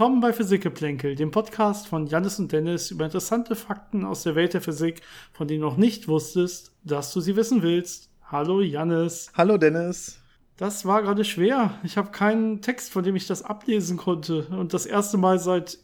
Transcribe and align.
Willkommen 0.00 0.22
bei 0.22 0.32
Physikgeplänkel, 0.32 1.14
dem 1.14 1.30
Podcast 1.30 1.86
von 1.86 2.06
Janis 2.06 2.38
und 2.38 2.50
Dennis 2.50 2.90
über 2.90 3.04
interessante 3.04 3.54
Fakten 3.54 4.06
aus 4.06 4.22
der 4.22 4.34
Welt 4.34 4.54
der 4.54 4.62
Physik, 4.62 5.02
von 5.30 5.46
denen 5.46 5.60
du 5.60 5.66
noch 5.66 5.76
nicht 5.76 6.08
wusstest, 6.08 6.72
dass 6.82 7.12
du 7.12 7.20
sie 7.20 7.36
wissen 7.36 7.60
willst. 7.60 8.08
Hallo 8.24 8.62
Janis. 8.62 9.30
Hallo 9.36 9.58
Dennis. 9.58 10.18
Das 10.56 10.86
war 10.86 11.02
gerade 11.02 11.22
schwer. 11.26 11.78
Ich 11.84 11.98
habe 11.98 12.12
keinen 12.12 12.62
Text, 12.62 12.90
von 12.90 13.04
dem 13.04 13.14
ich 13.14 13.26
das 13.26 13.42
ablesen 13.42 13.98
konnte. 13.98 14.46
Und 14.46 14.72
das 14.72 14.86
erste 14.86 15.18
Mal 15.18 15.38
seit 15.38 15.76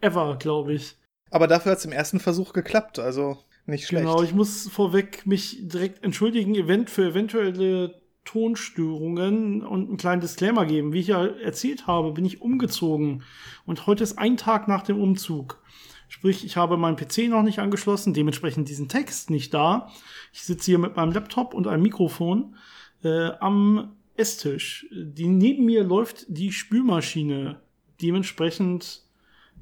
ever, 0.00 0.36
glaube 0.40 0.72
ich. 0.72 0.96
Aber 1.30 1.46
dafür 1.46 1.70
hat 1.70 1.78
es 1.78 1.84
im 1.84 1.92
ersten 1.92 2.18
Versuch 2.18 2.52
geklappt, 2.52 2.98
also 2.98 3.38
nicht 3.66 3.86
schlecht. 3.86 4.04
Genau, 4.04 4.20
ich 4.24 4.34
muss 4.34 4.68
vorweg 4.68 5.26
mich 5.26 5.58
direkt 5.60 6.02
entschuldigen, 6.02 6.56
Event 6.56 6.90
für 6.90 7.10
eventuelle 7.10 7.99
Tonstörungen 8.24 9.62
und 9.62 9.88
einen 9.88 9.96
kleinen 9.96 10.20
Disclaimer 10.20 10.66
geben. 10.66 10.92
Wie 10.92 11.00
ich 11.00 11.08
ja 11.08 11.24
erzählt 11.24 11.86
habe, 11.86 12.12
bin 12.12 12.24
ich 12.24 12.40
umgezogen 12.40 13.22
und 13.66 13.86
heute 13.86 14.04
ist 14.04 14.18
ein 14.18 14.36
Tag 14.36 14.68
nach 14.68 14.82
dem 14.82 15.00
Umzug. 15.00 15.62
Sprich, 16.08 16.44
ich 16.44 16.56
habe 16.56 16.76
meinen 16.76 16.96
PC 16.96 17.28
noch 17.28 17.42
nicht 17.42 17.60
angeschlossen, 17.60 18.14
dementsprechend 18.14 18.68
diesen 18.68 18.88
Text 18.88 19.30
nicht 19.30 19.54
da. 19.54 19.90
Ich 20.32 20.42
sitze 20.42 20.66
hier 20.66 20.78
mit 20.78 20.96
meinem 20.96 21.12
Laptop 21.12 21.54
und 21.54 21.66
einem 21.68 21.84
Mikrofon 21.84 22.56
äh, 23.04 23.30
am 23.40 23.96
Esstisch. 24.16 24.86
Die, 24.92 25.28
neben 25.28 25.64
mir 25.64 25.84
läuft 25.84 26.26
die 26.28 26.52
Spülmaschine. 26.52 27.60
Dementsprechend 28.02 29.04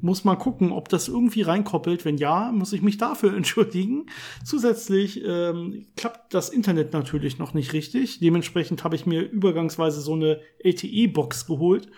muss 0.00 0.24
mal 0.24 0.36
gucken, 0.36 0.72
ob 0.72 0.88
das 0.88 1.08
irgendwie 1.08 1.42
reinkoppelt. 1.42 2.04
Wenn 2.04 2.16
ja, 2.18 2.52
muss 2.52 2.72
ich 2.72 2.82
mich 2.82 2.98
dafür 2.98 3.32
entschuldigen. 3.36 4.06
Zusätzlich 4.44 5.22
ähm, 5.24 5.86
klappt 5.96 6.34
das 6.34 6.48
Internet 6.48 6.92
natürlich 6.92 7.38
noch 7.38 7.54
nicht 7.54 7.72
richtig. 7.72 8.20
Dementsprechend 8.20 8.84
habe 8.84 8.96
ich 8.96 9.06
mir 9.06 9.22
übergangsweise 9.22 10.00
so 10.00 10.14
eine 10.14 10.40
LTE-Box 10.62 11.46
geholt. 11.46 11.88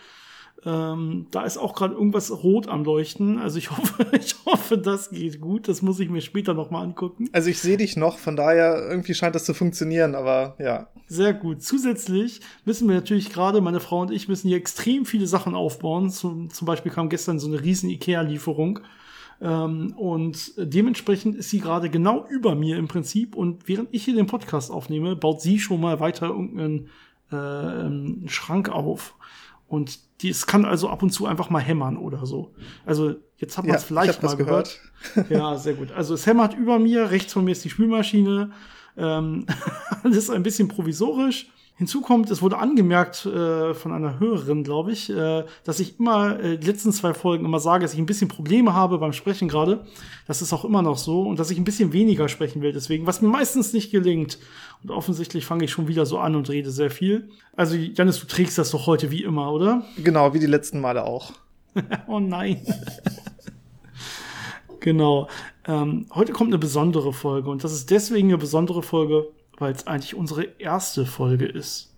Ähm, 0.67 1.27
da 1.31 1.45
ist 1.45 1.57
auch 1.57 1.75
gerade 1.75 1.95
irgendwas 1.95 2.31
rot 2.31 2.69
am 2.69 2.85
Leuchten. 2.85 3.39
Also 3.39 3.59
ich 3.59 3.71
hoffe, 3.77 4.07
ich 4.13 4.35
hoffe, 4.45 4.77
das 4.79 5.11
geht 5.11 5.41
gut. 5.41 5.69
Das 5.69 5.83
muss 5.83 6.01
ich 6.01 6.11
mir 6.11 6.21
später 6.21 6.55
noch 6.55 6.71
mal 6.71 6.83
angucken. 6.83 7.29
Also 7.33 7.49
ich 7.51 7.59
sehe 7.59 7.77
dich 7.77 7.97
noch, 7.97 8.19
von 8.19 8.37
daher 8.37 8.87
irgendwie 8.89 9.15
scheint 9.15 9.35
das 9.35 9.45
zu 9.45 9.55
funktionieren, 9.55 10.15
aber 10.15 10.57
ja. 10.59 10.89
Sehr 11.07 11.33
gut. 11.33 11.63
Zusätzlich 11.63 12.41
müssen 12.65 12.89
wir 12.89 12.97
natürlich 12.97 13.33
gerade, 13.33 13.61
meine 13.61 13.81
Frau 13.81 14.01
und 14.01 14.11
ich 14.11 14.29
müssen 14.29 14.49
hier 14.49 14.59
extrem 14.59 15.07
viele 15.07 15.27
Sachen 15.27 15.55
aufbauen. 15.55 16.11
Zum, 16.11 16.51
zum 16.51 16.67
Beispiel 16.67 16.93
kam 16.93 17.09
gestern 17.09 17.39
so 17.39 17.49
eine 17.49 17.63
riesen 17.63 17.89
Ikea-Lieferung. 17.89 18.81
Ähm, 19.41 19.95
und 19.97 20.53
dementsprechend 20.59 21.37
ist 21.37 21.49
sie 21.49 21.61
gerade 21.61 21.89
genau 21.89 22.27
über 22.29 22.55
mir 22.55 22.77
im 22.77 22.87
Prinzip. 22.89 23.35
Und 23.35 23.67
während 23.67 23.89
ich 23.93 24.05
hier 24.05 24.15
den 24.15 24.27
Podcast 24.27 24.71
aufnehme, 24.71 25.17
baut 25.17 25.41
sie 25.41 25.59
schon 25.59 25.81
mal 25.81 26.01
weiter 26.01 26.27
irgendeinen 26.29 26.91
äh, 27.33 28.29
Schrank 28.29 28.69
auf. 28.69 29.15
Und 29.67 30.10
die, 30.23 30.29
es 30.29 30.47
kann 30.47 30.65
also 30.65 30.89
ab 30.89 31.03
und 31.03 31.11
zu 31.11 31.27
einfach 31.27 31.51
mal 31.51 31.61
hämmern 31.61 31.97
oder 31.97 32.27
so. 32.27 32.53
Also 32.85 33.15
jetzt 33.39 33.57
hat 33.57 33.67
man 33.67 33.77
es 33.77 33.83
ja, 33.83 33.87
vielleicht 33.87 34.23
mal 34.23 34.37
gehört. 34.37 34.81
gehört. 35.15 35.31
ja, 35.31 35.57
sehr 35.57 35.75
gut. 35.75 35.93
Also 35.93 36.15
es 36.15 36.27
hämmert 36.27 36.55
über 36.55 36.79
mir, 36.79 37.11
rechts 37.11 37.33
von 37.33 37.45
mir 37.45 37.53
ist 37.53 37.65
die 37.65 37.71
Spülmaschine. 37.71 38.53
Ähm, 38.97 39.47
alles 40.03 40.29
ein 40.31 40.43
bisschen 40.43 40.69
provisorisch. 40.69 41.49
Hinzu 41.81 42.03
kommt, 42.03 42.31
es 42.31 42.43
wurde 42.43 42.59
angemerkt 42.59 43.25
äh, 43.25 43.73
von 43.73 43.93
einer 43.93 44.21
Hörerin, 44.21 44.65
glaube 44.65 44.93
ich, 44.93 45.09
äh, 45.09 45.47
dass 45.65 45.81
ich 45.81 45.99
immer 45.99 46.39
äh, 46.39 46.59
die 46.59 46.67
letzten 46.67 46.93
zwei 46.93 47.15
Folgen 47.15 47.47
immer 47.47 47.59
sage, 47.59 47.85
dass 47.85 47.95
ich 47.95 47.99
ein 47.99 48.05
bisschen 48.05 48.29
Probleme 48.29 48.75
habe 48.75 48.99
beim 48.99 49.15
Sprechen 49.15 49.49
gerade. 49.49 49.87
Das 50.27 50.43
ist 50.43 50.53
auch 50.53 50.67
immer 50.67 50.83
noch 50.83 50.99
so 50.99 51.23
und 51.23 51.39
dass 51.39 51.51
ich 51.51 51.57
ein 51.57 51.65
bisschen 51.65 51.95
weniger 51.95 52.29
sprechen 52.29 52.61
will. 52.61 52.75
Deswegen, 52.75 53.07
was 53.07 53.23
mir 53.23 53.29
meistens 53.29 53.73
nicht 53.73 53.91
gelingt. 53.91 54.39
Und 54.83 54.91
offensichtlich 54.91 55.47
fange 55.47 55.65
ich 55.65 55.71
schon 55.71 55.89
wieder 55.89 56.05
so 56.05 56.19
an 56.19 56.37
und 56.37 56.51
rede 56.51 56.71
sehr 56.71 56.91
viel. 56.91 57.31
Also, 57.57 57.77
Janis, 57.77 58.21
du 58.21 58.27
trägst 58.27 58.59
das 58.59 58.73
doch 58.73 58.87
heute 58.87 59.11
wie 59.11 59.23
immer, 59.23 59.51
oder? 59.51 59.83
Genau, 59.97 60.35
wie 60.35 60.39
die 60.39 60.45
letzten 60.45 60.83
Male 60.83 61.03
auch. 61.05 61.33
oh 62.09 62.21
nein. 62.21 62.61
genau. 64.81 65.29
Ähm, 65.67 66.09
heute 66.15 66.33
kommt 66.35 66.51
eine 66.51 66.59
besondere 66.59 67.15
Folge 67.15 67.49
und 67.49 67.65
das 67.65 67.73
ist 67.73 67.91
deswegen 67.91 68.29
eine 68.29 68.37
besondere 68.37 68.83
Folge, 68.83 69.29
weil 69.61 69.73
es 69.73 69.87
eigentlich 69.87 70.17
unsere 70.17 70.45
erste 70.59 71.07
Folge 71.07 71.47
ist. 71.47 71.95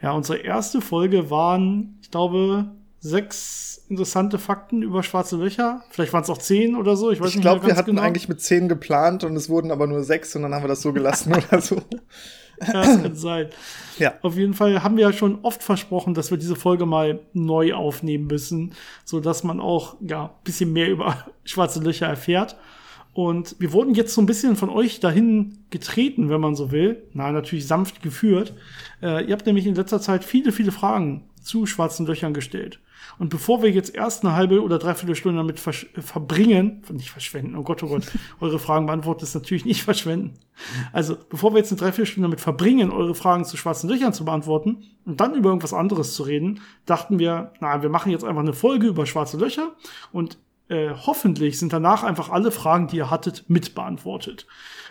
Ja, 0.00 0.12
unsere 0.12 0.38
erste 0.38 0.80
Folge 0.80 1.30
waren, 1.30 1.98
ich 2.02 2.10
glaube, 2.10 2.70
sechs 3.00 3.84
interessante 3.88 4.38
Fakten 4.38 4.82
über 4.82 5.02
schwarze 5.02 5.36
Löcher. 5.36 5.82
Vielleicht 5.90 6.12
waren 6.12 6.22
es 6.22 6.30
auch 6.30 6.38
zehn 6.38 6.76
oder 6.76 6.96
so. 6.96 7.10
Ich, 7.10 7.20
weiß 7.20 7.34
ich 7.34 7.40
glaube, 7.40 7.66
wir 7.66 7.76
hatten 7.76 7.90
genau. 7.90 8.02
eigentlich 8.02 8.28
mit 8.28 8.40
zehn 8.40 8.68
geplant 8.68 9.24
und 9.24 9.34
es 9.34 9.48
wurden 9.48 9.72
aber 9.72 9.86
nur 9.86 10.04
sechs 10.04 10.36
und 10.36 10.42
dann 10.42 10.54
haben 10.54 10.62
wir 10.62 10.68
das 10.68 10.82
so 10.82 10.92
gelassen 10.92 11.34
oder 11.50 11.60
so. 11.60 11.76
Ja, 12.60 12.72
das 12.72 13.02
kann 13.02 13.14
sein. 13.16 13.48
Ja. 13.98 14.14
Auf 14.20 14.36
jeden 14.36 14.54
Fall 14.54 14.82
haben 14.82 14.96
wir 14.96 15.04
ja 15.04 15.12
schon 15.12 15.38
oft 15.42 15.62
versprochen, 15.62 16.14
dass 16.14 16.30
wir 16.30 16.38
diese 16.38 16.56
Folge 16.56 16.84
mal 16.84 17.20
neu 17.32 17.72
aufnehmen 17.74 18.26
müssen, 18.26 18.74
so 19.04 19.18
dass 19.18 19.44
man 19.44 19.60
auch 19.60 19.96
ja 20.00 20.34
bisschen 20.44 20.72
mehr 20.72 20.90
über 20.90 21.16
schwarze 21.44 21.80
Löcher 21.80 22.06
erfährt. 22.06 22.56
Und 23.20 23.56
wir 23.58 23.74
wurden 23.74 23.94
jetzt 23.94 24.14
so 24.14 24.22
ein 24.22 24.26
bisschen 24.26 24.56
von 24.56 24.70
euch 24.70 24.98
dahin 24.98 25.58
getreten, 25.68 26.30
wenn 26.30 26.40
man 26.40 26.54
so 26.54 26.72
will. 26.72 27.02
Na, 27.12 27.30
natürlich 27.30 27.66
sanft 27.66 28.00
geführt. 28.00 28.54
Äh, 29.02 29.26
ihr 29.26 29.32
habt 29.34 29.44
nämlich 29.44 29.66
in 29.66 29.74
letzter 29.74 30.00
Zeit 30.00 30.24
viele, 30.24 30.52
viele 30.52 30.72
Fragen 30.72 31.28
zu 31.42 31.66
schwarzen 31.66 32.06
Löchern 32.06 32.32
gestellt. 32.32 32.80
Und 33.18 33.28
bevor 33.28 33.62
wir 33.62 33.70
jetzt 33.70 33.94
erst 33.94 34.24
eine 34.24 34.34
halbe 34.34 34.62
oder 34.62 34.78
dreiviertel 34.78 35.14
Stunde 35.14 35.36
damit 35.36 35.60
verbringen, 35.60 36.80
nicht 36.90 37.10
verschwenden, 37.10 37.56
oh 37.56 37.62
Gott, 37.62 37.82
oh 37.82 37.88
Gott, 37.88 38.10
eure 38.40 38.58
Fragen 38.58 38.86
beantworten 38.86 39.22
ist 39.22 39.34
natürlich 39.34 39.66
nicht 39.66 39.82
verschwenden. 39.82 40.38
Also, 40.94 41.14
bevor 41.28 41.52
wir 41.52 41.58
jetzt 41.58 41.72
eine 41.72 41.78
Dreiviertelstunde 41.78 42.26
damit 42.26 42.40
verbringen, 42.40 42.90
eure 42.90 43.14
Fragen 43.14 43.44
zu 43.44 43.58
schwarzen 43.58 43.90
Löchern 43.90 44.14
zu 44.14 44.24
beantworten 44.24 44.84
und 45.04 45.20
dann 45.20 45.34
über 45.34 45.50
irgendwas 45.50 45.74
anderes 45.74 46.14
zu 46.14 46.22
reden, 46.22 46.60
dachten 46.86 47.18
wir, 47.18 47.52
na, 47.60 47.82
wir 47.82 47.90
machen 47.90 48.12
jetzt 48.12 48.24
einfach 48.24 48.40
eine 48.40 48.54
Folge 48.54 48.86
über 48.86 49.04
schwarze 49.04 49.36
Löcher 49.36 49.72
und 50.10 50.38
äh, 50.70 50.90
hoffentlich 50.94 51.58
sind 51.58 51.72
danach 51.72 52.04
einfach 52.04 52.30
alle 52.30 52.50
Fragen, 52.50 52.86
die 52.86 52.96
ihr 52.96 53.10
hattet, 53.10 53.44
mit 53.48 53.74
beantwortet. 53.74 54.46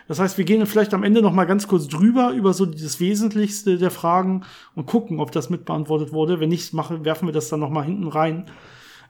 Das 0.09 0.19
heißt, 0.19 0.37
wir 0.37 0.45
gehen 0.45 0.65
vielleicht 0.65 0.93
am 0.93 1.03
Ende 1.03 1.21
noch 1.21 1.33
mal 1.33 1.45
ganz 1.45 1.67
kurz 1.67 1.87
drüber 1.87 2.31
über 2.31 2.53
so 2.53 2.65
das 2.65 2.99
Wesentlichste 2.99 3.77
der 3.77 3.91
Fragen 3.91 4.43
und 4.75 4.87
gucken, 4.87 5.19
ob 5.19 5.31
das 5.31 5.49
mit 5.49 5.65
beantwortet 5.65 6.11
wurde. 6.11 6.39
Wenn 6.39 6.49
nicht, 6.49 6.73
machen, 6.73 7.05
werfen 7.05 7.27
wir 7.27 7.33
das 7.33 7.49
dann 7.49 7.61
noch 7.61 7.69
mal 7.69 7.85
hinten 7.85 8.07
rein. 8.07 8.45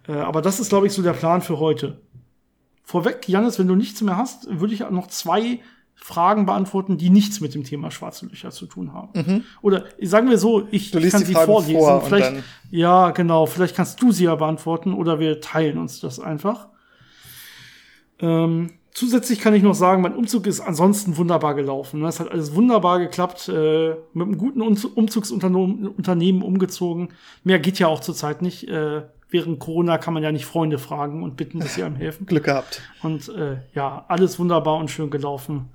Äh, 0.08 0.14
aber 0.14 0.42
das 0.42 0.60
ist, 0.60 0.70
glaube 0.70 0.88
ich, 0.88 0.94
so 0.94 1.02
der 1.02 1.14
Plan 1.14 1.42
für 1.42 1.60
heute. 1.60 2.02
Vorweg, 2.84 3.28
Janis, 3.28 3.58
wenn 3.58 3.68
du 3.68 3.76
nichts 3.76 4.02
mehr 4.02 4.18
hast, 4.18 4.60
würde 4.60 4.74
ich 4.74 4.82
noch 4.90 5.08
zwei 5.08 5.62
Fragen 6.02 6.46
beantworten, 6.46 6.98
die 6.98 7.10
nichts 7.10 7.40
mit 7.40 7.54
dem 7.54 7.64
Thema 7.64 7.92
schwarze 7.92 8.26
Löcher 8.26 8.52
zu 8.52 8.66
tun 8.66 8.94
haben. 8.94 9.10
Mhm. 9.14 9.44
Oder 9.62 9.86
sagen 10.02 10.30
wir 10.30 10.38
so, 10.38 10.68
ich 10.72 10.92
kann 10.92 11.02
sie 11.02 11.34
Fragen 11.34 11.46
vorlesen. 11.46 11.80
Vor 11.80 12.02
vielleicht, 12.02 12.44
ja, 12.72 13.12
genau, 13.12 13.46
vielleicht 13.46 13.76
kannst 13.76 14.02
du 14.02 14.12
sie 14.12 14.24
ja 14.24 14.36
beantworten 14.36 14.94
oder 14.94 15.20
wir 15.20 15.40
teilen 15.42 15.78
uns 15.78 16.00
das 16.00 16.20
einfach. 16.20 16.70
Ähm, 18.20 18.72
zusätzlich 18.92 19.40
kann 19.40 19.54
ich 19.54 19.62
noch 19.62 19.76
sagen, 19.76 20.02
mein 20.02 20.16
Umzug 20.16 20.48
ist 20.48 20.62
ansonsten 20.62 21.18
wunderbar 21.18 21.54
gelaufen. 21.54 22.04
Es 22.06 22.20
hat 22.20 22.32
alles 22.32 22.56
wunderbar 22.56 23.00
geklappt, 23.00 23.50
äh, 23.50 23.96
mit 24.14 24.28
einem 24.28 24.38
guten 24.38 24.62
Umzugsunternehmen 24.62 26.42
umgezogen. 26.42 27.10
Mehr 27.44 27.60
geht 27.60 27.78
ja 27.78 27.88
auch 27.88 28.00
zurzeit 28.00 28.42
nicht. 28.42 28.68
Äh, 28.68 29.04
während 29.30 29.60
Corona 29.60 29.98
kann 29.98 30.14
man 30.14 30.24
ja 30.24 30.32
nicht 30.32 30.46
Freunde 30.46 30.80
fragen 30.80 31.24
und 31.24 31.38
bitten, 31.38 31.60
dass 31.60 31.76
sie 31.76 31.84
einem 31.84 31.96
helfen. 31.98 32.26
Glück 32.26 32.46
gehabt. 32.46 32.82
Und 33.04 33.30
äh, 33.30 33.58
ja, 33.76 34.06
alles 34.08 34.40
wunderbar 34.40 34.78
und 34.78 34.90
schön 34.90 35.10
gelaufen. 35.10 35.70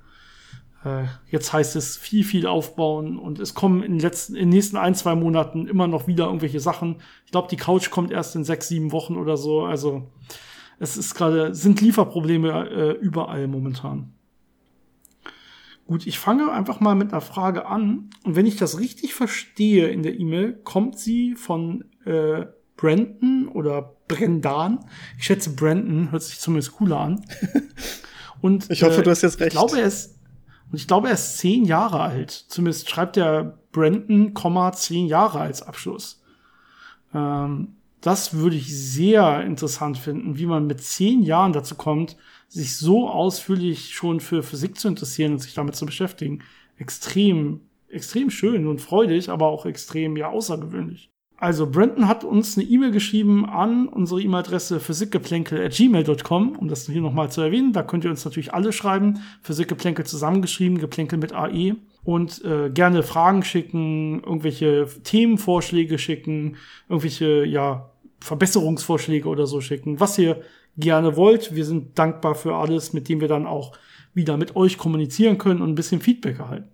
Äh, 0.85 1.05
jetzt 1.31 1.53
heißt 1.53 1.77
es 1.77 1.97
viel, 1.97 2.25
viel 2.25 2.47
aufbauen 2.47 3.19
und 3.19 3.39
es 3.39 3.55
kommen 3.55 3.83
in 3.83 3.93
den, 3.93 4.01
letzten, 4.01 4.35
in 4.35 4.43
den 4.43 4.49
nächsten 4.51 4.77
ein, 4.77 4.95
zwei 4.95 5.15
Monaten 5.15 5.67
immer 5.67 5.89
noch 5.89 6.07
wieder 6.07 6.27
irgendwelche 6.27 6.61
Sachen. 6.61 6.97
Ich 7.25 7.33
glaube, 7.33 7.49
die 7.49 7.57
Couch 7.57 7.91
kommt 7.91 8.11
erst 8.11 8.37
in 8.37 8.45
sechs, 8.45 8.69
sieben 8.69 8.93
Wochen 8.93 9.17
oder 9.17 9.37
so. 9.37 9.65
Also 9.65 10.11
es 10.79 10.97
ist 10.97 11.15
gerade, 11.15 11.55
sind 11.55 11.81
Lieferprobleme 11.81 12.69
äh, 12.69 12.91
überall 12.93 13.49
momentan. 13.49 14.13
Gut, 15.87 16.07
ich 16.07 16.19
fange 16.19 16.51
einfach 16.51 16.81
mal 16.81 16.95
mit 16.95 17.13
einer 17.13 17.21
Frage 17.21 17.67
an. 17.67 18.11
Und 18.25 18.37
wenn 18.37 18.47
ich 18.47 18.57
das 18.57 18.79
richtig 18.79 19.15
verstehe 19.15 19.89
in 19.89 20.03
der 20.03 20.19
E-Mail, 20.19 20.55
kommt 20.65 20.99
sie 20.99 21.35
von 21.35 21.85
äh, 22.05 22.47
Brandon 22.77 23.49
oder 23.49 23.97
Brendan. 24.09 24.81
Ich 25.19 25.25
schätze, 25.25 25.51
Brandon 25.55 26.11
hört 26.11 26.23
sich 26.23 26.41
zumindest 26.41 26.73
cooler 26.73 27.01
an. 27.01 27.25
Und 28.41 28.71
ich 28.71 28.83
hoffe, 28.83 29.01
äh, 29.01 29.03
du 29.03 29.11
hast 29.11 29.23
jetzt 29.23 29.41
recht. 29.41 29.53
Ich 29.53 29.59
glaube, 29.59 29.79
er 29.79 29.87
ist 29.87 30.15
und 30.71 30.79
ich 30.79 30.87
glaube, 30.87 31.09
er 31.09 31.15
ist 31.15 31.39
zehn 31.39 31.65
Jahre 31.65 32.01
alt. 32.01 32.31
Zumindest 32.31 32.91
schreibt 32.91 33.17
der 33.17 33.59
Brandon, 33.73 34.35
zehn 34.75 35.07
Jahre 35.07 35.41
als 35.41 35.63
Abschluss. 35.63 36.23
Ähm, 37.15 37.77
das 38.01 38.35
würde 38.35 38.57
ich 38.57 38.77
sehr 38.77 39.43
interessant 39.43 39.97
finden, 39.97 40.37
wie 40.37 40.47
man 40.47 40.67
mit 40.67 40.83
zehn 40.83 41.23
Jahren 41.23 41.53
dazu 41.53 41.75
kommt, 41.75 42.17
sich 42.49 42.77
so 42.77 43.09
ausführlich 43.09 43.95
schon 43.95 44.21
für 44.21 44.43
Physik 44.43 44.79
zu 44.79 44.89
interessieren 44.89 45.33
und 45.33 45.39
sich 45.39 45.55
damit 45.55 45.75
zu 45.75 45.87
beschäftigen. 45.87 46.43
Extrem, 46.77 47.63
extrem 47.89 48.29
schön 48.31 48.67
und 48.67 48.81
freudig, 48.81 49.31
aber 49.31 49.47
auch 49.47 49.65
extrem, 49.65 50.17
ja, 50.17 50.29
außergewöhnlich. 50.29 51.14
Also, 51.45 51.67
Brandon 51.67 52.09
hat 52.09 52.25
uns 52.25 52.57
eine 52.57 52.67
E-Mail 52.67 52.91
geschrieben 52.91 53.45
an 53.45 53.87
unsere 53.87 54.23
E-Mail-Adresse 54.23 54.81
physikgeplänkel.gmail.com, 54.81 56.57
um 56.57 56.69
das 56.69 56.87
hier 56.87 57.03
nochmal 57.03 57.31
zu 57.31 57.43
erwähnen. 57.43 57.75
Da 57.75 57.83
könnt 57.83 58.03
ihr 58.03 58.11
uns 58.11 58.25
natürlich 58.25 58.55
alle 58.55 58.73
schreiben. 58.73 59.21
Physikgeplänkel 59.43 60.07
zusammengeschrieben, 60.07 60.79
Geplänkel 60.79 61.19
mit 61.19 61.35
AE. 61.35 61.77
Und 62.03 62.43
äh, 62.47 62.71
gerne 62.71 63.03
Fragen 63.03 63.43
schicken, 63.43 64.23
irgendwelche 64.25 64.89
Themenvorschläge 65.03 65.99
schicken, 65.99 66.57
irgendwelche, 66.89 67.45
ja, 67.45 67.91
Verbesserungsvorschläge 68.21 69.29
oder 69.29 69.47
so 69.47 69.61
schicken, 69.61 70.01
was 70.01 70.17
ihr 70.17 70.41
gerne 70.79 71.15
wollt. 71.19 71.55
Wir 71.55 71.67
sind 71.67 71.99
dankbar 71.99 72.37
für 72.37 72.55
alles, 72.55 72.95
mit 72.95 73.11
dem 73.11 73.21
wir 73.21 73.29
dann 73.29 73.47
auch 73.47 73.77
wieder 74.15 74.39
mit 74.39 74.57
euch 74.57 74.79
kommunizieren 74.79 75.37
können 75.37 75.61
und 75.61 75.69
ein 75.69 75.75
bisschen 75.75 76.01
Feedback 76.01 76.39
erhalten. 76.39 76.71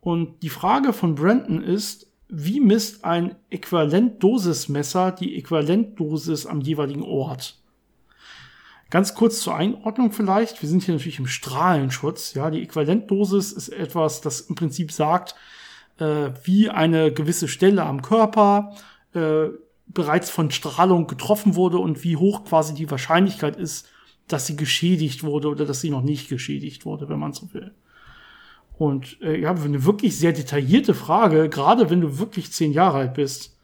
Und 0.00 0.42
die 0.42 0.48
Frage 0.48 0.92
von 0.92 1.14
Brandon 1.14 1.62
ist, 1.62 2.10
wie 2.28 2.60
misst 2.60 3.04
ein 3.04 3.36
Äquivalentdosismesser 3.50 5.12
die 5.12 5.36
Äquivalentdosis 5.36 6.46
am 6.46 6.60
jeweiligen 6.60 7.02
Ort? 7.02 7.58
Ganz 8.90 9.14
kurz 9.14 9.40
zur 9.40 9.56
Einordnung 9.56 10.12
vielleicht. 10.12 10.62
Wir 10.62 10.68
sind 10.68 10.84
hier 10.84 10.94
natürlich 10.94 11.18
im 11.18 11.26
Strahlenschutz. 11.26 12.34
Ja, 12.34 12.50
die 12.50 12.62
Äquivalentdosis 12.62 13.52
ist 13.52 13.68
etwas, 13.70 14.20
das 14.20 14.42
im 14.42 14.54
Prinzip 14.54 14.92
sagt, 14.92 15.34
äh, 15.98 16.30
wie 16.44 16.70
eine 16.70 17.12
gewisse 17.12 17.48
Stelle 17.48 17.84
am 17.84 18.02
Körper 18.02 18.76
äh, 19.14 19.48
bereits 19.86 20.30
von 20.30 20.50
Strahlung 20.50 21.06
getroffen 21.06 21.54
wurde 21.56 21.78
und 21.78 22.04
wie 22.04 22.16
hoch 22.16 22.44
quasi 22.44 22.74
die 22.74 22.90
Wahrscheinlichkeit 22.90 23.56
ist, 23.56 23.88
dass 24.28 24.46
sie 24.46 24.56
geschädigt 24.56 25.22
wurde 25.22 25.48
oder 25.48 25.66
dass 25.66 25.80
sie 25.80 25.90
noch 25.90 26.02
nicht 26.02 26.28
geschädigt 26.28 26.86
wurde, 26.86 27.08
wenn 27.08 27.18
man 27.18 27.32
so 27.32 27.52
will. 27.52 27.74
Und 28.76 29.20
äh, 29.22 29.40
ja, 29.40 29.54
eine 29.54 29.84
wirklich 29.84 30.18
sehr 30.18 30.32
detaillierte 30.32 30.94
Frage, 30.94 31.48
gerade 31.48 31.90
wenn 31.90 32.00
du 32.00 32.18
wirklich 32.18 32.52
zehn 32.52 32.72
Jahre 32.72 32.98
alt 32.98 33.14
bist. 33.14 33.56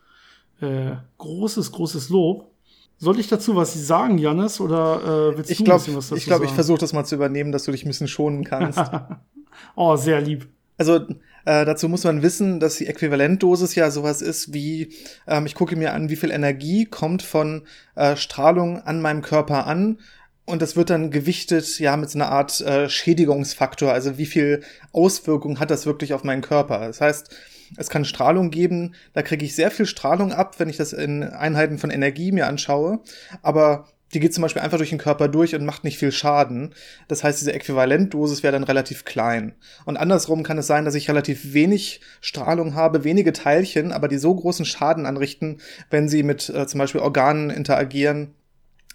Äh, 0.60 0.92
großes, 1.18 1.72
großes 1.72 2.10
Lob. 2.10 2.50
Soll 2.98 3.18
ich 3.18 3.28
dazu 3.28 3.56
was 3.56 3.72
sagen, 3.86 4.18
Janis, 4.18 4.60
oder 4.60 5.32
äh, 5.32 5.36
willst 5.38 5.50
ich 5.50 5.58
du 5.58 5.64
glaub, 5.64 5.76
ein 5.76 5.78
bisschen 5.78 5.96
was 5.96 6.08
dazu 6.08 6.18
Ich 6.18 6.26
glaube, 6.26 6.44
ich 6.44 6.50
versuche 6.50 6.78
das 6.78 6.92
mal 6.92 7.04
zu 7.04 7.14
übernehmen, 7.14 7.50
dass 7.50 7.64
du 7.64 7.72
dich 7.72 7.84
ein 7.84 7.88
bisschen 7.88 8.08
schonen 8.08 8.44
kannst. 8.44 8.78
oh, 9.74 9.96
sehr 9.96 10.20
lieb. 10.20 10.46
Also 10.76 11.06
äh, 11.44 11.64
dazu 11.64 11.88
muss 11.88 12.04
man 12.04 12.22
wissen, 12.22 12.60
dass 12.60 12.76
die 12.76 12.86
Äquivalentdosis 12.86 13.74
ja 13.74 13.90
sowas 13.90 14.22
ist 14.22 14.52
wie, 14.52 14.94
ähm, 15.26 15.46
ich 15.46 15.54
gucke 15.54 15.76
mir 15.76 15.94
an, 15.94 16.10
wie 16.10 16.16
viel 16.16 16.30
Energie 16.30 16.84
kommt 16.84 17.22
von 17.22 17.62
äh, 17.94 18.16
Strahlung 18.16 18.80
an 18.82 19.00
meinem 19.00 19.22
Körper 19.22 19.66
an 19.66 19.98
und 20.46 20.62
das 20.62 20.76
wird 20.76 20.90
dann 20.90 21.10
gewichtet, 21.10 21.78
ja, 21.78 21.96
mit 21.96 22.10
so 22.10 22.18
einer 22.18 22.30
Art 22.30 22.60
äh, 22.60 22.88
Schädigungsfaktor. 22.88 23.92
Also 23.92 24.18
wie 24.18 24.26
viel 24.26 24.62
Auswirkung 24.92 25.60
hat 25.60 25.70
das 25.70 25.86
wirklich 25.86 26.12
auf 26.12 26.24
meinen 26.24 26.42
Körper? 26.42 26.80
Das 26.80 27.00
heißt, 27.00 27.34
es 27.76 27.88
kann 27.88 28.04
Strahlung 28.04 28.50
geben, 28.50 28.94
da 29.12 29.22
kriege 29.22 29.44
ich 29.44 29.54
sehr 29.54 29.70
viel 29.70 29.86
Strahlung 29.86 30.32
ab, 30.32 30.58
wenn 30.58 30.68
ich 30.68 30.76
das 30.76 30.92
in 30.92 31.22
Einheiten 31.22 31.78
von 31.78 31.90
Energie 31.90 32.32
mir 32.32 32.48
anschaue. 32.48 33.00
Aber 33.42 33.86
die 34.12 34.18
geht 34.18 34.34
zum 34.34 34.42
Beispiel 34.42 34.62
einfach 34.62 34.78
durch 34.78 34.90
den 34.90 34.98
Körper 34.98 35.28
durch 35.28 35.54
und 35.54 35.64
macht 35.64 35.84
nicht 35.84 35.98
viel 35.98 36.10
Schaden. 36.10 36.74
Das 37.06 37.22
heißt, 37.22 37.40
diese 37.40 37.52
Äquivalentdosis 37.52 38.42
wäre 38.42 38.52
dann 38.52 38.64
relativ 38.64 39.04
klein. 39.04 39.54
Und 39.84 39.96
andersrum 39.96 40.42
kann 40.42 40.58
es 40.58 40.66
sein, 40.66 40.84
dass 40.84 40.96
ich 40.96 41.08
relativ 41.08 41.52
wenig 41.54 42.00
Strahlung 42.20 42.74
habe, 42.74 43.04
wenige 43.04 43.32
Teilchen, 43.32 43.92
aber 43.92 44.08
die 44.08 44.18
so 44.18 44.34
großen 44.34 44.64
Schaden 44.64 45.06
anrichten, 45.06 45.60
wenn 45.90 46.08
sie 46.08 46.24
mit 46.24 46.48
äh, 46.48 46.66
zum 46.66 46.78
Beispiel 46.78 47.00
Organen 47.00 47.50
interagieren, 47.50 48.34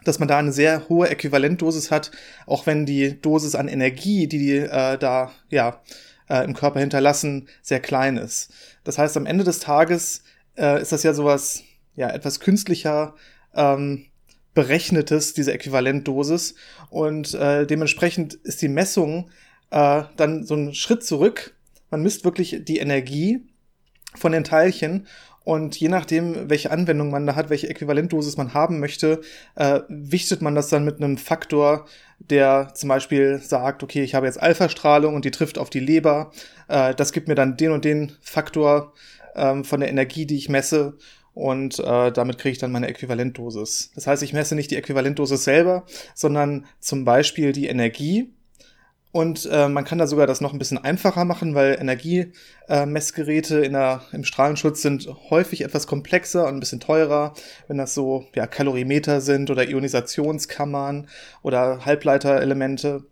dass 0.06 0.20
man 0.20 0.28
da 0.28 0.38
eine 0.38 0.54
sehr 0.54 0.88
hohe 0.88 1.10
Äquivalentdosis 1.10 1.92
hat, 1.92 2.12
auch 2.46 2.66
wenn 2.66 2.86
die 2.86 3.20
Dosis 3.22 3.56
an 3.56 3.68
Energie, 3.68 4.28
die 4.28 4.40
die 4.40 4.58
äh, 4.58 4.98
da 4.98 5.32
ja 5.50 5.82
äh, 6.30 6.44
im 6.44 6.54
Körper 6.54 6.80
hinterlassen, 6.80 7.48
sehr 7.62 7.80
klein 7.80 8.18
ist. 8.18 8.54
Das 8.84 8.98
heißt, 8.98 9.18
am 9.18 9.26
Ende 9.26 9.44
des 9.44 9.60
Tages 9.60 10.24
äh, 10.58 10.82
ist 10.82 10.92
das 10.92 11.04
ja 11.04 11.14
sowas 11.14 11.64
ja 11.96 12.10
etwas 12.10 12.40
künstlicher 12.40 13.16
ähm, 13.54 14.06
berechnetes 14.54 15.34
diese 15.34 15.54
Äquivalentdosis 15.54 16.56
und 16.90 17.34
äh, 17.34 17.68
dementsprechend 17.68 18.36
ist 18.36 18.62
die 18.62 18.70
Messung 18.70 19.30
äh, 19.72 20.04
dann 20.16 20.46
so 20.46 20.56
ein 20.56 20.74
Schritt 20.74 21.04
zurück. 21.04 21.56
Man 21.90 22.02
misst 22.02 22.24
wirklich 22.24 22.64
die 22.64 22.78
Energie 22.78 23.46
von 24.16 24.32
den 24.32 24.44
Teilchen 24.44 25.08
und 25.46 25.80
je 25.80 25.90
nachdem, 25.90 26.50
welche 26.50 26.72
Anwendung 26.72 27.12
man 27.12 27.28
da 27.28 27.36
hat, 27.36 27.52
welche 27.52 27.70
Äquivalentdosis 27.70 28.36
man 28.36 28.56
haben 28.56 28.80
möchte, 28.80 29.22
äh, 29.54 29.82
wichtet 29.88 30.42
man 30.42 30.56
das 30.56 30.70
dann 30.70 30.84
mit 30.84 30.98
einem 30.98 31.18
Faktor, 31.18 31.86
der 32.18 32.72
zum 32.74 32.90
Beispiel 32.90 33.40
sagt, 33.40 33.84
okay, 33.84 34.04
ich 34.04 34.16
habe 34.16 34.26
jetzt 34.26 34.42
Alpha-Strahlung 34.42 35.14
und 35.14 35.24
die 35.24 35.30
trifft 35.30 35.60
auf 35.60 35.70
die 35.70 35.80
Leber. 35.80 36.32
Äh, 36.68 36.96
das 36.96 37.12
gibt 37.12 37.28
mir 37.28 37.36
dann 37.36 37.58
den 37.58 37.72
und 37.72 37.86
den 37.86 38.14
Faktor 38.22 38.94
ähm, 39.36 39.64
von 39.64 39.82
der 39.82 39.90
Energie, 39.90 40.26
die 40.26 40.38
ich 40.38 40.50
messe. 40.50 40.98
Und 41.36 41.78
äh, 41.78 42.12
damit 42.12 42.40
kriege 42.40 42.54
ich 42.54 42.58
dann 42.58 42.72
meine 42.72 42.88
Äquivalentdosis. 42.88 43.92
Das 43.94 44.08
heißt, 44.08 44.24
ich 44.24 44.34
messe 44.34 44.56
nicht 44.56 44.72
die 44.72 44.78
Äquivalentdosis 44.78 45.44
selber, 45.44 45.86
sondern 46.16 46.66
zum 46.80 47.06
Beispiel 47.06 47.52
die 47.52 47.68
Energie, 47.68 48.34
und 49.16 49.48
äh, 49.50 49.70
man 49.70 49.86
kann 49.86 49.98
da 49.98 50.08
sogar 50.08 50.28
das 50.28 50.42
noch 50.42 50.52
ein 50.52 50.60
bisschen 50.60 50.78
einfacher 50.78 51.24
machen, 51.24 51.56
weil 51.56 51.78
Energiemessgeräte 51.80 53.62
äh, 53.62 53.66
in 53.66 53.72
der, 53.72 54.02
im 54.12 54.26
Strahlenschutz 54.26 54.82
sind 54.82 55.08
häufig 55.30 55.62
etwas 55.62 55.88
komplexer 55.88 56.46
und 56.46 56.56
ein 56.56 56.60
bisschen 56.60 56.82
teurer, 56.82 57.34
wenn 57.70 57.78
das 57.78 57.94
so 57.94 58.26
ja, 58.36 58.46
Kalorimeter 58.46 59.22
sind 59.22 59.50
oder 59.50 59.70
Ionisationskammern 59.70 61.08
oder 61.44 61.86
Halbleiterelemente. 61.86 63.06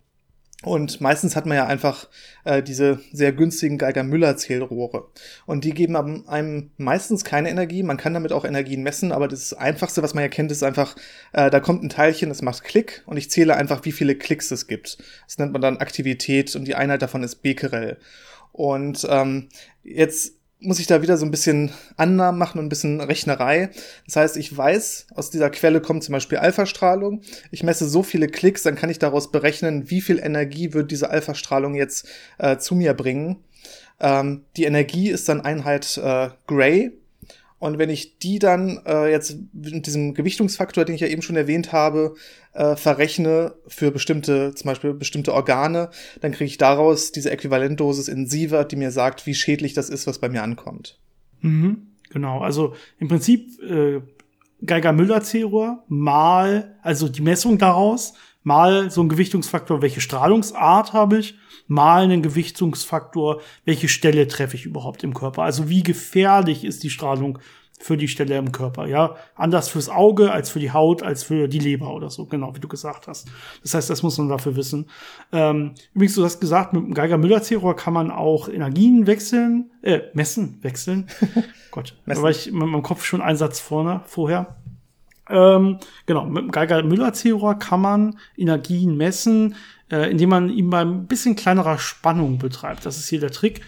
Und 0.63 1.01
meistens 1.01 1.35
hat 1.35 1.45
man 1.45 1.57
ja 1.57 1.65
einfach 1.65 2.07
äh, 2.45 2.63
diese 2.63 2.99
sehr 3.11 3.33
günstigen 3.33 3.77
Geiger-Müller-Zählrohre. 3.77 5.07
Und 5.45 5.65
die 5.65 5.73
geben 5.73 6.27
einem 6.27 6.71
meistens 6.77 7.25
keine 7.25 7.49
Energie. 7.49 7.83
Man 7.83 7.97
kann 7.97 8.13
damit 8.13 8.31
auch 8.31 8.45
Energien 8.45 8.81
messen, 8.81 9.11
aber 9.11 9.27
das 9.27 9.53
Einfachste, 9.53 10.01
was 10.03 10.13
man 10.13 10.23
ja 10.23 10.29
kennt, 10.29 10.51
ist 10.51 10.63
einfach, 10.63 10.95
äh, 11.33 11.49
da 11.49 11.59
kommt 11.59 11.83
ein 11.83 11.89
Teilchen, 11.89 12.31
es 12.31 12.41
macht 12.41 12.63
Klick 12.63 13.03
und 13.05 13.17
ich 13.17 13.29
zähle 13.29 13.55
einfach, 13.57 13.83
wie 13.83 13.91
viele 13.91 14.15
Klicks 14.15 14.51
es 14.51 14.67
gibt. 14.67 14.97
Das 15.27 15.37
nennt 15.37 15.51
man 15.51 15.61
dann 15.61 15.77
Aktivität 15.77 16.55
und 16.55 16.65
die 16.65 16.75
Einheit 16.75 17.01
davon 17.01 17.23
ist 17.23 17.41
Becquerel. 17.41 17.97
Und 18.53 19.05
ähm, 19.09 19.49
jetzt 19.83 20.35
muss 20.63 20.79
ich 20.79 20.87
da 20.87 21.01
wieder 21.01 21.17
so 21.17 21.25
ein 21.25 21.31
bisschen 21.31 21.71
Annahmen 21.97 22.39
machen 22.39 22.59
und 22.59 22.65
ein 22.65 22.69
bisschen 22.69 23.01
Rechnerei. 23.01 23.69
Das 24.05 24.15
heißt, 24.15 24.37
ich 24.37 24.55
weiß, 24.55 25.07
aus 25.13 25.29
dieser 25.29 25.49
Quelle 25.49 25.81
kommt 25.81 26.03
zum 26.03 26.13
Beispiel 26.13 26.37
Alpha-Strahlung. 26.37 27.21
Ich 27.51 27.63
messe 27.63 27.87
so 27.87 28.03
viele 28.03 28.27
Klicks, 28.27 28.63
dann 28.63 28.75
kann 28.75 28.89
ich 28.89 28.99
daraus 28.99 29.31
berechnen, 29.31 29.89
wie 29.89 30.01
viel 30.01 30.19
Energie 30.19 30.73
wird 30.73 30.91
diese 30.91 31.09
Alpha-Strahlung 31.09 31.75
jetzt 31.75 32.07
äh, 32.37 32.57
zu 32.57 32.75
mir 32.75 32.93
bringen. 32.93 33.43
Ähm, 33.99 34.43
die 34.57 34.65
Energie 34.65 35.09
ist 35.09 35.29
dann 35.29 35.41
Einheit 35.41 35.97
äh, 35.97 36.29
Gray. 36.47 36.91
Und 37.63 37.77
wenn 37.77 37.89
ich 37.89 38.19
die 38.19 38.39
dann 38.39 38.81
äh, 38.85 39.09
jetzt 39.09 39.37
mit 39.53 39.87
diesem 39.87 40.13
Gewichtungsfaktor, 40.15 40.83
den 40.83 40.95
ich 40.95 40.99
ja 40.99 41.07
eben 41.07 41.21
schon 41.21 41.37
erwähnt 41.37 41.71
habe, 41.71 42.15
äh, 42.51 42.75
verrechne 42.75 43.55
für 43.67 43.89
bestimmte, 43.89 44.53
zum 44.53 44.67
Beispiel 44.67 44.93
bestimmte 44.93 45.33
Organe, 45.33 45.89
dann 46.19 46.33
kriege 46.33 46.43
ich 46.43 46.57
daraus 46.57 47.13
diese 47.13 47.31
Äquivalentdosis 47.31 48.09
in 48.09 48.27
Sievert, 48.27 48.73
die 48.73 48.75
mir 48.75 48.91
sagt, 48.91 49.25
wie 49.25 49.33
schädlich 49.33 49.73
das 49.73 49.89
ist, 49.89 50.07
was 50.07 50.19
bei 50.19 50.27
mir 50.27 50.43
ankommt. 50.43 50.99
Mhm, 51.39 51.87
genau, 52.09 52.41
also 52.41 52.75
im 52.99 53.07
Prinzip 53.07 53.57
äh, 53.63 54.01
Geiger-Müller-Zählrohr 54.65 55.85
mal, 55.87 56.75
also 56.81 57.07
die 57.07 57.21
Messung 57.21 57.59
daraus, 57.59 58.13
mal 58.43 58.91
so 58.91 59.01
ein 59.01 59.09
Gewichtungsfaktor, 59.09 59.81
welche 59.81 60.01
Strahlungsart 60.01 60.93
habe 60.93 61.19
ich, 61.19 61.35
mal 61.67 62.03
einen 62.03 62.21
Gewichtungsfaktor, 62.21 63.41
welche 63.65 63.87
Stelle 63.87 64.27
treffe 64.27 64.55
ich 64.55 64.65
überhaupt 64.65 65.03
im 65.03 65.13
Körper. 65.13 65.43
Also 65.43 65.69
wie 65.69 65.83
gefährlich 65.83 66.65
ist 66.65 66.83
die 66.83 66.89
Strahlung 66.89 67.39
für 67.83 67.97
die 67.97 68.07
Stelle 68.07 68.37
im 68.37 68.51
Körper, 68.51 68.87
ja. 68.87 69.15
Anders 69.35 69.67
fürs 69.67 69.89
Auge 69.89 70.31
als 70.31 70.49
für 70.49 70.59
die 70.59 70.71
Haut, 70.71 71.03
als 71.03 71.23
für 71.23 71.47
die 71.47 71.59
Leber 71.59 71.93
oder 71.93 72.09
so, 72.09 72.25
genau, 72.25 72.55
wie 72.55 72.59
du 72.59 72.67
gesagt 72.67 73.07
hast. 73.07 73.27
Das 73.61 73.73
heißt, 73.73 73.89
das 73.89 74.03
muss 74.03 74.17
man 74.17 74.29
dafür 74.29 74.55
wissen. 74.55 74.87
Ähm, 75.31 75.73
übrigens, 75.93 76.15
du 76.15 76.23
hast 76.23 76.39
gesagt, 76.39 76.73
mit 76.73 76.83
dem 76.83 76.93
Geiger-Müller-Zählrohr 76.93 77.75
kann 77.75 77.93
man 77.93 78.09
auch 78.09 78.47
Energien 78.47 79.05
wechseln, 79.05 79.71
äh, 79.81 80.01
messen, 80.13 80.59
wechseln. 80.61 81.07
Gott, 81.71 81.95
da 82.05 82.21
war 82.21 82.29
ich 82.29 82.51
mit 82.51 82.67
meinem 82.67 82.83
Kopf 82.83 83.03
schon 83.03 83.21
einen 83.21 83.37
Satz 83.37 83.59
vorne, 83.59 84.01
vorher. 84.05 84.55
Ähm, 85.29 85.79
genau, 86.05 86.25
mit 86.25 86.43
dem 86.43 86.51
Geiger-Müller-Zählrohr 86.51 87.55
kann 87.55 87.81
man 87.81 88.17
Energien 88.35 88.97
messen, 88.97 89.55
äh, 89.91 90.11
indem 90.11 90.29
man 90.29 90.49
ihn 90.49 90.69
bei 90.69 90.81
ein 90.81 91.07
bisschen 91.07 91.35
kleinerer 91.35 91.77
Spannung 91.77 92.39
betreibt. 92.39 92.85
Das 92.85 92.97
ist 92.97 93.07
hier 93.07 93.19
der 93.19 93.31
Trick. 93.31 93.61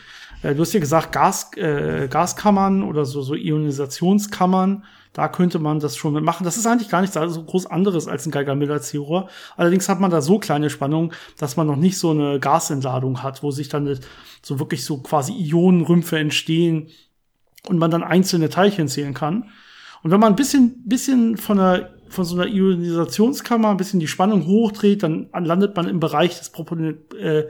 Äh, 0.44 0.54
du 0.54 0.62
hast 0.62 0.74
ja 0.74 0.80
gesagt, 0.80 1.12
Gas, 1.12 1.52
äh, 1.56 2.08
Gaskammern 2.10 2.84
oder 2.84 3.06
so, 3.06 3.22
so 3.22 3.36
Ionisationskammern, 3.36 4.84
da 5.14 5.30
könnte 5.30 5.60
man 5.60 5.80
das 5.80 5.96
schon 5.96 6.14
mitmachen. 6.14 6.44
Das 6.44 6.58
ist 6.58 6.68
eigentlich 6.68 6.90
gar 6.90 7.00
nichts 7.00 7.16
so 7.16 7.44
groß 7.44 7.68
anderes 7.68 8.08
als 8.08 8.26
ein 8.26 8.32
Geiger-Müller-Zählrohr. 8.32 9.30
Allerdings 9.56 9.88
hat 9.88 10.02
man 10.02 10.12
da 10.12 10.22
so 10.22 10.40
kleine 10.40 10.70
Spannung, 10.70 11.14
dass 11.38 11.56
man 11.56 11.68
noch 11.68 11.78
nicht 11.78 11.98
so 11.98 12.12
eine 12.12 12.40
Gasentladung 12.42 13.24
hat, 13.24 13.42
wo 13.42 13.52
sich 13.52 13.70
dann 13.70 13.98
so 14.42 14.60
wirklich 14.60 14.84
so 14.84 14.98
quasi 14.98 15.32
Ionenrümpfe 15.32 16.20
entstehen 16.20 16.90
und 17.70 17.78
man 17.78 17.92
dann 17.92 18.04
einzelne 18.04 18.50
Teilchen 18.50 18.90
zählen 18.90 19.14
kann. 19.14 19.50
Und 20.06 20.12
wenn 20.12 20.20
man 20.20 20.34
ein 20.34 20.36
bisschen, 20.36 20.84
bisschen 20.86 21.36
von 21.36 21.58
der 21.58 21.90
von 22.10 22.26
so 22.26 22.36
einer 22.36 22.46
Ionisationskammer 22.46 23.70
ein 23.70 23.78
bisschen 23.78 24.00
die 24.00 24.08
Spannung 24.08 24.46
hochdreht, 24.46 25.02
dann 25.02 25.30
landet 25.34 25.76
man 25.76 25.90
im 25.90 26.00
Bereich 26.00 26.38
des 26.38 26.52
Propor 26.52 26.78
äh, 26.78 27.46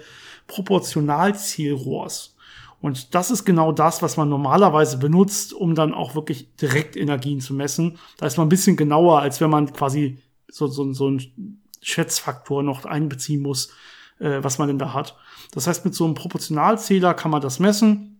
Proportionalzielrohrs. 0.47 2.37
Und 2.79 3.13
das 3.13 3.29
ist 3.29 3.43
genau 3.43 3.73
das, 3.73 4.01
was 4.01 4.15
man 4.15 4.29
normalerweise 4.29 4.97
benutzt, 4.97 5.51
um 5.51 5.75
dann 5.75 5.93
auch 5.93 6.15
wirklich 6.15 6.55
direkt 6.55 6.95
Energien 6.95 7.41
zu 7.41 7.53
messen. 7.53 7.97
Da 8.19 8.25
ist 8.25 8.37
man 8.37 8.45
ein 8.45 8.49
bisschen 8.49 8.77
genauer, 8.77 9.19
als 9.19 9.41
wenn 9.41 9.49
man 9.49 9.73
quasi 9.73 10.19
so, 10.47 10.67
so, 10.67 10.93
so 10.93 11.07
einen 11.07 11.59
Schätzfaktor 11.81 12.63
noch 12.63 12.85
einbeziehen 12.85 13.41
muss, 13.41 13.73
äh, 14.19 14.41
was 14.41 14.59
man 14.59 14.69
denn 14.69 14.79
da 14.79 14.93
hat. 14.93 15.17
Das 15.51 15.67
heißt, 15.67 15.83
mit 15.83 15.93
so 15.93 16.05
einem 16.05 16.13
Proportionalzähler 16.13 17.15
kann 17.15 17.31
man 17.31 17.41
das 17.41 17.59
messen. 17.59 18.13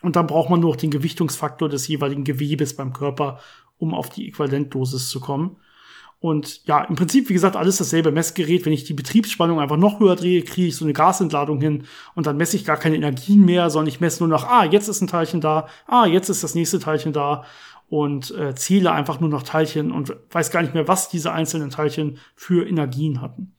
Und 0.00 0.14
dann 0.14 0.28
braucht 0.28 0.48
man 0.48 0.60
nur 0.60 0.70
noch 0.70 0.76
den 0.76 0.92
Gewichtungsfaktor 0.92 1.68
des 1.68 1.88
jeweiligen 1.88 2.24
Gewebes 2.24 2.76
beim 2.76 2.92
Körper, 2.92 3.40
um 3.80 3.94
auf 3.94 4.10
die 4.10 4.28
Äquivalentdosis 4.28 5.08
zu 5.08 5.18
kommen. 5.18 5.56
Und 6.20 6.66
ja, 6.66 6.84
im 6.84 6.96
Prinzip, 6.96 7.30
wie 7.30 7.32
gesagt, 7.32 7.56
alles 7.56 7.78
dasselbe 7.78 8.12
Messgerät. 8.12 8.66
Wenn 8.66 8.74
ich 8.74 8.84
die 8.84 8.92
Betriebsspannung 8.92 9.58
einfach 9.58 9.78
noch 9.78 10.00
höher 10.00 10.16
drehe, 10.16 10.42
kriege 10.42 10.68
ich 10.68 10.76
so 10.76 10.84
eine 10.84 10.92
Gasentladung 10.92 11.60
hin 11.62 11.84
und 12.14 12.26
dann 12.26 12.36
messe 12.36 12.56
ich 12.56 12.66
gar 12.66 12.76
keine 12.76 12.96
Energien 12.96 13.44
mehr, 13.46 13.70
sondern 13.70 13.88
ich 13.88 14.00
messe 14.00 14.22
nur 14.22 14.28
noch, 14.28 14.46
ah, 14.46 14.64
jetzt 14.64 14.88
ist 14.88 15.00
ein 15.00 15.06
Teilchen 15.06 15.40
da, 15.40 15.66
ah, 15.86 16.04
jetzt 16.04 16.28
ist 16.28 16.44
das 16.44 16.54
nächste 16.54 16.78
Teilchen 16.78 17.14
da 17.14 17.44
und 17.88 18.32
äh, 18.32 18.54
zähle 18.54 18.92
einfach 18.92 19.18
nur 19.18 19.30
noch 19.30 19.42
Teilchen 19.42 19.90
und 19.92 20.14
weiß 20.30 20.50
gar 20.50 20.60
nicht 20.60 20.74
mehr, 20.74 20.86
was 20.86 21.08
diese 21.08 21.32
einzelnen 21.32 21.70
Teilchen 21.70 22.18
für 22.36 22.68
Energien 22.68 23.22
hatten. 23.22 23.54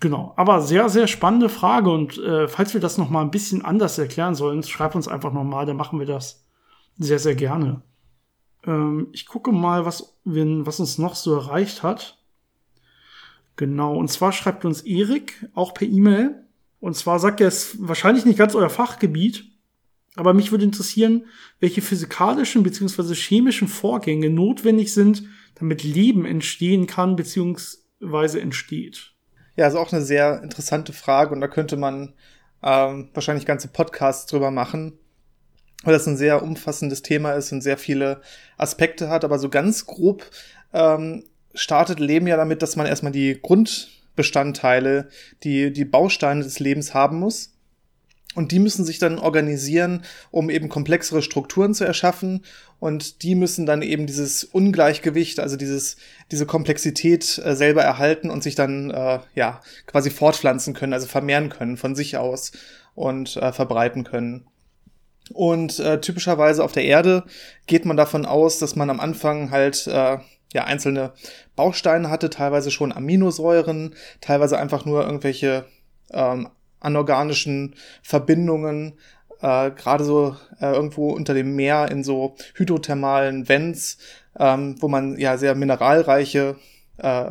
Genau, 0.00 0.32
aber 0.36 0.60
sehr, 0.60 0.88
sehr 0.88 1.06
spannende 1.06 1.48
Frage 1.48 1.88
und 1.90 2.18
äh, 2.18 2.48
falls 2.48 2.74
wir 2.74 2.80
das 2.80 2.98
noch 2.98 3.10
mal 3.10 3.22
ein 3.22 3.30
bisschen 3.30 3.64
anders 3.64 3.96
erklären 3.98 4.34
sollen, 4.34 4.64
schreib 4.64 4.96
uns 4.96 5.06
einfach 5.06 5.32
noch 5.32 5.44
mal, 5.44 5.66
dann 5.66 5.76
machen 5.76 6.00
wir 6.00 6.06
das 6.06 6.44
sehr, 6.98 7.20
sehr 7.20 7.36
gerne. 7.36 7.82
Ähm, 8.66 9.08
ich 9.12 9.26
gucke 9.26 9.52
mal, 9.52 9.84
was, 9.84 10.16
wir, 10.24 10.66
was 10.66 10.80
uns 10.80 10.98
noch 10.98 11.14
so 11.14 11.34
erreicht 11.34 11.82
hat. 11.82 12.18
Genau, 13.56 13.96
und 13.96 14.08
zwar 14.08 14.32
schreibt 14.32 14.64
uns 14.64 14.82
Erik 14.82 15.48
auch 15.54 15.74
per 15.74 15.86
E-Mail. 15.86 16.44
Und 16.80 16.96
zwar 16.96 17.18
sagt 17.18 17.40
er, 17.40 17.48
es 17.48 17.76
wahrscheinlich 17.78 18.24
nicht 18.24 18.38
ganz 18.38 18.54
euer 18.54 18.70
Fachgebiet, 18.70 19.44
aber 20.16 20.34
mich 20.34 20.50
würde 20.50 20.64
interessieren, 20.64 21.26
welche 21.60 21.80
physikalischen 21.80 22.62
bzw. 22.62 23.14
chemischen 23.14 23.68
Vorgänge 23.68 24.30
notwendig 24.30 24.92
sind, 24.92 25.24
damit 25.54 25.84
Leben 25.84 26.24
entstehen 26.24 26.86
kann 26.86 27.14
bzw. 27.14 28.40
entsteht. 28.40 29.12
Ja, 29.56 29.68
ist 29.68 29.76
auch 29.76 29.92
eine 29.92 30.02
sehr 30.02 30.42
interessante 30.42 30.92
Frage 30.92 31.34
und 31.34 31.40
da 31.40 31.46
könnte 31.46 31.76
man 31.76 32.14
ähm, 32.62 33.10
wahrscheinlich 33.14 33.46
ganze 33.46 33.68
Podcasts 33.68 34.26
drüber 34.26 34.50
machen 34.50 34.98
weil 35.84 35.92
das 35.92 36.06
ein 36.06 36.16
sehr 36.16 36.42
umfassendes 36.42 37.02
Thema 37.02 37.32
ist 37.32 37.52
und 37.52 37.60
sehr 37.60 37.78
viele 37.78 38.20
Aspekte 38.56 39.08
hat. 39.08 39.24
Aber 39.24 39.38
so 39.38 39.48
ganz 39.48 39.86
grob 39.86 40.30
ähm, 40.72 41.24
startet 41.54 42.00
Leben 42.00 42.26
ja 42.26 42.36
damit, 42.36 42.62
dass 42.62 42.76
man 42.76 42.86
erstmal 42.86 43.12
die 43.12 43.38
Grundbestandteile, 43.40 45.08
die, 45.42 45.72
die 45.72 45.84
Bausteine 45.84 46.42
des 46.42 46.60
Lebens 46.60 46.94
haben 46.94 47.18
muss. 47.18 47.50
Und 48.34 48.50
die 48.50 48.60
müssen 48.60 48.86
sich 48.86 48.98
dann 48.98 49.18
organisieren, 49.18 50.04
um 50.30 50.48
eben 50.48 50.70
komplexere 50.70 51.20
Strukturen 51.20 51.74
zu 51.74 51.84
erschaffen. 51.84 52.44
Und 52.80 53.22
die 53.22 53.34
müssen 53.34 53.66
dann 53.66 53.82
eben 53.82 54.06
dieses 54.06 54.42
Ungleichgewicht, 54.44 55.38
also 55.38 55.56
dieses, 55.56 55.96
diese 56.30 56.46
Komplexität 56.46 57.38
äh, 57.44 57.54
selber 57.54 57.82
erhalten 57.82 58.30
und 58.30 58.42
sich 58.42 58.54
dann 58.54 58.90
äh, 58.90 59.18
ja 59.34 59.60
quasi 59.86 60.08
fortpflanzen 60.08 60.72
können, 60.72 60.94
also 60.94 61.06
vermehren 61.06 61.50
können 61.50 61.76
von 61.76 61.94
sich 61.94 62.16
aus 62.16 62.52
und 62.94 63.36
äh, 63.36 63.52
verbreiten 63.52 64.04
können. 64.04 64.46
Und 65.32 65.78
äh, 65.78 66.00
typischerweise 66.00 66.64
auf 66.64 66.72
der 66.72 66.84
Erde 66.84 67.24
geht 67.66 67.84
man 67.84 67.96
davon 67.96 68.26
aus, 68.26 68.58
dass 68.58 68.76
man 68.76 68.90
am 68.90 69.00
Anfang 69.00 69.50
halt 69.50 69.86
äh, 69.86 70.18
ja 70.52 70.64
einzelne 70.64 71.12
Bausteine 71.56 72.10
hatte, 72.10 72.30
teilweise 72.30 72.70
schon 72.70 72.92
Aminosäuren, 72.92 73.94
teilweise 74.20 74.58
einfach 74.58 74.84
nur 74.84 75.04
irgendwelche 75.04 75.64
ähm, 76.10 76.48
anorganischen 76.80 77.76
Verbindungen, 78.02 78.98
äh, 79.40 79.70
gerade 79.70 80.04
so 80.04 80.36
äh, 80.60 80.72
irgendwo 80.72 81.10
unter 81.10 81.34
dem 81.34 81.54
Meer 81.54 81.90
in 81.90 82.04
so 82.04 82.34
hydrothermalen 82.54 83.48
Vents, 83.48 83.98
ähm, 84.38 84.76
wo 84.80 84.88
man 84.88 85.18
ja 85.18 85.38
sehr 85.38 85.54
mineralreiche 85.54 86.56
äh, 86.98 87.30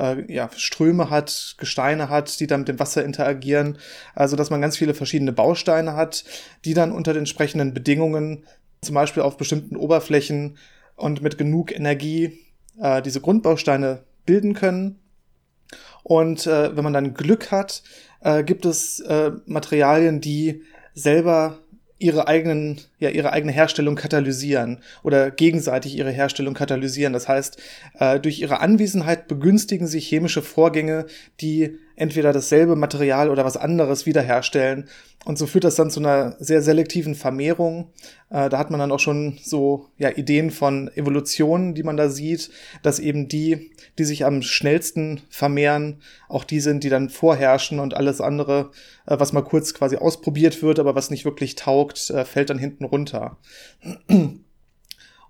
äh, 0.00 0.32
ja, 0.32 0.50
Ströme 0.56 1.10
hat, 1.10 1.54
Gesteine 1.58 2.08
hat, 2.08 2.40
die 2.40 2.46
dann 2.46 2.60
mit 2.60 2.68
dem 2.68 2.78
Wasser 2.78 3.04
interagieren. 3.04 3.78
Also 4.14 4.36
dass 4.36 4.50
man 4.50 4.60
ganz 4.60 4.76
viele 4.76 4.94
verschiedene 4.94 5.32
Bausteine 5.32 5.94
hat, 5.94 6.24
die 6.64 6.74
dann 6.74 6.92
unter 6.92 7.12
den 7.12 7.20
entsprechenden 7.20 7.74
Bedingungen, 7.74 8.44
zum 8.82 8.94
Beispiel 8.94 9.22
auf 9.22 9.36
bestimmten 9.36 9.76
Oberflächen 9.76 10.56
und 10.96 11.22
mit 11.22 11.38
genug 11.38 11.72
Energie 11.72 12.38
äh, 12.80 13.02
diese 13.02 13.20
Grundbausteine 13.20 14.04
bilden 14.24 14.54
können. 14.54 14.98
Und 16.02 16.46
äh, 16.46 16.74
wenn 16.74 16.84
man 16.84 16.94
dann 16.94 17.14
Glück 17.14 17.50
hat, 17.50 17.82
äh, 18.20 18.42
gibt 18.42 18.64
es 18.64 19.00
äh, 19.00 19.32
Materialien, 19.46 20.20
die 20.20 20.62
selber 20.94 21.58
ihre 22.00 22.26
eigenen, 22.26 22.80
ja, 22.98 23.10
ihre 23.10 23.32
eigene 23.32 23.52
Herstellung 23.52 23.94
katalysieren 23.94 24.78
oder 25.02 25.30
gegenseitig 25.30 25.96
ihre 25.96 26.10
Herstellung 26.10 26.54
katalysieren. 26.54 27.12
Das 27.12 27.28
heißt, 27.28 27.60
äh, 27.98 28.18
durch 28.18 28.40
ihre 28.40 28.60
Anwesenheit 28.60 29.28
begünstigen 29.28 29.86
sich 29.86 30.08
chemische 30.08 30.40
Vorgänge, 30.42 31.06
die 31.40 31.78
entweder 32.00 32.32
dasselbe 32.32 32.76
Material 32.76 33.28
oder 33.28 33.44
was 33.44 33.58
anderes 33.58 34.06
wiederherstellen. 34.06 34.88
Und 35.26 35.36
so 35.36 35.46
führt 35.46 35.64
das 35.64 35.74
dann 35.74 35.90
zu 35.90 36.00
einer 36.00 36.34
sehr 36.38 36.62
selektiven 36.62 37.14
Vermehrung. 37.14 37.92
Äh, 38.30 38.48
da 38.48 38.56
hat 38.56 38.70
man 38.70 38.80
dann 38.80 38.90
auch 38.90 38.98
schon 38.98 39.38
so 39.42 39.90
ja, 39.98 40.08
Ideen 40.08 40.50
von 40.50 40.90
Evolution, 40.96 41.74
die 41.74 41.82
man 41.82 41.98
da 41.98 42.08
sieht, 42.08 42.50
dass 42.82 42.98
eben 42.98 43.28
die, 43.28 43.70
die 43.98 44.04
sich 44.04 44.24
am 44.24 44.40
schnellsten 44.40 45.20
vermehren, 45.28 46.00
auch 46.30 46.44
die 46.44 46.60
sind, 46.60 46.84
die 46.84 46.88
dann 46.88 47.10
vorherrschen 47.10 47.80
und 47.80 47.92
alles 47.92 48.22
andere, 48.22 48.70
äh, 49.06 49.20
was 49.20 49.34
mal 49.34 49.42
kurz 49.42 49.74
quasi 49.74 49.96
ausprobiert 49.96 50.62
wird, 50.62 50.78
aber 50.78 50.94
was 50.94 51.10
nicht 51.10 51.26
wirklich 51.26 51.54
taugt, 51.54 52.08
äh, 52.08 52.24
fällt 52.24 52.48
dann 52.48 52.58
hinten 52.58 52.86
runter. 52.86 53.36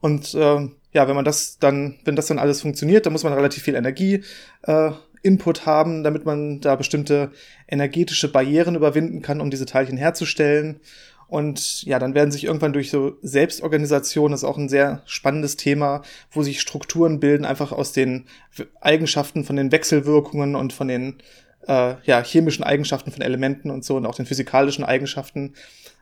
Und 0.00 0.34
äh, 0.34 0.68
ja, 0.92 1.08
wenn 1.08 1.16
man 1.16 1.24
das 1.24 1.58
dann, 1.58 1.98
wenn 2.04 2.16
das 2.16 2.26
dann 2.26 2.38
alles 2.38 2.62
funktioniert, 2.62 3.06
dann 3.06 3.12
muss 3.12 3.24
man 3.24 3.32
relativ 3.32 3.64
viel 3.64 3.74
Energie 3.74 4.22
äh, 4.62 4.92
Input 5.22 5.66
haben, 5.66 6.02
damit 6.02 6.24
man 6.24 6.60
da 6.60 6.76
bestimmte 6.76 7.30
energetische 7.68 8.30
Barrieren 8.30 8.74
überwinden 8.74 9.22
kann, 9.22 9.40
um 9.40 9.50
diese 9.50 9.66
Teilchen 9.66 9.96
herzustellen. 9.96 10.80
Und 11.28 11.84
ja, 11.84 12.00
dann 12.00 12.14
werden 12.14 12.32
sich 12.32 12.44
irgendwann 12.44 12.72
durch 12.72 12.90
so 12.90 13.16
Selbstorganisation, 13.22 14.32
das 14.32 14.40
ist 14.40 14.48
auch 14.48 14.58
ein 14.58 14.68
sehr 14.68 15.02
spannendes 15.06 15.56
Thema, 15.56 16.02
wo 16.32 16.42
sich 16.42 16.60
Strukturen 16.60 17.20
bilden, 17.20 17.44
einfach 17.44 17.70
aus 17.70 17.92
den 17.92 18.26
Eigenschaften 18.80 19.44
von 19.44 19.54
den 19.54 19.70
Wechselwirkungen 19.70 20.56
und 20.56 20.72
von 20.72 20.88
den 20.88 21.18
äh, 21.68 21.94
ja, 22.02 22.22
chemischen 22.22 22.64
Eigenschaften 22.64 23.12
von 23.12 23.22
Elementen 23.22 23.70
und 23.70 23.84
so 23.84 23.96
und 23.96 24.06
auch 24.06 24.16
den 24.16 24.26
physikalischen 24.26 24.84
Eigenschaften. 24.84 25.54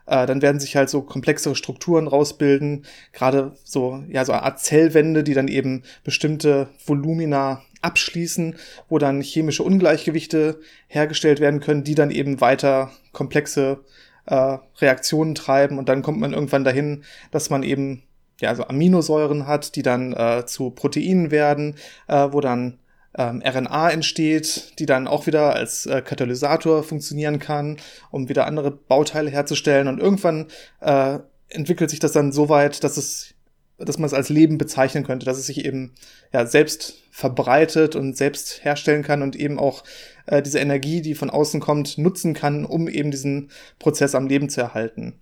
Äh, 0.07 0.25
dann 0.25 0.41
werden 0.41 0.61
sich 0.61 0.77
halt 0.77 0.89
so 0.89 1.03
komplexere 1.03 1.55
Strukturen 1.55 2.09
rausbilden, 2.09 2.87
gerade 3.13 3.53
so, 3.65 4.03
ja, 4.09 4.25
so 4.25 4.33
eine 4.33 4.45
Art 4.45 4.61
Zellwände, 4.61 5.23
die 5.25 5.35
dann 5.35 5.49
eben 5.49 5.83
bestimmte 6.05 6.69
Volumina 6.87 7.63
abschließen, 7.82 8.56
wo 8.88 8.99
dann 8.99 9.20
chemische 9.20 9.62
Ungleichgewichte 9.62 10.61
hergestellt 10.87 11.40
werden 11.40 11.61
können, 11.61 11.85
die 11.85 11.94
dann 11.94 12.11
eben 12.11 12.40
weiter 12.40 12.90
komplexe 13.12 13.80
äh, 14.26 14.58
Reaktionen 14.78 15.35
treiben. 15.35 15.78
Und 15.78 15.88
dann 15.88 16.02
kommt 16.02 16.20
man 16.20 16.32
irgendwann 16.32 16.64
dahin, 16.64 17.04
dass 17.30 17.50
man 17.50 17.62
eben 17.62 18.02
ja 18.40 18.54
so 18.54 18.64
Aminosäuren 18.64 19.47
hat, 19.47 19.75
die 19.76 19.82
dann 19.82 20.12
äh, 20.12 20.44
zu 20.47 20.70
Proteinen 20.70 21.30
werden, 21.30 21.76
äh, 22.06 22.28
wo 22.30 22.40
dann 22.40 22.78
ähm, 23.16 23.42
RNA 23.44 23.90
entsteht, 23.90 24.78
die 24.78 24.87
dann 24.87 25.08
auch 25.08 25.26
wieder 25.26 25.54
als 25.54 25.87
äh, 25.87 26.02
Katalysator 26.02 26.82
funktionieren 26.82 27.38
kann, 27.38 27.78
um 28.11 28.28
wieder 28.28 28.47
andere 28.47 28.70
Bauteile 28.70 29.30
herzustellen. 29.30 29.88
Und 29.88 29.99
irgendwann 29.99 30.47
äh, 30.80 31.18
entwickelt 31.49 31.90
sich 31.90 32.00
das 32.00 32.12
dann 32.12 32.32
so 32.32 32.49
weit, 32.49 32.85
dass 32.85 32.97
es 32.97 33.35
dass 33.78 33.99
man 33.99 34.06
es 34.06 34.14
als 34.14 34.28
Leben 34.28 34.58
bezeichnen 34.58 35.04
könnte, 35.04 35.25
dass 35.25 35.38
es 35.38 35.47
sich 35.47 35.64
eben 35.64 35.92
ja 36.32 36.47
selbst 36.47 36.94
verbreitet 37.11 37.97
und 37.97 38.16
selbst 38.16 38.64
herstellen 38.64 39.02
kann 39.02 39.23
und 39.23 39.37
eben 39.37 39.58
auch 39.58 39.85
äh, 40.26 40.42
diese 40.42 40.58
Energie, 40.58 41.00
die 41.00 41.14
von 41.14 41.30
außen 41.30 41.61
kommt, 41.61 41.99
nutzen 41.99 42.35
kann, 42.35 42.64
um 42.64 42.88
eben 42.88 43.11
diesen 43.11 43.50
Prozess 43.78 44.14
am 44.14 44.26
Leben 44.26 44.49
zu 44.49 44.61
erhalten. 44.61 45.20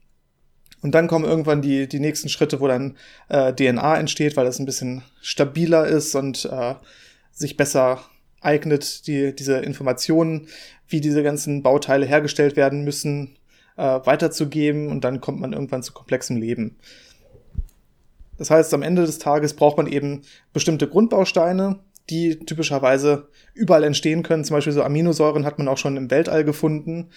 Und 0.82 0.94
dann 0.94 1.08
kommen 1.08 1.24
irgendwann 1.24 1.62
die, 1.62 1.88
die 1.88 2.00
nächsten 2.00 2.28
Schritte, 2.28 2.60
wo 2.60 2.68
dann 2.68 2.96
äh, 3.28 3.52
DNA 3.52 3.98
entsteht, 3.98 4.36
weil 4.36 4.44
das 4.44 4.58
ein 4.58 4.66
bisschen 4.66 5.02
stabiler 5.20 5.86
ist 5.86 6.14
und 6.14 6.44
äh, 6.44 6.74
sich 7.32 7.56
besser 7.56 8.00
eignet, 8.40 9.06
die, 9.06 9.34
diese 9.34 9.58
Informationen, 9.58 10.48
wie 10.88 11.00
diese 11.00 11.22
ganzen 11.22 11.62
Bauteile 11.62 12.06
hergestellt 12.06 12.56
werden 12.56 12.84
müssen, 12.84 13.36
äh, 13.76 13.82
weiterzugeben. 13.82 14.88
Und 14.88 15.04
dann 15.04 15.20
kommt 15.20 15.40
man 15.40 15.52
irgendwann 15.52 15.82
zu 15.82 15.92
komplexem 15.92 16.36
Leben. 16.36 16.76
Das 18.38 18.50
heißt, 18.50 18.72
am 18.74 18.82
Ende 18.82 19.06
des 19.06 19.18
Tages 19.18 19.54
braucht 19.54 19.76
man 19.76 19.86
eben 19.86 20.22
bestimmte 20.52 20.88
Grundbausteine, 20.88 21.80
die 22.10 22.38
typischerweise 22.38 23.28
überall 23.54 23.84
entstehen 23.84 24.22
können. 24.22 24.44
Zum 24.44 24.54
Beispiel 24.56 24.72
so 24.72 24.82
Aminosäuren 24.82 25.44
hat 25.44 25.58
man 25.58 25.68
auch 25.68 25.78
schon 25.78 25.96
im 25.96 26.10
Weltall 26.10 26.44
gefunden. 26.44 27.10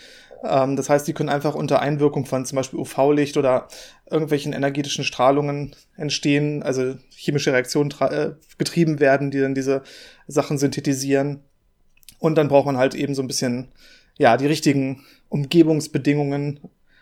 Ähm, 0.43 0.75
das 0.75 0.89
heißt, 0.89 1.07
die 1.07 1.13
können 1.13 1.29
einfach 1.29 1.55
unter 1.55 1.79
Einwirkung 1.81 2.25
von 2.25 2.45
zum 2.45 2.55
Beispiel 2.55 2.79
UV-Licht 2.79 3.37
oder 3.37 3.67
irgendwelchen 4.09 4.53
energetischen 4.53 5.03
Strahlungen 5.03 5.75
entstehen, 5.95 6.63
also 6.63 6.95
chemische 7.09 7.53
Reaktionen 7.53 7.93
äh, 7.99 8.31
getrieben 8.57 8.99
werden, 8.99 9.31
die 9.31 9.39
dann 9.39 9.55
diese 9.55 9.83
Sachen 10.27 10.57
synthetisieren. 10.57 11.43
Und 12.19 12.35
dann 12.37 12.47
braucht 12.47 12.65
man 12.65 12.77
halt 12.77 12.95
eben 12.95 13.15
so 13.15 13.21
ein 13.21 13.27
bisschen, 13.27 13.69
ja, 14.17 14.37
die 14.37 14.47
richtigen 14.47 15.03
Umgebungsbedingungen 15.29 16.59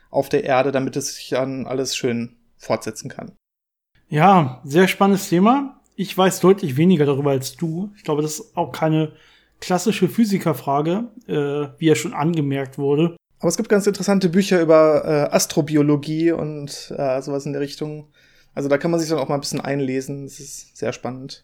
auf 0.09 0.29
der 0.29 0.43
Erde, 0.43 0.71
damit 0.71 0.95
es 0.95 1.15
sich 1.15 1.29
dann 1.29 1.65
alles 1.65 1.95
schön 1.95 2.35
fortsetzen 2.57 3.09
kann. 3.09 3.31
Ja, 4.09 4.61
sehr 4.63 4.87
spannendes 4.87 5.29
Thema. 5.29 5.79
Ich 5.95 6.17
weiß 6.17 6.39
deutlich 6.39 6.77
weniger 6.77 7.05
darüber 7.05 7.31
als 7.31 7.55
du. 7.55 7.91
Ich 7.97 8.03
glaube, 8.03 8.21
das 8.21 8.39
ist 8.39 8.57
auch 8.57 8.71
keine 8.71 9.11
klassische 9.59 10.07
Physikerfrage, 10.07 11.05
äh, 11.27 11.79
wie 11.79 11.87
ja 11.87 11.95
schon 11.95 12.13
angemerkt 12.13 12.77
wurde. 12.77 13.17
Aber 13.39 13.49
es 13.49 13.57
gibt 13.57 13.69
ganz 13.69 13.85
interessante 13.85 14.29
Bücher 14.29 14.61
über 14.61 15.03
äh, 15.05 15.35
Astrobiologie 15.35 16.31
und 16.31 16.93
äh, 16.95 17.21
sowas 17.21 17.45
in 17.45 17.53
der 17.53 17.61
Richtung. 17.61 18.07
Also 18.53 18.69
da 18.69 18.77
kann 18.77 18.91
man 18.91 18.99
sich 18.99 19.09
dann 19.09 19.19
auch 19.19 19.27
mal 19.27 19.35
ein 19.35 19.41
bisschen 19.41 19.61
einlesen. 19.61 20.23
Das 20.23 20.39
ist 20.39 20.77
sehr 20.77 20.93
spannend. 20.93 21.43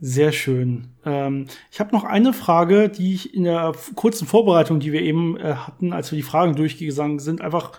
Sehr 0.00 0.32
schön. 0.32 0.88
Ähm, 1.04 1.46
ich 1.70 1.80
habe 1.80 1.92
noch 1.92 2.04
eine 2.04 2.32
Frage, 2.32 2.88
die 2.88 3.14
ich 3.14 3.34
in 3.34 3.44
der 3.44 3.72
kurzen 3.94 4.26
Vorbereitung, 4.26 4.80
die 4.80 4.92
wir 4.92 5.00
eben 5.00 5.36
äh, 5.38 5.54
hatten, 5.54 5.92
als 5.92 6.10
wir 6.10 6.16
die 6.16 6.22
Fragen 6.22 6.56
durchgegangen 6.56 7.20
sind, 7.20 7.40
einfach, 7.40 7.78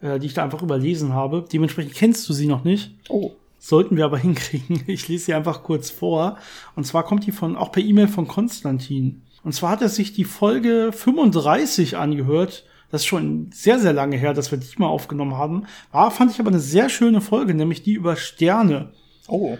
äh, 0.00 0.18
die 0.18 0.26
ich 0.26 0.34
da 0.34 0.44
einfach 0.44 0.62
überlesen 0.62 1.12
habe. 1.12 1.44
Dementsprechend 1.52 1.94
kennst 1.94 2.28
du 2.28 2.32
sie 2.32 2.46
noch 2.46 2.64
nicht. 2.64 2.96
Oh. 3.08 3.32
Sollten 3.64 3.96
wir 3.96 4.04
aber 4.04 4.18
hinkriegen. 4.28 4.82
Ich 4.86 5.08
lese 5.08 5.24
sie 5.24 5.34
einfach 5.34 5.62
kurz 5.62 5.90
vor. 5.90 6.36
Und 6.76 6.86
zwar 6.86 7.02
kommt 7.02 7.26
die 7.26 7.32
von, 7.32 7.56
auch 7.56 7.72
per 7.72 7.82
E-Mail 7.82 8.08
von 8.08 8.28
Konstantin. 8.28 9.22
Und 9.42 9.54
zwar 9.54 9.70
hat 9.70 9.80
er 9.80 9.88
sich 9.88 10.12
die 10.12 10.24
Folge 10.24 10.90
35 10.92 11.96
angehört. 11.96 12.66
Das 12.90 13.00
ist 13.00 13.06
schon 13.06 13.50
sehr, 13.54 13.78
sehr 13.78 13.94
lange 13.94 14.18
her, 14.18 14.34
dass 14.34 14.50
wir 14.50 14.58
die 14.58 14.66
mal 14.76 14.88
aufgenommen 14.88 15.38
haben. 15.38 15.64
War, 15.92 16.10
fand 16.10 16.30
ich 16.30 16.40
aber 16.40 16.50
eine 16.50 16.60
sehr 16.60 16.90
schöne 16.90 17.22
Folge, 17.22 17.54
nämlich 17.54 17.82
die 17.82 17.94
über 17.94 18.16
Sterne. 18.16 18.92
Oh. 19.28 19.56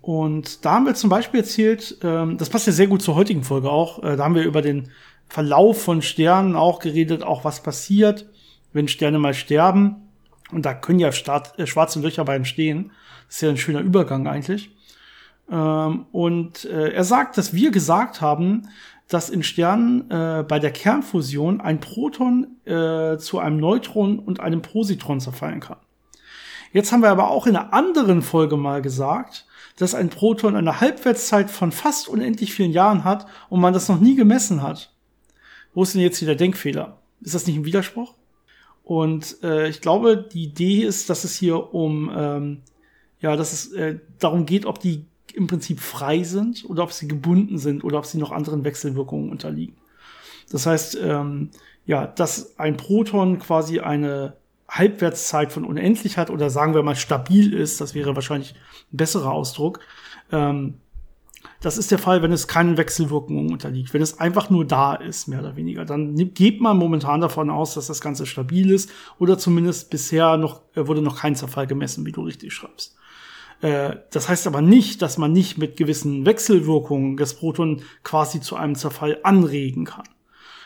Und 0.00 0.64
da 0.64 0.72
haben 0.72 0.86
wir 0.86 0.94
zum 0.94 1.10
Beispiel 1.10 1.40
erzählt, 1.40 1.98
ähm, 2.02 2.38
das 2.38 2.48
passt 2.48 2.66
ja 2.66 2.72
sehr 2.72 2.86
gut 2.86 3.02
zur 3.02 3.14
heutigen 3.14 3.44
Folge 3.44 3.70
auch, 3.70 4.02
äh, 4.02 4.16
da 4.16 4.24
haben 4.24 4.34
wir 4.34 4.44
über 4.44 4.62
den 4.62 4.88
Verlauf 5.28 5.82
von 5.82 6.00
Sternen 6.00 6.56
auch 6.56 6.78
geredet, 6.78 7.22
auch 7.22 7.44
was 7.44 7.62
passiert, 7.62 8.26
wenn 8.72 8.88
Sterne 8.88 9.18
mal 9.18 9.34
sterben. 9.34 9.96
Und 10.50 10.64
da 10.64 10.72
können 10.72 10.98
ja 10.98 11.12
Start, 11.12 11.58
äh, 11.58 11.66
schwarze 11.66 12.00
Löcher 12.00 12.24
bei 12.24 12.36
entstehen. 12.36 12.90
Das 13.26 13.36
ist 13.36 13.40
ja 13.42 13.48
ein 13.48 13.56
schöner 13.56 13.80
Übergang 13.80 14.26
eigentlich. 14.26 14.70
Ähm, 15.50 16.06
und 16.12 16.64
äh, 16.64 16.90
er 16.92 17.04
sagt, 17.04 17.36
dass 17.38 17.54
wir 17.54 17.70
gesagt 17.70 18.20
haben, 18.20 18.68
dass 19.08 19.28
in 19.28 19.42
Sternen 19.42 20.10
äh, 20.10 20.44
bei 20.46 20.58
der 20.58 20.70
Kernfusion 20.70 21.60
ein 21.60 21.80
Proton 21.80 22.56
äh, 22.64 23.18
zu 23.18 23.38
einem 23.38 23.58
Neutron 23.58 24.18
und 24.18 24.40
einem 24.40 24.62
Positron 24.62 25.20
zerfallen 25.20 25.60
kann. 25.60 25.76
Jetzt 26.72 26.90
haben 26.90 27.02
wir 27.02 27.10
aber 27.10 27.30
auch 27.30 27.46
in 27.46 27.54
einer 27.54 27.72
anderen 27.72 28.22
Folge 28.22 28.56
mal 28.56 28.82
gesagt, 28.82 29.46
dass 29.76 29.94
ein 29.94 30.08
Proton 30.08 30.56
eine 30.56 30.80
Halbwertszeit 30.80 31.50
von 31.50 31.72
fast 31.72 32.08
unendlich 32.08 32.54
vielen 32.54 32.72
Jahren 32.72 33.04
hat 33.04 33.26
und 33.48 33.60
man 33.60 33.74
das 33.74 33.88
noch 33.88 34.00
nie 34.00 34.16
gemessen 34.16 34.62
hat. 34.62 34.92
Wo 35.74 35.82
ist 35.82 35.94
denn 35.94 36.02
jetzt 36.02 36.18
hier 36.18 36.26
der 36.26 36.36
Denkfehler? 36.36 36.98
Ist 37.20 37.34
das 37.34 37.46
nicht 37.46 37.56
ein 37.56 37.64
Widerspruch? 37.64 38.14
Und 38.84 39.42
äh, 39.42 39.68
ich 39.68 39.80
glaube, 39.80 40.16
die 40.16 40.44
Idee 40.44 40.82
ist, 40.82 41.10
dass 41.10 41.24
es 41.24 41.34
hier 41.34 41.74
um 41.74 42.10
ähm, 42.14 42.62
ja, 43.24 43.36
dass 43.36 43.54
es 43.54 43.72
äh, 43.72 44.00
darum 44.18 44.44
geht, 44.44 44.66
ob 44.66 44.80
die 44.80 45.06
im 45.32 45.46
Prinzip 45.46 45.80
frei 45.80 46.24
sind 46.24 46.66
oder 46.68 46.82
ob 46.82 46.92
sie 46.92 47.08
gebunden 47.08 47.56
sind 47.56 47.82
oder 47.82 47.96
ob 47.96 48.04
sie 48.04 48.18
noch 48.18 48.32
anderen 48.32 48.64
Wechselwirkungen 48.64 49.30
unterliegen. 49.30 49.76
Das 50.50 50.66
heißt, 50.66 50.98
ähm, 51.02 51.48
ja, 51.86 52.06
dass 52.06 52.58
ein 52.58 52.76
Proton 52.76 53.38
quasi 53.38 53.80
eine 53.80 54.36
Halbwertszeit 54.68 55.54
von 55.54 55.64
unendlich 55.64 56.18
hat 56.18 56.28
oder 56.28 56.50
sagen 56.50 56.74
wir 56.74 56.82
mal 56.82 56.96
stabil 56.96 57.54
ist, 57.54 57.80
das 57.80 57.94
wäre 57.94 58.14
wahrscheinlich 58.14 58.54
ein 58.92 58.98
besserer 58.98 59.32
Ausdruck. 59.32 59.80
Ähm, 60.30 60.74
das 61.62 61.78
ist 61.78 61.90
der 61.90 61.98
Fall, 61.98 62.20
wenn 62.20 62.32
es 62.32 62.46
keinen 62.46 62.76
Wechselwirkungen 62.76 63.50
unterliegt, 63.50 63.94
wenn 63.94 64.02
es 64.02 64.20
einfach 64.20 64.50
nur 64.50 64.66
da 64.66 64.94
ist, 64.94 65.28
mehr 65.28 65.40
oder 65.40 65.56
weniger. 65.56 65.86
Dann 65.86 66.14
geht 66.34 66.60
man 66.60 66.76
momentan 66.76 67.22
davon 67.22 67.48
aus, 67.48 67.72
dass 67.72 67.86
das 67.86 68.02
Ganze 68.02 68.26
stabil 68.26 68.70
ist 68.70 68.90
oder 69.18 69.38
zumindest 69.38 69.88
bisher 69.88 70.36
noch 70.36 70.60
äh, 70.74 70.86
wurde 70.86 71.00
noch 71.00 71.20
kein 71.20 71.34
Zerfall 71.36 71.66
gemessen, 71.66 72.04
wie 72.04 72.12
du 72.12 72.20
richtig 72.20 72.52
schreibst. 72.52 72.96
Äh, 73.64 73.96
das 74.10 74.28
heißt 74.28 74.46
aber 74.46 74.60
nicht, 74.60 75.00
dass 75.00 75.16
man 75.16 75.32
nicht 75.32 75.56
mit 75.56 75.78
gewissen 75.78 76.26
Wechselwirkungen 76.26 77.16
das 77.16 77.32
Proton 77.32 77.80
quasi 78.02 78.40
zu 78.42 78.56
einem 78.56 78.74
Zerfall 78.74 79.18
anregen 79.22 79.86
kann. 79.86 80.04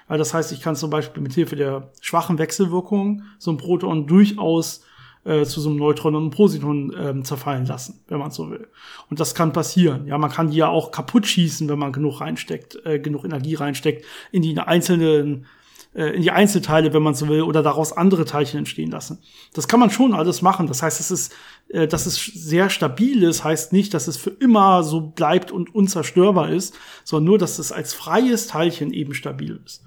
Weil 0.08 0.18
das 0.18 0.34
heißt, 0.34 0.50
ich 0.50 0.60
kann 0.60 0.74
zum 0.74 0.90
Beispiel 0.90 1.22
mit 1.22 1.32
Hilfe 1.32 1.54
der 1.54 1.92
schwachen 2.00 2.38
Wechselwirkung 2.38 3.22
so 3.38 3.52
ein 3.52 3.56
Proton 3.56 4.08
durchaus 4.08 4.82
äh, 5.24 5.44
zu 5.44 5.60
so 5.60 5.68
einem 5.68 5.78
Neutron 5.78 6.16
und 6.16 6.22
einem 6.22 6.30
Positon 6.32 6.92
äh, 6.92 7.22
zerfallen 7.22 7.66
lassen, 7.66 8.00
wenn 8.08 8.18
man 8.18 8.32
so 8.32 8.50
will. 8.50 8.66
Und 9.10 9.20
das 9.20 9.36
kann 9.36 9.52
passieren. 9.52 10.08
Ja, 10.08 10.18
man 10.18 10.32
kann 10.32 10.50
die 10.50 10.56
ja 10.56 10.68
auch 10.68 10.90
kaputt 10.90 11.24
schießen, 11.24 11.68
wenn 11.68 11.78
man 11.78 11.92
genug 11.92 12.20
reinsteckt, 12.20 12.84
äh, 12.84 12.98
genug 12.98 13.24
Energie 13.24 13.54
reinsteckt 13.54 14.04
in 14.32 14.42
die 14.42 14.58
einzelnen 14.58 15.46
äh, 15.94 16.14
in 16.14 16.22
die 16.22 16.30
Einzelteile, 16.30 16.92
wenn 16.92 17.02
man 17.02 17.14
so 17.14 17.28
will, 17.28 17.42
oder 17.42 17.62
daraus 17.62 17.92
andere 17.92 18.24
Teilchen 18.24 18.58
entstehen 18.58 18.90
lassen. 18.90 19.18
Das 19.54 19.68
kann 19.68 19.80
man 19.80 19.90
schon 19.90 20.14
alles 20.14 20.42
machen. 20.42 20.66
Das 20.66 20.82
heißt, 20.82 21.00
es 21.00 21.10
ist, 21.10 21.34
dass 21.70 22.06
es 22.06 22.16
sehr 22.16 22.70
stabil 22.70 23.22
ist, 23.22 23.44
heißt 23.44 23.72
nicht, 23.72 23.92
dass 23.92 24.08
es 24.08 24.16
für 24.16 24.30
immer 24.30 24.82
so 24.82 25.00
bleibt 25.00 25.52
und 25.52 25.74
unzerstörbar 25.74 26.50
ist, 26.50 26.74
sondern 27.04 27.26
nur, 27.26 27.38
dass 27.38 27.58
es 27.58 27.72
als 27.72 27.92
freies 27.92 28.46
Teilchen 28.46 28.92
eben 28.92 29.12
stabil 29.12 29.60
ist. 29.64 29.84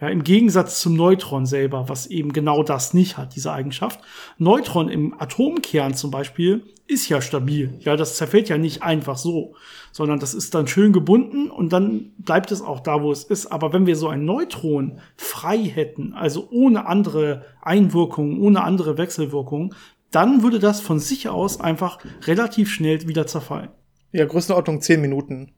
Ja, 0.00 0.08
Im 0.08 0.22
Gegensatz 0.22 0.80
zum 0.80 0.94
Neutron 0.94 1.44
selber, 1.44 1.88
was 1.88 2.06
eben 2.06 2.32
genau 2.32 2.62
das 2.62 2.94
nicht 2.94 3.18
hat, 3.18 3.34
diese 3.34 3.52
Eigenschaft. 3.52 4.00
Neutron 4.38 4.88
im 4.88 5.20
Atomkern 5.20 5.94
zum 5.94 6.12
Beispiel 6.12 6.62
ist 6.86 7.08
ja 7.08 7.20
stabil. 7.20 7.74
Ja, 7.80 7.96
das 7.96 8.16
zerfällt 8.16 8.48
ja 8.48 8.58
nicht 8.58 8.82
einfach 8.84 9.18
so, 9.18 9.54
sondern 9.90 10.20
das 10.20 10.34
ist 10.34 10.54
dann 10.54 10.68
schön 10.68 10.92
gebunden 10.92 11.50
und 11.50 11.72
dann 11.72 12.12
bleibt 12.16 12.52
es 12.52 12.62
auch 12.62 12.78
da, 12.78 13.02
wo 13.02 13.10
es 13.10 13.24
ist. 13.24 13.46
Aber 13.46 13.72
wenn 13.72 13.86
wir 13.86 13.96
so 13.96 14.08
ein 14.08 14.24
Neutron 14.24 15.00
frei 15.16 15.58
hätten, 15.58 16.14
also 16.14 16.48
ohne 16.50 16.86
andere 16.86 17.44
Einwirkungen, 17.60 18.40
ohne 18.40 18.62
andere 18.62 18.98
Wechselwirkungen, 18.98 19.74
dann 20.10 20.42
würde 20.42 20.58
das 20.58 20.80
von 20.80 20.98
sich 20.98 21.28
aus 21.28 21.60
einfach 21.60 21.98
relativ 22.26 22.70
schnell 22.70 23.06
wieder 23.08 23.26
zerfallen. 23.26 23.70
Ja, 24.12 24.24
Größenordnung 24.24 24.80
zehn 24.80 25.00
Minuten. 25.00 25.52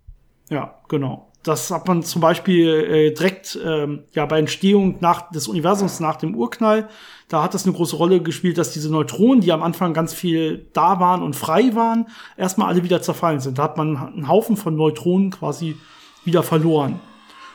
Ja, 0.48 0.80
genau. 0.88 1.30
Das 1.42 1.70
hat 1.70 1.88
man 1.88 2.02
zum 2.02 2.20
Beispiel 2.20 2.68
äh, 2.68 3.14
direkt 3.14 3.58
ähm, 3.64 4.04
ja 4.12 4.26
bei 4.26 4.38
Entstehung 4.38 4.96
nach, 5.00 5.30
des 5.30 5.48
Universums 5.48 5.98
nach 6.00 6.16
dem 6.16 6.34
Urknall. 6.34 6.88
Da 7.28 7.42
hat 7.42 7.54
das 7.54 7.64
eine 7.64 7.74
große 7.74 7.96
Rolle 7.96 8.20
gespielt, 8.20 8.58
dass 8.58 8.72
diese 8.72 8.90
Neutronen, 8.90 9.40
die 9.40 9.52
am 9.52 9.62
Anfang 9.62 9.94
ganz 9.94 10.12
viel 10.12 10.68
da 10.74 11.00
waren 11.00 11.22
und 11.22 11.36
frei 11.36 11.74
waren, 11.74 12.08
erstmal 12.36 12.68
alle 12.68 12.82
wieder 12.82 13.00
zerfallen 13.00 13.40
sind. 13.40 13.58
Da 13.58 13.62
hat 13.62 13.78
man 13.78 13.96
einen 13.96 14.28
Haufen 14.28 14.56
von 14.56 14.76
Neutronen 14.76 15.30
quasi 15.30 15.76
wieder 16.24 16.42
verloren. 16.42 17.00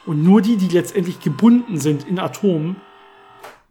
Und 0.07 0.23
nur 0.23 0.41
die, 0.41 0.57
die 0.57 0.69
letztendlich 0.69 1.19
gebunden 1.19 1.77
sind 1.77 2.07
in 2.07 2.19
Atomen, 2.19 2.77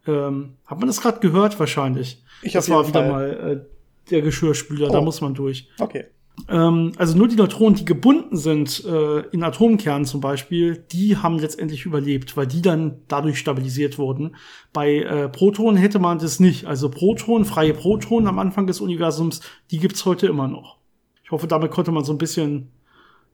ähm, 0.07 0.57
hat 0.65 0.79
man 0.79 0.87
das 0.87 1.01
gerade 1.01 1.19
gehört 1.19 1.59
wahrscheinlich. 1.59 2.23
Ich 2.41 2.53
das 2.53 2.69
war 2.69 2.87
wieder 2.87 3.01
Fall. 3.01 3.11
mal 3.11 3.51
äh, 3.51 4.09
der 4.09 4.21
Geschirrspüler, 4.21 4.89
oh. 4.89 4.93
da 4.93 5.01
muss 5.01 5.21
man 5.21 5.33
durch. 5.33 5.69
Okay. 5.79 6.05
Ähm, 6.49 6.91
also 6.97 7.17
nur 7.17 7.27
die 7.27 7.35
Neutronen, 7.35 7.75
die 7.75 7.85
gebunden 7.85 8.35
sind 8.37 8.83
äh, 8.85 9.21
in 9.29 9.43
Atomkernen 9.43 10.05
zum 10.05 10.21
Beispiel, 10.21 10.83
die 10.91 11.17
haben 11.17 11.39
letztendlich 11.39 11.85
überlebt, 11.85 12.35
weil 12.35 12.45
die 12.45 12.61
dann 12.61 12.99
dadurch 13.07 13.39
stabilisiert 13.39 13.97
wurden. 13.97 14.35
Bei 14.73 14.97
äh, 14.97 15.29
Protonen 15.29 15.77
hätte 15.77 15.99
man 15.99 16.19
das 16.19 16.39
nicht. 16.39 16.65
Also 16.65 16.89
Protonen, 16.89 17.45
freie 17.45 17.73
Protonen 17.73 18.27
am 18.27 18.39
Anfang 18.39 18.67
des 18.67 18.81
Universums, 18.81 19.41
die 19.71 19.79
gibt's 19.79 20.05
heute 20.05 20.27
immer 20.27 20.47
noch. 20.47 20.77
Ich 21.23 21.31
hoffe, 21.31 21.47
damit 21.47 21.71
konnte 21.71 21.91
man 21.91 22.03
so 22.03 22.11
ein 22.11 22.17
bisschen 22.19 22.71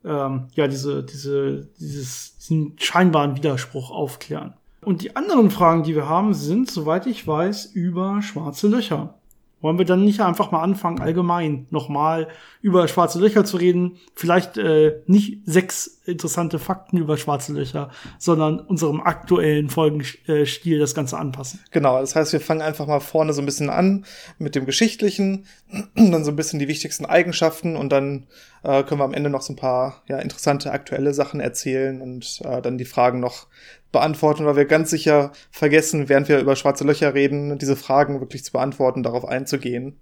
ähm, 0.06 0.48
ja 0.56 0.68
diese 0.68 1.04
diese 1.04 1.70
dieses 1.80 2.38
diesen 2.38 2.76
scheinbaren 2.80 3.36
Widerspruch 3.36 3.92
aufklären. 3.92 4.54
Und 4.84 5.04
die 5.04 5.16
anderen 5.16 5.52
Fragen, 5.52 5.84
die 5.84 5.96
wir 5.96 6.10
haben, 6.10 6.34
sind, 6.34 6.72
soweit 6.72 7.06
ich 7.06 7.28
weiß, 7.28 7.66
über 7.74 8.22
schwarze 8.22 8.68
Löcher. 8.68 9.14
Wollen 9.62 9.78
wir 9.78 9.86
dann 9.86 10.04
nicht 10.04 10.22
einfach 10.22 10.50
mal 10.50 10.64
anfangen, 10.64 11.00
allgemein 11.00 11.68
nochmal 11.70 12.30
über 12.64 12.88
schwarze 12.88 13.20
Löcher 13.20 13.46
zu 13.46 13.58
reden? 13.58 13.98
Vielleicht 14.16 14.58
äh, 14.58 15.02
nicht 15.06 15.42
sechs 15.46 16.02
interessante 16.06 16.58
Fakten 16.58 16.98
über 16.98 17.16
schwarze 17.16 17.54
Löcher, 17.54 17.92
sondern 18.18 18.60
unserem 18.60 19.02
aktuellen 19.02 19.70
Folgenstil 19.70 20.80
das 20.80 20.96
Ganze 20.96 21.20
anpassen. 21.20 21.60
Genau, 21.70 22.00
das 22.00 22.16
heißt, 22.16 22.34
wir 22.34 22.42
fangen 22.42 22.64
einfach 22.64 22.88
mal 22.88 23.00
vorne 23.00 23.34
so 23.34 23.42
ein 23.42 23.46
bisschen 23.46 23.70
an 23.70 24.06
mit 24.40 24.56
dem 24.56 24.66
Geschichtlichen, 24.66 25.46
dann 25.96 26.26
so 26.26 26.32
ein 26.32 26.36
bisschen 26.36 26.58
die 26.58 26.68
wichtigsten 26.68 27.06
Eigenschaften 27.06 27.76
und 27.76 27.92
dann 27.92 28.26
äh, 28.64 28.84
können 28.84 29.00
wir 29.00 29.06
am 29.06 29.14
Ende 29.14 29.30
noch 29.30 29.42
so 29.42 29.54
ein 29.54 29.58
paar 29.58 30.04
ja, 30.08 30.20
interessante 30.20 30.72
aktuelle 30.72 31.14
Sachen 31.14 31.40
erzählen 31.40 32.02
und 32.02 32.42
äh, 32.44 32.62
dann 32.62 32.78
die 32.78 32.86
Fragen 32.86 33.20
noch 33.20 33.48
beantworten, 33.92 34.46
weil 34.46 34.56
wir 34.56 34.66
ganz 34.66 34.90
sicher 34.90 35.32
vergessen, 35.52 36.10
während 36.10 36.30
wir 36.30 36.40
über 36.40 36.56
schwarze 36.56 36.84
Löcher 36.84 37.14
reden, 37.14 37.58
diese 37.58 37.76
Fragen 37.76 38.20
wirklich 38.20 38.44
zu 38.44 38.52
beantworten, 38.52 39.04
darauf 39.04 39.26
einzugehen. 39.26 40.00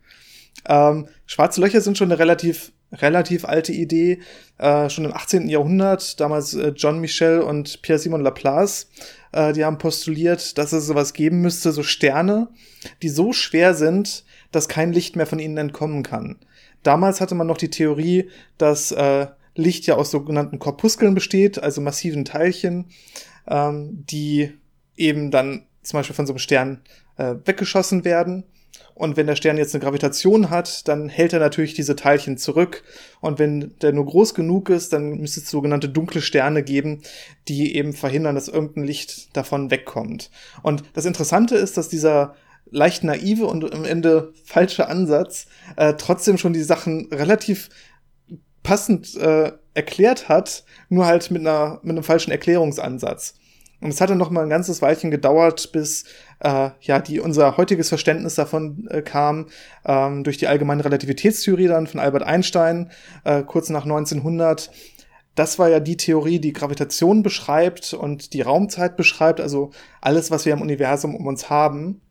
Ähm, 0.68 1.08
schwarze 1.26 1.62
Löcher 1.62 1.82
sind 1.82 1.98
schon 1.98 2.12
eine 2.12 2.20
relativ 2.20 2.72
relativ 2.92 3.46
alte 3.46 3.72
Idee, 3.72 4.20
äh, 4.58 4.90
schon 4.90 5.06
im 5.06 5.14
18. 5.14 5.48
Jahrhundert, 5.48 6.20
damals 6.20 6.54
äh, 6.54 6.70
John 6.76 7.00
Michel 7.00 7.42
und 7.42 7.82
Pierre-Simon 7.82 8.22
Laplace, 8.22 8.90
äh, 9.32 9.54
die 9.54 9.64
haben 9.64 9.78
postuliert, 9.78 10.58
dass 10.58 10.74
es 10.74 10.88
sowas 10.88 11.14
geben 11.14 11.42
müsste, 11.42 11.72
so 11.72 11.84
Sterne, 11.84 12.50
die 13.02 13.10
so 13.10 13.32
schwer 13.32 13.74
sind, 13.74 14.26
dass 14.52 14.68
kein 14.68 14.92
Licht 14.92 15.16
mehr 15.16 15.28
von 15.28 15.40
ihnen 15.40 15.58
entkommen 15.58 16.04
kann. 16.04 16.38
Damals 16.84 17.22
hatte 17.22 17.36
man 17.36 17.48
noch 17.48 17.58
die 17.58 17.70
Theorie, 17.70 18.30
dass 18.58 18.92
äh, 18.92 19.28
Licht 19.56 19.86
ja 19.86 19.96
aus 19.96 20.12
sogenannten 20.12 20.60
Korpuskeln 20.60 21.14
besteht, 21.14 21.62
also 21.62 21.82
massiven 21.82 22.26
Teilchen, 22.26 22.86
ähm, 23.48 24.06
die 24.10 24.54
eben 24.96 25.32
dann 25.32 25.66
zum 25.82 26.00
Beispiel 26.00 26.16
von 26.16 26.28
so 26.28 26.34
einem 26.34 26.40
Stern 26.40 26.82
äh, 27.18 27.36
weggeschossen 27.46 28.06
werden. 28.06 28.44
Und 28.94 29.16
wenn 29.16 29.28
der 29.28 29.38
Stern 29.38 29.58
jetzt 29.58 29.74
eine 29.74 29.82
Gravitation 29.84 30.50
hat, 30.50 30.88
dann 30.90 31.08
hält 31.08 31.32
er 31.32 31.40
natürlich 31.40 31.74
diese 31.74 31.96
Teilchen 31.96 32.38
zurück. 32.38 32.84
Und 33.22 33.40
wenn 33.40 33.74
der 33.82 33.94
nur 33.94 34.06
groß 34.06 34.34
genug 34.34 34.70
ist, 34.70 34.92
dann 34.92 35.20
müsste 35.20 35.40
es 35.40 35.50
sogenannte 35.50 35.88
dunkle 35.88 36.22
Sterne 36.22 36.64
geben, 36.64 37.02
die 37.48 37.78
eben 37.78 37.94
verhindern, 37.94 38.36
dass 38.36 38.50
irgendein 38.50 38.84
Licht 38.84 39.36
davon 39.38 39.72
wegkommt. 39.72 40.32
Und 40.64 40.84
das 40.94 41.06
Interessante 41.06 41.56
ist, 41.56 41.78
dass 41.78 41.88
dieser 41.88 42.36
leicht 42.72 43.04
naive 43.04 43.46
und 43.46 43.74
am 43.74 43.86
Ende 43.86 44.34
falsche 44.44 44.88
Ansatz 44.88 45.48
äh, 45.76 45.94
trotzdem 45.96 46.38
schon 46.38 46.54
die 46.54 46.64
Sachen 46.64 47.08
relativ 47.12 47.70
passend 48.64 49.16
äh, 49.16 49.52
erklärt 49.74 50.30
hat, 50.30 50.64
nur 50.90 51.06
halt 51.06 51.32
mit 51.32 51.42
einer 51.42 51.80
mit 51.84 51.92
einem 51.92 52.04
falschen 52.04 52.32
Erklärungsansatz. 52.32 53.36
Und 53.82 53.90
es 53.90 54.02
hat 54.02 54.10
dann 54.10 54.18
noch 54.18 54.30
mal 54.30 54.44
ein 54.44 54.50
ganzes 54.50 54.82
Weilchen 54.82 55.10
gedauert, 55.10 55.72
bis 55.72 56.04
äh, 56.42 56.72
ja 56.82 57.00
die 57.00 57.20
unser 57.20 57.56
heutiges 57.56 57.90
Verständnis 57.90 58.36
davon 58.36 58.88
äh, 58.90 59.02
kam 59.02 59.48
ähm, 59.86 60.24
durch 60.24 60.38
die 60.38 60.48
allgemeine 60.48 60.84
Relativitätstheorie 60.84 61.68
dann 61.68 61.88
von 61.88 62.00
Albert 62.00 62.24
Einstein 62.24 62.92
äh, 63.24 63.44
kurz 63.44 63.70
nach 63.70 63.84
1900. 63.84 64.70
Das 65.36 65.58
war 65.58 65.70
ja 65.70 65.80
die 65.80 65.96
Theorie, 65.96 66.40
die 66.40 66.52
Gravitation 66.52 67.24
beschreibt 67.24 67.94
und 67.94 68.34
die 68.34 68.42
Raumzeit 68.42 68.98
beschreibt, 68.98 69.40
also 69.40 69.72
alles, 70.02 70.32
was 70.32 70.46
wir 70.46 70.52
im 70.52 70.62
Universum 70.62 71.16
um 71.16 71.28
uns 71.28 71.50
haben. 71.50 72.02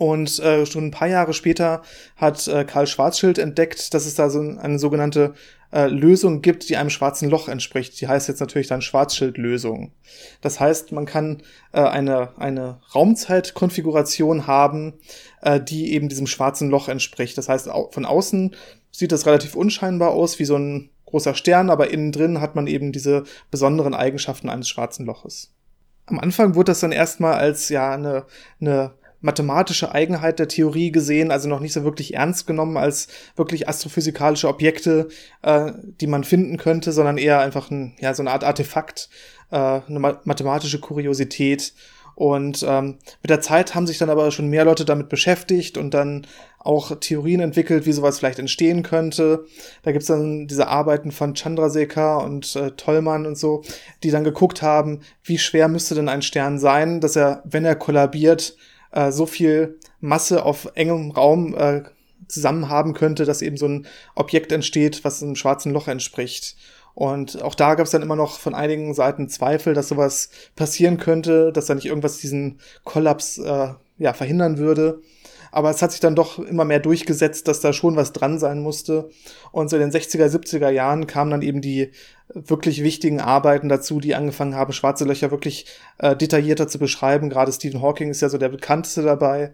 Und 0.00 0.38
äh, 0.38 0.64
schon 0.64 0.86
ein 0.86 0.90
paar 0.90 1.08
Jahre 1.08 1.34
später 1.34 1.82
hat 2.16 2.48
äh, 2.48 2.64
Karl 2.64 2.86
Schwarzschild 2.86 3.36
entdeckt, 3.36 3.92
dass 3.92 4.06
es 4.06 4.14
da 4.14 4.30
so 4.30 4.40
eine 4.40 4.78
sogenannte 4.78 5.34
äh, 5.74 5.88
Lösung 5.88 6.40
gibt, 6.40 6.70
die 6.70 6.78
einem 6.78 6.88
schwarzen 6.88 7.28
Loch 7.28 7.48
entspricht. 7.48 8.00
Die 8.00 8.08
heißt 8.08 8.26
jetzt 8.26 8.40
natürlich 8.40 8.66
dann 8.66 8.80
Schwarzschildlösung. 8.80 9.92
Das 10.40 10.58
heißt, 10.58 10.92
man 10.92 11.04
kann 11.04 11.42
äh, 11.72 11.82
eine, 11.82 12.30
eine 12.38 12.80
Raumzeitkonfiguration 12.94 14.46
haben, 14.46 14.94
äh, 15.42 15.60
die 15.60 15.92
eben 15.92 16.08
diesem 16.08 16.26
schwarzen 16.26 16.70
Loch 16.70 16.88
entspricht. 16.88 17.36
Das 17.36 17.50
heißt, 17.50 17.68
au 17.68 17.90
von 17.90 18.06
außen 18.06 18.56
sieht 18.90 19.12
das 19.12 19.26
relativ 19.26 19.54
unscheinbar 19.54 20.12
aus, 20.12 20.38
wie 20.38 20.46
so 20.46 20.56
ein 20.56 20.88
großer 21.04 21.34
Stern, 21.34 21.68
aber 21.68 21.90
innen 21.90 22.10
drin 22.10 22.40
hat 22.40 22.54
man 22.54 22.66
eben 22.66 22.92
diese 22.92 23.24
besonderen 23.50 23.92
Eigenschaften 23.92 24.48
eines 24.48 24.70
schwarzen 24.70 25.04
Loches. 25.04 25.52
Am 26.06 26.18
Anfang 26.18 26.54
wurde 26.54 26.70
das 26.70 26.80
dann 26.80 26.90
erstmal 26.90 27.34
als 27.34 27.68
ja 27.68 27.92
eine, 27.92 28.24
eine 28.62 28.94
mathematische 29.20 29.92
Eigenheit 29.92 30.38
der 30.38 30.48
Theorie 30.48 30.92
gesehen, 30.92 31.30
also 31.30 31.48
noch 31.48 31.60
nicht 31.60 31.72
so 31.72 31.84
wirklich 31.84 32.14
ernst 32.14 32.46
genommen 32.46 32.76
als 32.76 33.08
wirklich 33.36 33.68
astrophysikalische 33.68 34.48
Objekte, 34.48 35.08
äh, 35.42 35.72
die 36.00 36.06
man 36.06 36.24
finden 36.24 36.56
könnte, 36.56 36.92
sondern 36.92 37.18
eher 37.18 37.40
einfach 37.40 37.70
ein, 37.70 37.94
ja, 38.00 38.14
so 38.14 38.22
eine 38.22 38.30
Art 38.30 38.44
Artefakt, 38.44 39.08
äh, 39.50 39.56
eine 39.56 39.98
ma 39.98 40.20
mathematische 40.24 40.80
Kuriosität. 40.80 41.74
Und 42.14 42.64
ähm, 42.68 42.98
mit 43.22 43.30
der 43.30 43.40
Zeit 43.40 43.74
haben 43.74 43.86
sich 43.86 43.96
dann 43.96 44.10
aber 44.10 44.30
schon 44.30 44.48
mehr 44.48 44.66
Leute 44.66 44.84
damit 44.84 45.08
beschäftigt 45.08 45.78
und 45.78 45.94
dann 45.94 46.26
auch 46.58 46.94
Theorien 47.00 47.40
entwickelt, 47.40 47.86
wie 47.86 47.92
sowas 47.92 48.18
vielleicht 48.18 48.38
entstehen 48.38 48.82
könnte. 48.82 49.46
Da 49.82 49.92
gibt's 49.92 50.08
dann 50.08 50.46
diese 50.46 50.68
Arbeiten 50.68 51.12
von 51.12 51.34
Chandrasekhar 51.34 52.22
und 52.22 52.54
äh, 52.56 52.72
Tollmann 52.72 53.24
und 53.24 53.38
so, 53.38 53.62
die 54.02 54.10
dann 54.10 54.24
geguckt 54.24 54.60
haben, 54.60 55.00
wie 55.24 55.38
schwer 55.38 55.68
müsste 55.68 55.94
denn 55.94 56.10
ein 56.10 56.20
Stern 56.20 56.58
sein, 56.58 57.00
dass 57.00 57.16
er, 57.16 57.42
wenn 57.44 57.64
er 57.64 57.76
kollabiert, 57.76 58.54
äh, 58.92 59.10
so 59.12 59.26
viel 59.26 59.78
Masse 60.00 60.44
auf 60.44 60.70
engem 60.74 61.10
Raum 61.10 61.54
äh, 61.54 61.82
zusammen 62.28 62.68
haben 62.68 62.94
könnte, 62.94 63.24
dass 63.24 63.42
eben 63.42 63.56
so 63.56 63.66
ein 63.66 63.86
Objekt 64.14 64.52
entsteht, 64.52 65.04
was 65.04 65.22
einem 65.22 65.36
schwarzen 65.36 65.72
Loch 65.72 65.88
entspricht. 65.88 66.56
Und 66.94 67.40
auch 67.42 67.54
da 67.54 67.74
gab 67.74 67.86
es 67.86 67.92
dann 67.92 68.02
immer 68.02 68.16
noch 68.16 68.38
von 68.38 68.54
einigen 68.54 68.94
Seiten 68.94 69.28
Zweifel, 69.28 69.74
dass 69.74 69.88
sowas 69.88 70.30
passieren 70.56 70.98
könnte, 70.98 71.52
dass 71.52 71.66
da 71.66 71.74
nicht 71.74 71.86
irgendwas 71.86 72.18
diesen 72.18 72.58
Kollaps 72.84 73.38
äh, 73.38 73.68
ja, 73.98 74.12
verhindern 74.12 74.58
würde. 74.58 75.00
Aber 75.52 75.70
es 75.70 75.82
hat 75.82 75.92
sich 75.92 76.00
dann 76.00 76.14
doch 76.14 76.38
immer 76.38 76.64
mehr 76.64 76.80
durchgesetzt, 76.80 77.48
dass 77.48 77.60
da 77.60 77.72
schon 77.72 77.96
was 77.96 78.12
dran 78.12 78.38
sein 78.38 78.60
musste. 78.60 79.10
Und 79.52 79.70
so 79.70 79.76
in 79.76 79.82
den 79.82 79.90
60er, 79.90 80.26
70er 80.26 80.70
Jahren 80.70 81.06
kamen 81.06 81.30
dann 81.30 81.42
eben 81.42 81.60
die 81.60 81.90
wirklich 82.32 82.82
wichtigen 82.82 83.20
Arbeiten 83.20 83.68
dazu, 83.68 84.00
die 84.00 84.14
angefangen 84.14 84.54
haben, 84.54 84.72
schwarze 84.72 85.04
Löcher 85.04 85.30
wirklich 85.30 85.66
äh, 85.98 86.14
detaillierter 86.14 86.68
zu 86.68 86.78
beschreiben. 86.78 87.30
Gerade 87.30 87.52
Stephen 87.52 87.82
Hawking 87.82 88.10
ist 88.10 88.22
ja 88.22 88.28
so 88.28 88.38
der 88.38 88.48
bekannteste 88.48 89.02
dabei. 89.02 89.52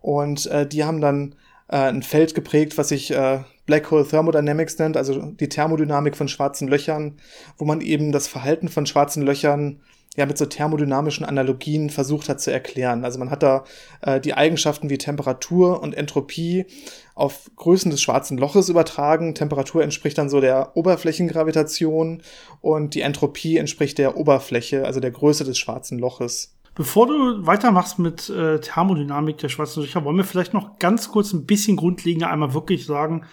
Und 0.00 0.46
äh, 0.46 0.66
die 0.66 0.84
haben 0.84 1.00
dann 1.00 1.34
äh, 1.68 1.76
ein 1.76 2.02
Feld 2.02 2.34
geprägt, 2.34 2.76
was 2.78 2.88
sich 2.88 3.10
äh, 3.10 3.40
Black 3.66 3.90
Hole 3.90 4.06
Thermodynamics 4.06 4.78
nennt, 4.78 4.96
also 4.96 5.20
die 5.20 5.48
Thermodynamik 5.48 6.16
von 6.16 6.28
schwarzen 6.28 6.66
Löchern, 6.66 7.18
wo 7.56 7.64
man 7.64 7.80
eben 7.80 8.10
das 8.10 8.26
Verhalten 8.26 8.68
von 8.68 8.84
schwarzen 8.84 9.22
Löchern 9.22 9.80
ja 10.16 10.26
mit 10.26 10.36
so 10.36 10.46
thermodynamischen 10.46 11.24
Analogien 11.24 11.88
versucht 11.88 12.28
hat 12.28 12.40
zu 12.40 12.52
erklären. 12.52 13.04
Also 13.04 13.18
man 13.18 13.30
hat 13.30 13.42
da 13.42 13.64
äh, 14.00 14.20
die 14.20 14.34
Eigenschaften 14.34 14.90
wie 14.90 14.98
Temperatur 14.98 15.80
und 15.80 15.94
Entropie 15.94 16.66
auf 17.14 17.50
Größen 17.56 17.90
des 17.90 18.00
schwarzen 18.00 18.36
Loches 18.36 18.68
übertragen. 18.68 19.34
Temperatur 19.34 19.84
entspricht 19.84 20.18
dann 20.18 20.28
so 20.28 20.40
der 20.40 20.76
Oberflächengravitation 20.76 22.22
und 22.60 22.94
die 22.94 23.02
Entropie 23.02 23.56
entspricht 23.56 23.98
der 23.98 24.16
Oberfläche, 24.16 24.84
also 24.84 24.98
der 24.98 25.12
Größe 25.12 25.44
des 25.44 25.58
schwarzen 25.58 25.98
Loches. 25.98 26.56
Bevor 26.74 27.06
du 27.06 27.46
weitermachst 27.46 27.98
mit 27.98 28.30
äh, 28.30 28.60
Thermodynamik 28.60 29.38
der 29.38 29.48
schwarzen 29.48 29.82
Löcher, 29.82 30.04
wollen 30.04 30.16
wir 30.16 30.24
vielleicht 30.24 30.54
noch 30.54 30.78
ganz 30.78 31.10
kurz 31.10 31.32
ein 31.32 31.46
bisschen 31.46 31.76
grundlegender 31.76 32.30
einmal 32.30 32.54
wirklich 32.54 32.86
sagen, 32.86 33.26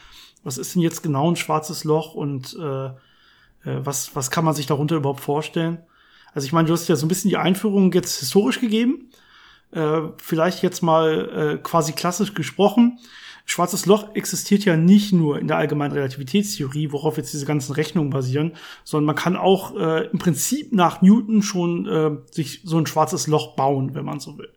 was 0.44 0.58
ist 0.58 0.76
denn 0.76 0.82
jetzt 0.82 1.02
genau 1.02 1.32
ein 1.32 1.36
schwarzes 1.36 1.84
Loch 1.84 2.14
und 2.14 2.56
äh, 2.60 2.86
äh 2.88 2.92
was, 3.64 4.16
was 4.16 4.32
kann 4.32 4.46
man 4.46 4.54
sich 4.54 4.68
darunter 4.68 4.96
überhaupt 4.96 5.22
vorstellen? 5.22 5.80
Also 6.38 6.46
ich 6.46 6.54
meine, 6.54 6.68
du 6.68 6.74
hast 6.76 6.88
ja 6.88 6.96
so 6.96 7.04
ein 7.04 7.10
bisschen 7.10 7.30
die 7.30 7.38
Einführung 7.38 7.92
jetzt 7.94 8.20
historisch 8.20 8.62
gegeben. 8.62 9.10
Äh, 9.72 10.02
vielleicht 10.18 10.62
jetzt 10.62 10.84
mal 10.84 11.56
äh, 11.56 11.58
quasi 11.58 11.94
klassisch 11.94 12.36
gesprochen. 12.36 13.00
Schwarzes 13.48 13.88
Loch 13.88 14.14
existiert 14.14 14.64
ja 14.64 14.78
nicht 14.78 15.14
nur 15.14 15.40
in 15.40 15.48
der 15.48 15.58
allgemeinen 15.58 15.94
Relativitätstheorie, 15.94 16.92
worauf 16.92 17.18
jetzt 17.18 17.34
diese 17.34 17.48
ganzen 17.48 17.74
Rechnungen 17.74 18.12
basieren, 18.12 18.52
sondern 18.84 19.08
man 19.08 19.16
kann 19.16 19.36
auch 19.36 19.76
äh, 19.78 20.10
im 20.12 20.20
Prinzip 20.20 20.74
nach 20.74 21.02
Newton 21.02 21.42
schon 21.42 21.88
äh, 21.88 22.12
sich 22.30 22.62
so 22.64 22.78
ein 22.78 22.86
schwarzes 22.86 23.26
Loch 23.26 23.56
bauen, 23.56 23.96
wenn 23.96 24.06
man 24.06 24.20
so 24.20 24.38
will. 24.38 24.54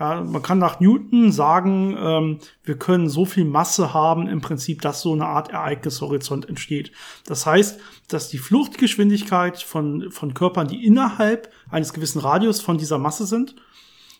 Ja, 0.00 0.20
man 0.22 0.42
kann 0.42 0.58
nach 0.58 0.80
Newton 0.80 1.30
sagen, 1.30 1.96
ähm, 1.96 2.38
wir 2.64 2.76
können 2.76 3.08
so 3.08 3.24
viel 3.24 3.44
Masse 3.44 3.94
haben, 3.94 4.26
im 4.26 4.40
Prinzip, 4.40 4.82
dass 4.82 5.02
so 5.02 5.12
eine 5.12 5.26
Art 5.26 5.50
Ereignishorizont 5.50 6.48
entsteht. 6.48 6.90
Das 7.26 7.46
heißt, 7.46 7.78
dass 8.08 8.28
die 8.28 8.38
Fluchtgeschwindigkeit 8.38 9.62
von, 9.62 10.10
von 10.10 10.34
Körpern, 10.34 10.66
die 10.66 10.84
innerhalb 10.84 11.52
eines 11.70 11.92
gewissen 11.92 12.18
Radius 12.18 12.60
von 12.60 12.76
dieser 12.76 12.98
Masse 12.98 13.26
sind, 13.26 13.54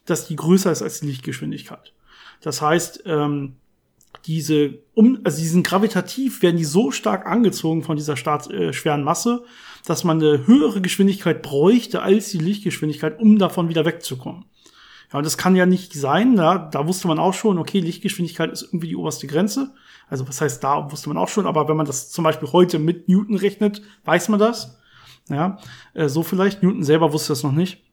dass 0.07 0.29
die 0.29 0.37
größer 0.37 0.71
ist 0.71 0.83
als 0.83 1.01
die 1.01 1.07
Lichtgeschwindigkeit. 1.07 1.93
Das 2.41 2.63
heißt, 2.63 3.03
ähm, 3.07 3.57
diese, 4.27 4.79
um, 4.95 5.19
also 5.25 5.39
die 5.39 5.49
sind 5.49 5.67
gravitativ, 5.67 6.43
werden 6.43 6.57
die 6.57 6.65
so 6.65 6.93
stark 6.93 7.27
angezogen 7.27 7.83
von 7.83 7.97
dieser 7.97 8.17
start, 8.17 8.51
äh, 8.51 8.73
schweren 8.73 9.03
Masse, 9.03 9.45
dass 9.87 10.05
man 10.05 10.23
eine 10.23 10.47
höhere 10.47 10.81
Geschwindigkeit 10.81 11.43
bräuchte 11.43 12.01
als 12.03 12.31
die 12.31 12.39
Lichtgeschwindigkeit, 12.39 13.19
um 13.19 13.39
davon 13.39 13.69
wieder 13.69 13.85
wegzukommen. 13.85 14.45
Ja, 15.15 15.19
und 15.19 15.25
das 15.25 15.39
kann 15.39 15.55
ja 15.55 15.65
nicht 15.65 15.93
sein. 15.93 16.35
Ja, 16.37 16.59
da 16.59 16.89
wusste 16.89 17.07
man 17.07 17.21
auch 17.21 17.35
schon, 17.35 17.59
okay, 17.59 17.79
Lichtgeschwindigkeit 17.79 18.51
ist 18.51 18.63
irgendwie 18.63 18.89
die 18.89 18.97
oberste 18.97 19.29
Grenze. 19.29 19.73
Also 20.09 20.27
was 20.27 20.41
heißt, 20.41 20.65
da 20.65 20.91
wusste 20.91 21.09
man 21.09 21.17
auch 21.17 21.29
schon, 21.29 21.47
aber 21.47 21.69
wenn 21.69 21.77
man 21.77 21.87
das 21.87 22.11
zum 22.11 22.25
Beispiel 22.25 22.51
heute 22.51 22.81
mit 22.81 23.09
Newton 23.09 23.37
rechnet, 23.37 23.81
weiß 24.05 24.29
man 24.29 24.41
das. 24.41 24.77
Ja, 25.29 25.59
äh, 25.95 26.09
so 26.09 26.25
vielleicht. 26.25 26.65
Newton 26.65 26.83
selber 26.83 27.13
wusste 27.13 27.29
das 27.29 27.45
noch 27.45 27.53
nicht. 27.53 27.85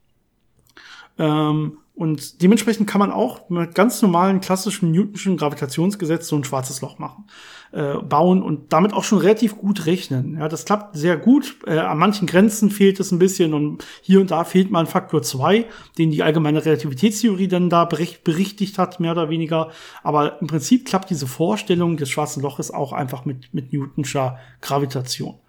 Ähm, 1.19 1.77
und 1.93 2.41
dementsprechend 2.41 2.87
kann 2.87 2.99
man 2.99 3.11
auch 3.11 3.49
mit 3.49 3.75
ganz 3.75 4.01
normalen 4.01 4.39
klassischen 4.39 4.91
Newtonschen 4.91 5.35
Gravitationsgesetz 5.35 6.27
so 6.27 6.37
ein 6.37 6.45
schwarzes 6.45 6.81
Loch 6.81 6.99
machen, 6.99 7.25
äh, 7.73 7.95
bauen 7.97 8.41
und 8.41 8.71
damit 8.71 8.93
auch 8.93 9.03
schon 9.03 9.19
relativ 9.19 9.57
gut 9.57 9.85
rechnen. 9.85 10.37
Ja, 10.37 10.47
das 10.47 10.63
klappt 10.63 10.95
sehr 10.95 11.17
gut. 11.17 11.57
Äh, 11.67 11.79
an 11.79 11.97
manchen 11.97 12.27
Grenzen 12.27 12.71
fehlt 12.71 12.99
es 13.01 13.11
ein 13.11 13.19
bisschen 13.19 13.53
und 13.53 13.85
hier 14.01 14.21
und 14.21 14.31
da 14.31 14.45
fehlt 14.45 14.71
mal 14.71 14.79
ein 14.79 14.87
Faktor 14.87 15.21
zwei, 15.21 15.65
den 15.97 16.11
die 16.11 16.23
allgemeine 16.23 16.65
Relativitätstheorie 16.65 17.49
dann 17.49 17.69
da 17.69 17.83
bericht, 17.83 18.23
berichtigt 18.23 18.77
hat, 18.77 19.01
mehr 19.01 19.11
oder 19.11 19.29
weniger. 19.29 19.69
Aber 20.01 20.41
im 20.41 20.47
Prinzip 20.47 20.87
klappt 20.87 21.09
diese 21.09 21.27
Vorstellung 21.27 21.97
des 21.97 22.09
schwarzen 22.09 22.41
Loches 22.41 22.71
auch 22.71 22.93
einfach 22.93 23.25
mit, 23.25 23.53
mit 23.53 23.73
Newtonscher 23.73 24.39
Gravitation. 24.61 25.39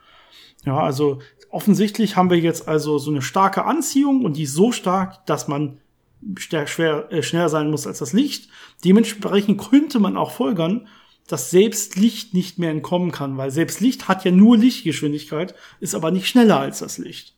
Ja, 0.64 0.78
also 0.78 1.20
offensichtlich 1.50 2.16
haben 2.16 2.31
wir 2.31 2.38
jetzt 2.38 2.68
also 2.68 2.98
so 2.98 3.11
eine 3.11 3.22
starke 3.22 3.64
Anziehung 3.64 4.24
und 4.24 4.37
die 4.37 4.44
ist 4.44 4.55
so 4.55 4.72
stark, 4.72 5.24
dass 5.26 5.46
man 5.46 5.78
schwer, 6.39 7.13
äh, 7.13 7.23
schneller 7.23 7.49
sein 7.49 7.71
muss 7.71 7.87
als 7.87 7.99
das 7.99 8.13
Licht. 8.13 8.49
Dementsprechend 8.85 9.61
könnte 9.61 9.99
man 9.99 10.17
auch 10.17 10.33
folgern, 10.33 10.89
dass 11.29 11.51
selbst 11.51 11.97
Licht 11.97 12.35
nicht 12.35 12.59
mehr 12.59 12.71
entkommen 12.71 13.13
kann, 13.13 13.37
weil 13.37 13.51
selbst 13.51 13.81
Licht 13.81 14.09
hat 14.09 14.25
ja 14.25 14.31
nur 14.31 14.57
Lichtgeschwindigkeit, 14.57 15.55
ist 15.81 15.95
aber 15.95 16.11
nicht 16.11 16.29
schneller 16.29 16.59
als 16.59 16.81
das 16.81 16.99
Licht. 16.99 17.35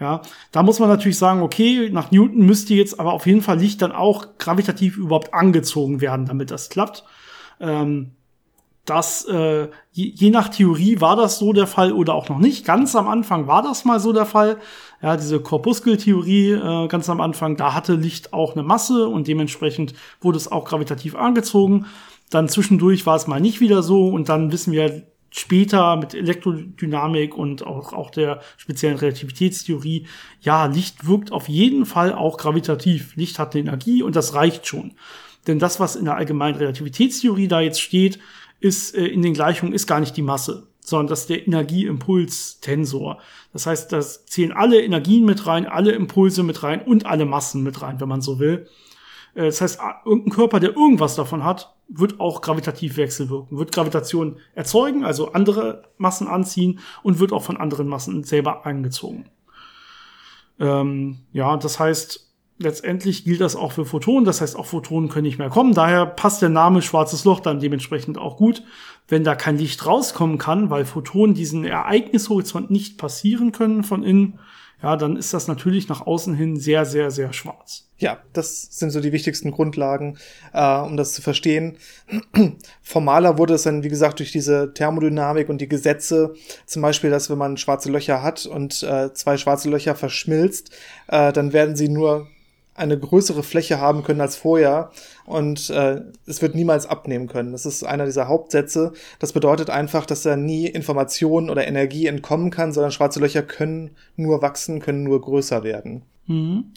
Ja, 0.00 0.22
da 0.50 0.62
muss 0.62 0.78
man 0.80 0.88
natürlich 0.88 1.18
sagen, 1.18 1.42
okay, 1.42 1.88
nach 1.90 2.10
Newton 2.10 2.44
müsste 2.44 2.74
jetzt 2.74 2.98
aber 2.98 3.12
auf 3.12 3.26
jeden 3.26 3.42
Fall 3.42 3.58
Licht 3.58 3.82
dann 3.82 3.92
auch 3.92 4.38
gravitativ 4.38 4.96
überhaupt 4.96 5.32
angezogen 5.32 6.00
werden, 6.00 6.26
damit 6.26 6.50
das 6.50 6.70
klappt. 6.70 7.04
Ähm, 7.60 8.12
das, 8.84 9.24
äh, 9.26 9.68
je, 9.92 10.12
je 10.14 10.30
nach 10.30 10.48
Theorie 10.48 11.00
war 11.00 11.14
das 11.14 11.38
so 11.38 11.52
der 11.52 11.68
Fall 11.68 11.92
oder 11.92 12.14
auch 12.14 12.28
noch 12.28 12.38
nicht. 12.38 12.64
Ganz 12.64 12.96
am 12.96 13.06
Anfang 13.06 13.46
war 13.46 13.62
das 13.62 13.84
mal 13.84 14.00
so 14.00 14.12
der 14.12 14.26
Fall. 14.26 14.58
Ja, 15.00 15.16
diese 15.16 15.40
Korpuskeltheorie 15.40 16.52
äh, 16.52 16.88
ganz 16.88 17.08
am 17.08 17.20
Anfang, 17.20 17.56
da 17.56 17.74
hatte 17.74 17.94
Licht 17.94 18.32
auch 18.32 18.54
eine 18.54 18.64
Masse 18.64 19.06
und 19.08 19.28
dementsprechend 19.28 19.94
wurde 20.20 20.38
es 20.38 20.50
auch 20.50 20.64
gravitativ 20.64 21.14
angezogen. 21.14 21.86
Dann 22.30 22.48
zwischendurch 22.48 23.06
war 23.06 23.16
es 23.16 23.26
mal 23.26 23.40
nicht 23.40 23.60
wieder 23.60 23.82
so 23.82 24.08
und 24.08 24.28
dann 24.28 24.50
wissen 24.50 24.72
wir 24.72 25.04
später 25.30 25.96
mit 25.96 26.14
Elektrodynamik 26.14 27.36
und 27.36 27.64
auch, 27.64 27.92
auch 27.92 28.10
der 28.10 28.40
speziellen 28.56 28.98
Relativitätstheorie, 28.98 30.06
ja, 30.40 30.66
Licht 30.66 31.06
wirkt 31.06 31.32
auf 31.32 31.48
jeden 31.48 31.86
Fall 31.86 32.12
auch 32.12 32.36
gravitativ. 32.36 33.16
Licht 33.16 33.38
hat 33.38 33.54
eine 33.54 33.62
Energie 33.62 34.02
und 34.02 34.16
das 34.16 34.34
reicht 34.34 34.66
schon. 34.66 34.94
Denn 35.46 35.58
das, 35.58 35.80
was 35.80 35.96
in 35.96 36.04
der 36.04 36.16
allgemeinen 36.16 36.56
Relativitätstheorie 36.56 37.48
da 37.48 37.60
jetzt 37.60 37.80
steht, 37.80 38.18
ist 38.62 38.94
äh, 38.94 39.06
in 39.06 39.22
den 39.22 39.34
Gleichungen 39.34 39.74
ist 39.74 39.86
gar 39.86 40.00
nicht 40.00 40.16
die 40.16 40.22
Masse, 40.22 40.68
sondern 40.80 41.08
das 41.08 41.22
ist 41.22 41.30
der 41.30 41.46
Energieimpulstensor. 41.46 43.18
Das 43.52 43.66
heißt, 43.66 43.92
das 43.92 44.24
zählen 44.26 44.52
alle 44.52 44.82
Energien 44.82 45.24
mit 45.24 45.46
rein, 45.46 45.66
alle 45.66 45.92
Impulse 45.92 46.42
mit 46.42 46.62
rein 46.62 46.80
und 46.82 47.06
alle 47.06 47.26
Massen 47.26 47.62
mit 47.62 47.82
rein, 47.82 48.00
wenn 48.00 48.08
man 48.08 48.22
so 48.22 48.38
will. 48.38 48.68
Äh, 49.34 49.46
das 49.46 49.60
heißt, 49.60 49.80
irgendein 50.04 50.32
Körper, 50.32 50.60
der 50.60 50.76
irgendwas 50.76 51.16
davon 51.16 51.44
hat, 51.44 51.74
wird 51.88 52.20
auch 52.20 52.40
gravitativ 52.40 52.96
wechselwirken, 52.96 53.58
wird 53.58 53.72
Gravitation 53.72 54.38
erzeugen, 54.54 55.04
also 55.04 55.32
andere 55.32 55.84
Massen 55.98 56.26
anziehen 56.26 56.80
und 57.02 57.18
wird 57.18 57.32
auch 57.32 57.42
von 57.42 57.56
anderen 57.56 57.88
Massen 57.88 58.24
selber 58.24 58.64
angezogen. 58.64 59.26
Ähm, 60.58 61.18
ja, 61.32 61.56
das 61.56 61.78
heißt, 61.78 62.31
letztendlich 62.58 63.24
gilt 63.24 63.40
das 63.40 63.56
auch 63.56 63.72
für 63.72 63.84
Photonen. 63.84 64.24
Das 64.24 64.40
heißt, 64.40 64.56
auch 64.56 64.66
Photonen 64.66 65.08
können 65.08 65.26
nicht 65.26 65.38
mehr 65.38 65.50
kommen. 65.50 65.74
Daher 65.74 66.06
passt 66.06 66.42
der 66.42 66.48
Name 66.48 66.82
schwarzes 66.82 67.24
Loch 67.24 67.40
dann 67.40 67.60
dementsprechend 67.60 68.18
auch 68.18 68.36
gut, 68.36 68.62
wenn 69.08 69.24
da 69.24 69.34
kein 69.34 69.58
Licht 69.58 69.84
rauskommen 69.86 70.38
kann, 70.38 70.70
weil 70.70 70.84
Photonen 70.84 71.34
diesen 71.34 71.64
Ereignishorizont 71.64 72.70
nicht 72.70 72.98
passieren 72.98 73.52
können 73.52 73.84
von 73.84 74.02
innen. 74.02 74.38
Ja, 74.82 74.96
dann 74.96 75.16
ist 75.16 75.32
das 75.32 75.46
natürlich 75.46 75.88
nach 75.88 76.04
außen 76.06 76.34
hin 76.34 76.56
sehr, 76.56 76.84
sehr, 76.84 77.12
sehr 77.12 77.32
schwarz. 77.32 77.86
Ja, 77.98 78.18
das 78.32 78.62
sind 78.62 78.90
so 78.90 79.00
die 79.00 79.12
wichtigsten 79.12 79.52
Grundlagen, 79.52 80.18
äh, 80.52 80.78
um 80.78 80.96
das 80.96 81.12
zu 81.12 81.22
verstehen. 81.22 81.76
Formaler 82.82 83.38
wurde 83.38 83.54
es 83.54 83.62
dann, 83.62 83.84
wie 83.84 83.88
gesagt, 83.88 84.18
durch 84.18 84.32
diese 84.32 84.74
Thermodynamik 84.74 85.48
und 85.48 85.60
die 85.60 85.68
Gesetze, 85.68 86.34
zum 86.66 86.82
Beispiel, 86.82 87.10
dass 87.10 87.30
wenn 87.30 87.38
man 87.38 87.58
schwarze 87.58 87.92
Löcher 87.92 88.24
hat 88.24 88.44
und 88.44 88.82
äh, 88.82 89.14
zwei 89.14 89.36
schwarze 89.36 89.70
Löcher 89.70 89.94
verschmilzt, 89.94 90.72
äh, 91.06 91.32
dann 91.32 91.52
werden 91.52 91.76
sie 91.76 91.88
nur 91.88 92.26
eine 92.74 92.98
größere 92.98 93.42
Fläche 93.42 93.80
haben 93.80 94.02
können 94.02 94.20
als 94.20 94.36
vorher 94.36 94.90
und 95.26 95.68
äh, 95.70 96.00
es 96.26 96.40
wird 96.40 96.54
niemals 96.54 96.86
abnehmen 96.86 97.28
können. 97.28 97.52
Das 97.52 97.66
ist 97.66 97.84
einer 97.84 98.06
dieser 98.06 98.28
Hauptsätze. 98.28 98.92
Das 99.18 99.32
bedeutet 99.32 99.68
einfach, 99.68 100.06
dass 100.06 100.22
da 100.22 100.36
nie 100.36 100.66
Information 100.66 101.50
oder 101.50 101.66
Energie 101.66 102.06
entkommen 102.06 102.50
kann, 102.50 102.72
sondern 102.72 102.92
schwarze 102.92 103.20
Löcher 103.20 103.42
können 103.42 103.90
nur 104.16 104.40
wachsen, 104.40 104.80
können 104.80 105.04
nur 105.04 105.20
größer 105.20 105.64
werden. 105.64 106.02
Mhm. 106.26 106.72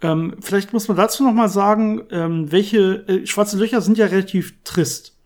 Ähm, 0.00 0.36
vielleicht 0.40 0.72
muss 0.72 0.88
man 0.88 0.96
dazu 0.96 1.24
noch 1.24 1.32
mal 1.32 1.48
sagen, 1.48 2.02
ähm, 2.10 2.52
welche 2.52 3.04
äh, 3.08 3.26
schwarze 3.26 3.58
Löcher 3.58 3.80
sind 3.80 3.98
ja 3.98 4.06
relativ 4.06 4.54
trist. 4.62 5.16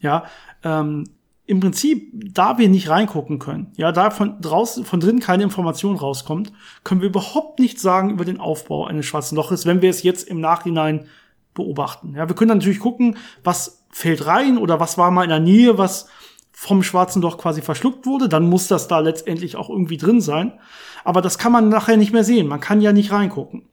Ja, 0.00 0.24
ähm, 0.64 1.04
im 1.44 1.60
Prinzip, 1.60 2.12
da 2.12 2.58
wir 2.58 2.68
nicht 2.68 2.88
reingucken 2.88 3.38
können, 3.38 3.72
ja, 3.76 3.90
da 3.90 4.10
von 4.10 4.40
draußen, 4.40 4.84
von 4.84 5.00
drin 5.00 5.18
keine 5.20 5.42
Information 5.42 5.96
rauskommt, 5.96 6.52
können 6.84 7.00
wir 7.00 7.08
überhaupt 7.08 7.58
nichts 7.58 7.82
sagen 7.82 8.10
über 8.10 8.24
den 8.24 8.38
Aufbau 8.38 8.86
eines 8.86 9.06
schwarzen 9.06 9.36
Loches, 9.36 9.66
wenn 9.66 9.82
wir 9.82 9.90
es 9.90 10.02
jetzt 10.02 10.28
im 10.28 10.40
Nachhinein 10.40 11.06
beobachten. 11.54 12.14
Ja, 12.16 12.28
wir 12.28 12.36
können 12.36 12.56
natürlich 12.56 12.78
gucken, 12.78 13.16
was 13.42 13.84
fällt 13.90 14.26
rein 14.26 14.56
oder 14.56 14.80
was 14.80 14.98
war 14.98 15.10
mal 15.10 15.24
in 15.24 15.30
der 15.30 15.40
Nähe, 15.40 15.78
was 15.78 16.08
vom 16.52 16.82
schwarzen 16.82 17.20
Loch 17.22 17.38
quasi 17.38 17.60
verschluckt 17.60 18.06
wurde, 18.06 18.28
dann 18.28 18.48
muss 18.48 18.68
das 18.68 18.86
da 18.86 19.00
letztendlich 19.00 19.56
auch 19.56 19.68
irgendwie 19.68 19.96
drin 19.96 20.20
sein. 20.20 20.52
Aber 21.02 21.20
das 21.20 21.38
kann 21.38 21.50
man 21.50 21.68
nachher 21.68 21.96
nicht 21.96 22.12
mehr 22.12 22.24
sehen. 22.24 22.46
Man 22.46 22.60
kann 22.60 22.80
ja 22.80 22.92
nicht 22.92 23.10
reingucken. 23.10 23.68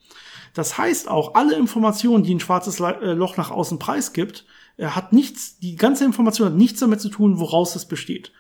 Das 0.56 0.78
heißt 0.78 1.08
auch, 1.08 1.36
alle 1.36 1.56
Informationen, 1.56 2.24
die 2.24 2.34
ein 2.34 2.40
schwarzes 2.40 2.80
äh, 2.80 3.14
Loch 3.14 3.38
nach 3.38 3.52
außen 3.52 3.78
preisgibt, 3.78 4.46
er 4.80 4.96
hat 4.96 5.12
nichts, 5.14 5.60
die 5.60 5.76
ganze 5.76 6.06
Information 6.06 6.48
hat 6.48 6.56
nichts 6.56 6.80
damit 6.80 7.02
zu 7.02 7.10
tun, 7.10 7.40
woraus 7.40 7.76
es 7.76 7.86
besteht. 7.86 8.32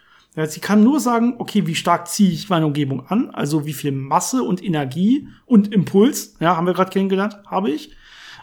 Sie 0.47 0.59
kann 0.59 0.83
nur 0.83 0.99
sagen, 0.99 1.35
okay, 1.39 1.67
wie 1.67 1.75
stark 1.75 2.07
ziehe 2.07 2.31
ich 2.31 2.49
meine 2.49 2.65
Umgebung 2.65 3.05
an, 3.07 3.29
also 3.31 3.65
wie 3.65 3.73
viel 3.73 3.91
Masse 3.91 4.43
und 4.43 4.63
Energie 4.63 5.27
und 5.45 5.73
Impuls, 5.73 6.35
ja, 6.39 6.55
haben 6.55 6.67
wir 6.67 6.73
gerade 6.73 6.91
kennengelernt, 6.91 7.39
habe 7.47 7.71
ich. 7.71 7.95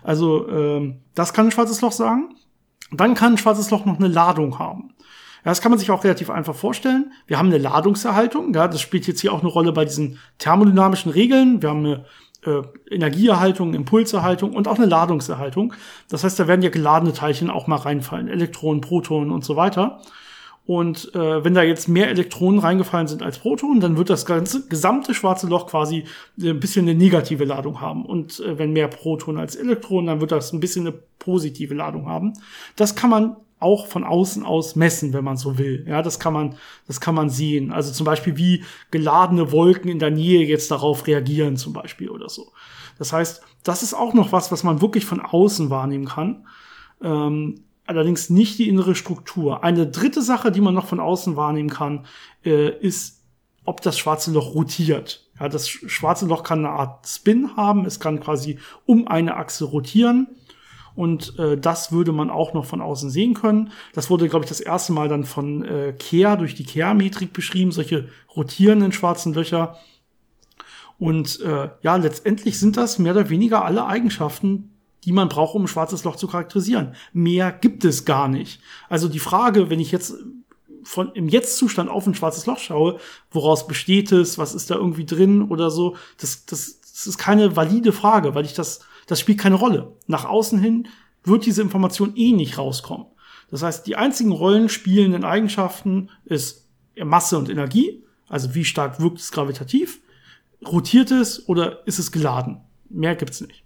Also 0.02 0.48
ähm, 0.48 1.00
das 1.14 1.32
kann 1.32 1.46
ein 1.46 1.52
schwarzes 1.52 1.80
Loch 1.80 1.92
sagen. 1.92 2.34
Dann 2.90 3.14
kann 3.14 3.34
ein 3.34 3.38
schwarzes 3.38 3.70
Loch 3.70 3.86
noch 3.86 3.98
eine 3.98 4.08
Ladung 4.08 4.58
haben. 4.58 4.94
Ja, 5.44 5.52
das 5.52 5.60
kann 5.60 5.70
man 5.70 5.78
sich 5.78 5.90
auch 5.90 6.04
relativ 6.04 6.28
einfach 6.28 6.56
vorstellen. 6.56 7.12
Wir 7.26 7.38
haben 7.38 7.46
eine 7.46 7.58
Ladungserhaltung, 7.58 8.52
ja, 8.52 8.68
das 8.68 8.80
spielt 8.80 9.06
jetzt 9.06 9.20
hier 9.20 9.32
auch 9.32 9.40
eine 9.40 9.48
Rolle 9.48 9.72
bei 9.72 9.84
diesen 9.84 10.18
thermodynamischen 10.38 11.12
Regeln. 11.12 11.62
Wir 11.62 11.70
haben 11.70 11.86
eine 11.86 12.04
äh, 12.46 12.62
Energieerhaltung, 12.90 13.74
Impulserhaltung 13.74 14.54
und 14.54 14.68
auch 14.68 14.76
eine 14.76 14.86
Ladungserhaltung. 14.86 15.74
Das 16.08 16.24
heißt, 16.24 16.38
da 16.38 16.46
werden 16.46 16.62
ja 16.62 16.70
geladene 16.70 17.12
Teilchen 17.12 17.50
auch 17.50 17.66
mal 17.66 17.76
reinfallen, 17.76 18.28
Elektronen, 18.28 18.80
Protonen 18.80 19.30
und 19.30 19.44
so 19.44 19.56
weiter. 19.56 20.00
Und 20.66 21.14
äh, 21.14 21.44
wenn 21.44 21.54
da 21.54 21.62
jetzt 21.62 21.88
mehr 21.88 22.08
Elektronen 22.08 22.58
reingefallen 22.58 23.06
sind 23.06 23.22
als 23.22 23.38
Protonen, 23.38 23.80
dann 23.80 23.96
wird 23.96 24.10
das 24.10 24.26
ganze 24.26 24.66
gesamte 24.66 25.14
schwarze 25.14 25.46
Loch 25.46 25.68
quasi 25.68 26.04
äh, 26.40 26.50
ein 26.50 26.60
bisschen 26.60 26.88
eine 26.88 26.98
negative 26.98 27.44
Ladung 27.44 27.80
haben. 27.80 28.04
Und 28.04 28.40
äh, 28.40 28.58
wenn 28.58 28.72
mehr 28.72 28.88
Protonen 28.88 29.40
als 29.40 29.54
Elektronen, 29.54 30.06
dann 30.06 30.20
wird 30.20 30.32
das 30.32 30.52
ein 30.52 30.58
bisschen 30.58 30.86
eine 30.86 30.96
positive 31.20 31.72
Ladung 31.72 32.08
haben. 32.08 32.32
Das 32.74 32.96
kann 32.96 33.10
man 33.10 33.36
auch 33.58 33.86
von 33.86 34.04
außen 34.04 34.44
aus 34.44 34.76
messen, 34.76 35.12
wenn 35.12 35.24
man 35.24 35.36
so 35.36 35.58
will. 35.58 35.84
Ja, 35.88 36.02
das 36.02 36.20
kann 36.20 36.32
man, 36.32 36.56
das 36.86 37.00
kann 37.00 37.14
man 37.14 37.30
sehen. 37.30 37.72
Also 37.72 37.92
zum 37.92 38.04
Beispiel, 38.04 38.36
wie 38.36 38.64
geladene 38.90 39.50
Wolken 39.50 39.90
in 39.90 39.98
der 39.98 40.10
Nähe 40.10 40.46
jetzt 40.46 40.70
darauf 40.70 41.06
reagieren, 41.06 41.56
zum 41.56 41.72
Beispiel 41.72 42.10
oder 42.10 42.28
so. 42.28 42.52
Das 42.98 43.12
heißt, 43.12 43.42
das 43.62 43.82
ist 43.82 43.94
auch 43.94 44.14
noch 44.14 44.32
was, 44.32 44.52
was 44.52 44.62
man 44.62 44.80
wirklich 44.80 45.06
von 45.06 45.20
außen 45.20 45.70
wahrnehmen 45.70 46.06
kann. 46.06 46.46
Ähm, 47.02 47.64
allerdings 47.86 48.30
nicht 48.30 48.58
die 48.58 48.68
innere 48.68 48.94
Struktur. 48.94 49.64
Eine 49.64 49.86
dritte 49.86 50.22
Sache, 50.22 50.52
die 50.52 50.60
man 50.60 50.74
noch 50.74 50.86
von 50.86 51.00
außen 51.00 51.36
wahrnehmen 51.36 51.70
kann, 51.70 52.06
äh, 52.44 52.70
ist, 52.78 53.22
ob 53.64 53.80
das 53.80 53.98
schwarze 53.98 54.32
Loch 54.32 54.54
rotiert. 54.54 55.28
Ja, 55.40 55.48
das 55.48 55.68
schwarze 55.68 56.26
Loch 56.26 56.42
kann 56.42 56.60
eine 56.60 56.70
Art 56.70 57.06
Spin 57.06 57.56
haben. 57.56 57.84
Es 57.84 58.00
kann 58.00 58.20
quasi 58.20 58.58
um 58.84 59.08
eine 59.08 59.36
Achse 59.36 59.64
rotieren. 59.64 60.28
Und 60.96 61.38
äh, 61.38 61.58
das 61.58 61.92
würde 61.92 62.10
man 62.10 62.30
auch 62.30 62.54
noch 62.54 62.64
von 62.64 62.80
außen 62.80 63.10
sehen 63.10 63.34
können. 63.34 63.70
Das 63.92 64.10
wurde, 64.10 64.28
glaube 64.28 64.44
ich, 64.44 64.48
das 64.48 64.60
erste 64.60 64.92
Mal 64.92 65.08
dann 65.08 65.24
von 65.24 65.62
äh, 65.64 65.92
Kehr 65.92 66.36
durch 66.36 66.54
die 66.54 66.64
Kehr-Metrik 66.64 67.32
beschrieben, 67.32 67.70
solche 67.70 68.08
rotierenden 68.34 68.92
schwarzen 68.92 69.34
Löcher. 69.34 69.76
Und 70.98 71.40
äh, 71.42 71.68
ja, 71.82 71.96
letztendlich 71.96 72.58
sind 72.58 72.78
das 72.78 72.98
mehr 72.98 73.12
oder 73.12 73.28
weniger 73.28 73.64
alle 73.64 73.86
Eigenschaften, 73.86 74.72
die 75.04 75.12
man 75.12 75.28
braucht, 75.28 75.54
um 75.54 75.64
ein 75.64 75.68
schwarzes 75.68 76.02
Loch 76.04 76.16
zu 76.16 76.26
charakterisieren. 76.26 76.94
Mehr 77.12 77.52
gibt 77.52 77.84
es 77.84 78.06
gar 78.06 78.26
nicht. 78.26 78.60
Also 78.88 79.08
die 79.08 79.18
Frage, 79.18 79.68
wenn 79.68 79.78
ich 79.80 79.92
jetzt 79.92 80.14
von 80.82 81.12
im 81.12 81.28
Jetzt-Zustand 81.28 81.90
auf 81.90 82.06
ein 82.06 82.14
schwarzes 82.14 82.46
Loch 82.46 82.58
schaue, 82.58 82.98
woraus 83.30 83.66
besteht 83.66 84.12
es, 84.12 84.38
was 84.38 84.54
ist 84.54 84.70
da 84.70 84.76
irgendwie 84.76 85.04
drin 85.04 85.42
oder 85.42 85.70
so, 85.70 85.96
das, 86.18 86.46
das, 86.46 86.80
das 86.80 87.06
ist 87.06 87.18
keine 87.18 87.54
valide 87.56 87.92
Frage, 87.92 88.34
weil 88.34 88.44
ich 88.44 88.54
das 88.54 88.80
das 89.06 89.20
spielt 89.20 89.38
keine 89.38 89.56
Rolle. 89.56 89.96
Nach 90.06 90.24
außen 90.24 90.58
hin 90.58 90.88
wird 91.24 91.46
diese 91.46 91.62
Information 91.62 92.14
eh 92.16 92.32
nicht 92.32 92.58
rauskommen. 92.58 93.06
Das 93.50 93.62
heißt, 93.62 93.86
die 93.86 93.96
einzigen 93.96 94.32
rollenspielenden 94.32 95.24
Eigenschaften 95.24 96.10
ist 96.24 96.68
Masse 96.96 97.38
und 97.38 97.48
Energie, 97.48 98.04
also 98.28 98.54
wie 98.54 98.64
stark 98.64 99.00
wirkt 99.00 99.20
es 99.20 99.30
gravitativ, 99.30 100.00
rotiert 100.66 101.10
es 101.10 101.48
oder 101.48 101.86
ist 101.86 101.98
es 101.98 102.10
geladen. 102.10 102.60
Mehr 102.88 103.14
gibt's 103.14 103.40
nicht. 103.40 103.65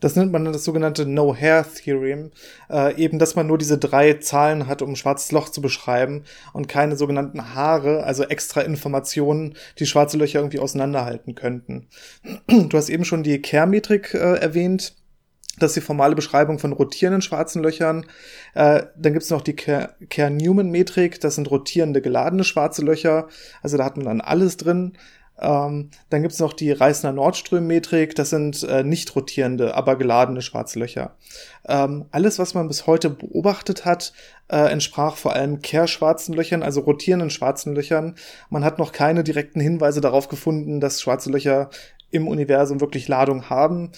Das 0.00 0.16
nennt 0.16 0.32
man 0.32 0.44
das 0.44 0.64
sogenannte 0.64 1.06
No-Hair-Theorem. 1.06 2.32
Äh, 2.68 2.96
eben, 2.96 3.18
dass 3.18 3.36
man 3.36 3.46
nur 3.46 3.58
diese 3.58 3.78
drei 3.78 4.14
Zahlen 4.14 4.66
hat, 4.66 4.82
um 4.82 4.90
ein 4.90 4.96
schwarzes 4.96 5.30
Loch 5.32 5.48
zu 5.48 5.62
beschreiben 5.62 6.24
und 6.52 6.68
keine 6.68 6.96
sogenannten 6.96 7.54
Haare, 7.54 8.04
also 8.04 8.24
extra 8.24 8.62
Informationen, 8.62 9.54
die 9.78 9.86
schwarze 9.86 10.16
Löcher 10.16 10.40
irgendwie 10.40 10.58
auseinanderhalten 10.58 11.34
könnten. 11.34 11.88
Du 12.72 12.76
hast 12.76 12.88
eben 12.88 13.04
schon 13.04 13.22
die 13.22 13.40
Kerr-Metrik 13.40 14.14
äh, 14.14 14.36
erwähnt. 14.36 14.94
Das 15.58 15.72
ist 15.72 15.76
die 15.76 15.86
formale 15.86 16.14
Beschreibung 16.14 16.58
von 16.58 16.72
rotierenden 16.72 17.22
schwarzen 17.22 17.62
Löchern. 17.62 18.06
Äh, 18.54 18.84
dann 18.96 19.12
gibt's 19.12 19.30
noch 19.30 19.42
die 19.42 19.54
Kerr-Newman-Metrik. 19.54 21.20
Das 21.20 21.34
sind 21.34 21.50
rotierende, 21.50 22.00
geladene 22.00 22.44
schwarze 22.44 22.82
Löcher. 22.82 23.28
Also 23.62 23.76
da 23.76 23.84
hat 23.84 23.96
man 23.96 24.06
dann 24.06 24.20
alles 24.20 24.56
drin. 24.56 24.94
Ähm, 25.38 25.90
dann 26.10 26.22
gibt's 26.22 26.38
noch 26.38 26.52
die 26.52 26.70
Reisner 26.72 27.12
Nordström-Metrik, 27.12 28.14
das 28.14 28.30
sind 28.30 28.62
äh, 28.64 28.84
nicht 28.84 29.16
rotierende, 29.16 29.74
aber 29.74 29.96
geladene 29.96 30.42
schwarze 30.42 30.78
Löcher. 30.78 31.16
Ähm, 31.66 32.04
alles, 32.10 32.38
was 32.38 32.54
man 32.54 32.68
bis 32.68 32.86
heute 32.86 33.10
beobachtet 33.10 33.84
hat, 33.84 34.12
äh, 34.48 34.70
entsprach 34.70 35.16
vor 35.16 35.32
allem 35.32 35.62
kehrschwarzen 35.62 36.34
Löchern, 36.34 36.62
also 36.62 36.82
rotierenden 36.82 37.30
schwarzen 37.30 37.74
Löchern. 37.74 38.14
Man 38.50 38.64
hat 38.64 38.78
noch 38.78 38.92
keine 38.92 39.24
direkten 39.24 39.60
Hinweise 39.60 40.00
darauf 40.00 40.28
gefunden, 40.28 40.80
dass 40.80 41.00
schwarze 41.00 41.30
Löcher 41.30 41.70
im 42.10 42.28
Universum 42.28 42.80
wirklich 42.80 43.08
Ladung 43.08 43.48
haben. 43.48 43.90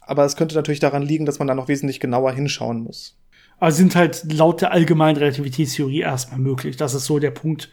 Aber 0.00 0.24
es 0.24 0.36
könnte 0.36 0.54
natürlich 0.54 0.80
daran 0.80 1.02
liegen, 1.02 1.26
dass 1.26 1.38
man 1.38 1.48
da 1.48 1.54
noch 1.54 1.68
wesentlich 1.68 2.00
genauer 2.00 2.32
hinschauen 2.32 2.80
muss. 2.80 3.18
Also 3.58 3.78
sind 3.78 3.94
halt 3.94 4.32
laut 4.32 4.60
der 4.60 4.72
allgemeinen 4.72 5.16
Relativitätstheorie 5.18 6.00
erstmal 6.00 6.40
möglich. 6.40 6.76
Das 6.76 6.94
ist 6.94 7.04
so 7.04 7.18
der 7.18 7.30
Punkt, 7.30 7.70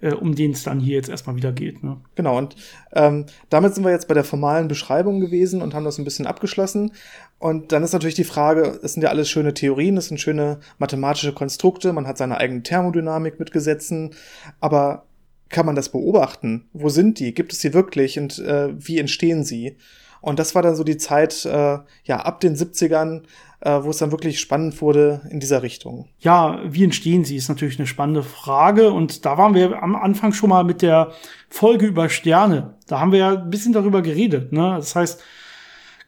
äh, 0.00 0.12
um 0.12 0.34
den 0.34 0.52
es 0.52 0.62
dann 0.62 0.80
hier 0.80 0.96
jetzt 0.96 1.08
erstmal 1.08 1.36
wieder 1.36 1.52
geht. 1.52 1.82
Ne? 1.82 1.98
Genau, 2.14 2.38
und 2.38 2.56
ähm, 2.92 3.26
damit 3.50 3.74
sind 3.74 3.84
wir 3.84 3.90
jetzt 3.90 4.08
bei 4.08 4.14
der 4.14 4.24
formalen 4.24 4.68
Beschreibung 4.68 5.20
gewesen 5.20 5.62
und 5.62 5.74
haben 5.74 5.84
das 5.84 5.98
ein 5.98 6.04
bisschen 6.04 6.26
abgeschlossen. 6.26 6.92
Und 7.38 7.72
dann 7.72 7.82
ist 7.82 7.92
natürlich 7.92 8.14
die 8.14 8.24
Frage, 8.24 8.78
es 8.82 8.94
sind 8.94 9.02
ja 9.02 9.10
alles 9.10 9.28
schöne 9.28 9.54
Theorien, 9.54 9.96
es 9.96 10.08
sind 10.08 10.20
schöne 10.20 10.60
mathematische 10.78 11.32
Konstrukte, 11.32 11.92
man 11.92 12.06
hat 12.06 12.18
seine 12.18 12.38
eigene 12.38 12.62
Thermodynamik 12.62 13.38
mit 13.38 13.52
Gesetzen, 13.52 14.14
aber 14.60 15.04
kann 15.48 15.66
man 15.66 15.76
das 15.76 15.88
beobachten? 15.88 16.68
Wo 16.72 16.88
sind 16.88 17.18
die? 17.20 17.32
Gibt 17.32 17.52
es 17.52 17.60
sie 17.60 17.72
wirklich 17.72 18.18
und 18.18 18.38
äh, 18.38 18.68
wie 18.76 18.98
entstehen 18.98 19.44
sie? 19.44 19.76
Und 20.20 20.38
das 20.38 20.54
war 20.54 20.62
dann 20.62 20.74
so 20.74 20.84
die 20.84 20.96
Zeit, 20.96 21.44
äh, 21.44 21.78
ja, 22.04 22.16
ab 22.20 22.40
den 22.40 22.56
70ern, 22.56 23.22
äh, 23.60 23.82
wo 23.82 23.90
es 23.90 23.98
dann 23.98 24.10
wirklich 24.10 24.40
spannend 24.40 24.80
wurde 24.80 25.22
in 25.30 25.40
dieser 25.40 25.62
Richtung. 25.62 26.08
Ja, 26.20 26.60
wie 26.64 26.84
entstehen 26.84 27.24
sie, 27.24 27.36
ist 27.36 27.48
natürlich 27.48 27.78
eine 27.78 27.86
spannende 27.86 28.22
Frage. 28.22 28.92
Und 28.92 29.24
da 29.24 29.38
waren 29.38 29.54
wir 29.54 29.82
am 29.82 29.96
Anfang 29.96 30.32
schon 30.32 30.50
mal 30.50 30.64
mit 30.64 30.82
der 30.82 31.12
Folge 31.48 31.86
über 31.86 32.08
Sterne. 32.08 32.74
Da 32.86 33.00
haben 33.00 33.12
wir 33.12 33.18
ja 33.18 33.30
ein 33.32 33.50
bisschen 33.50 33.72
darüber 33.72 34.02
geredet. 34.02 34.52
Ne? 34.52 34.74
Das 34.76 34.94
heißt, 34.94 35.22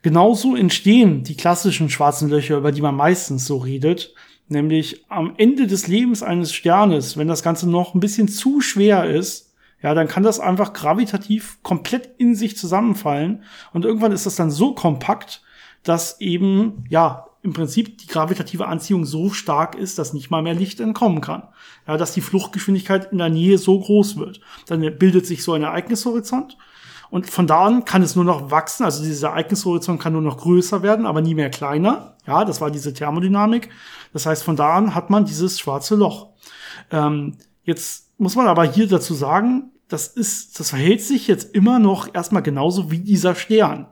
genauso 0.03 0.57
entstehen 0.57 1.25
die 1.25 1.37
klassischen 1.37 1.91
schwarzen 1.91 2.29
Löcher, 2.29 2.57
über 2.57 2.73
die 2.73 2.83
man 2.83 2.95
meistens 2.95 3.47
so 3.47 3.59
redet. 3.59 4.15
Nämlich 4.49 5.05
am 5.09 5.35
Ende 5.37 5.69
des 5.69 5.87
Lebens 5.87 6.25
eines 6.25 6.53
Sternes, 6.53 7.17
wenn 7.17 7.29
das 7.29 7.45
Ganze 7.45 7.71
noch 7.71 7.95
ein 7.95 8.01
bisschen 8.01 8.27
zu 8.27 8.61
schwer 8.61 9.05
ist, 9.05 9.50
ja, 9.83 9.95
dann 9.95 10.09
kann 10.09 10.23
das 10.23 10.41
einfach 10.41 10.73
gravitativ 10.73 11.59
komplett 11.63 12.11
in 12.19 12.35
sich 12.35 12.57
zusammenfallen. 12.57 13.45
Und 13.73 13.85
irgendwann 13.85 14.13
ist 14.13 14.27
das 14.27 14.37
dann 14.37 14.51
so 14.51 14.75
kompakt, 14.75 15.43
dass 15.83 16.21
eben, 16.21 16.85
ja, 16.89 17.27
im 17.43 17.55
Prinzip 17.55 17.97
die 17.97 18.07
gravitative 18.07 18.67
Anziehung 18.67 19.07
so 19.07 19.31
stark 19.31 19.75
ist, 19.75 19.99
dass 19.99 20.13
nicht 20.13 20.31
mal 20.31 20.43
mehr 20.43 20.55
Licht 20.55 20.79
entkommen 20.79 21.23
kann. 21.23 21.45
Ja, 21.89 21.97
dass 21.97 22.13
die 22.13 22.21
Fluchtgeschwindigkeit 22.21 23.11
in 23.13 23.19
der 23.19 23.31
Nähe 23.31 23.57
so 23.57 23.81
groß 23.81 24.19
wird. 24.19 24.41
Dann 24.67 24.81
bildet 24.99 25.27
sich 25.27 25.43
so 25.43 25.55
ein 25.55 25.63
Ereignishorizont. 25.63 26.59
Und 27.09 27.29
von 27.29 27.47
da 27.47 27.65
an 27.65 27.85
kann 27.87 28.03
es 28.03 28.15
nur 28.15 28.27
noch 28.27 28.51
wachsen. 28.51 28.85
Also 28.85 29.03
dieser 29.03 29.31
Ereignishorizont 29.31 30.01
kann 30.01 30.13
nur 30.13 30.23
noch 30.23 30.37
größer 30.37 30.83
werden, 30.83 31.07
aber 31.07 31.23
nie 31.23 31.35
mehr 31.35 31.51
kleiner. 31.51 32.17
Ja, 32.27 32.45
das 32.45 32.61
war 32.61 32.71
diese 32.71 32.93
Thermodynamik. 32.93 33.71
Das 34.13 34.27
heißt, 34.27 34.45
von 34.45 34.57
da 34.57 34.75
an 34.75 34.95
hat 34.95 35.09
man 35.09 35.25
dieses 35.25 35.59
schwarze 35.59 35.97
Loch. 35.97 36.29
Ähm, 36.91 37.39
jetzt 37.65 38.10
muss 38.21 38.37
man 38.37 38.47
aber 38.47 38.65
hier 38.65 38.87
dazu 38.87 39.15
sagen, 39.15 39.73
das 39.89 40.07
ist, 40.07 40.61
das 40.61 40.71
verhält 40.71 41.03
sich 41.03 41.27
jetzt 41.27 41.55
immer 41.55 41.79
noch 41.79 42.15
erstmal 42.15 42.43
genauso 42.43 42.91
wie 42.91 42.99
dieser 42.99 43.35
Stern. 43.35 43.87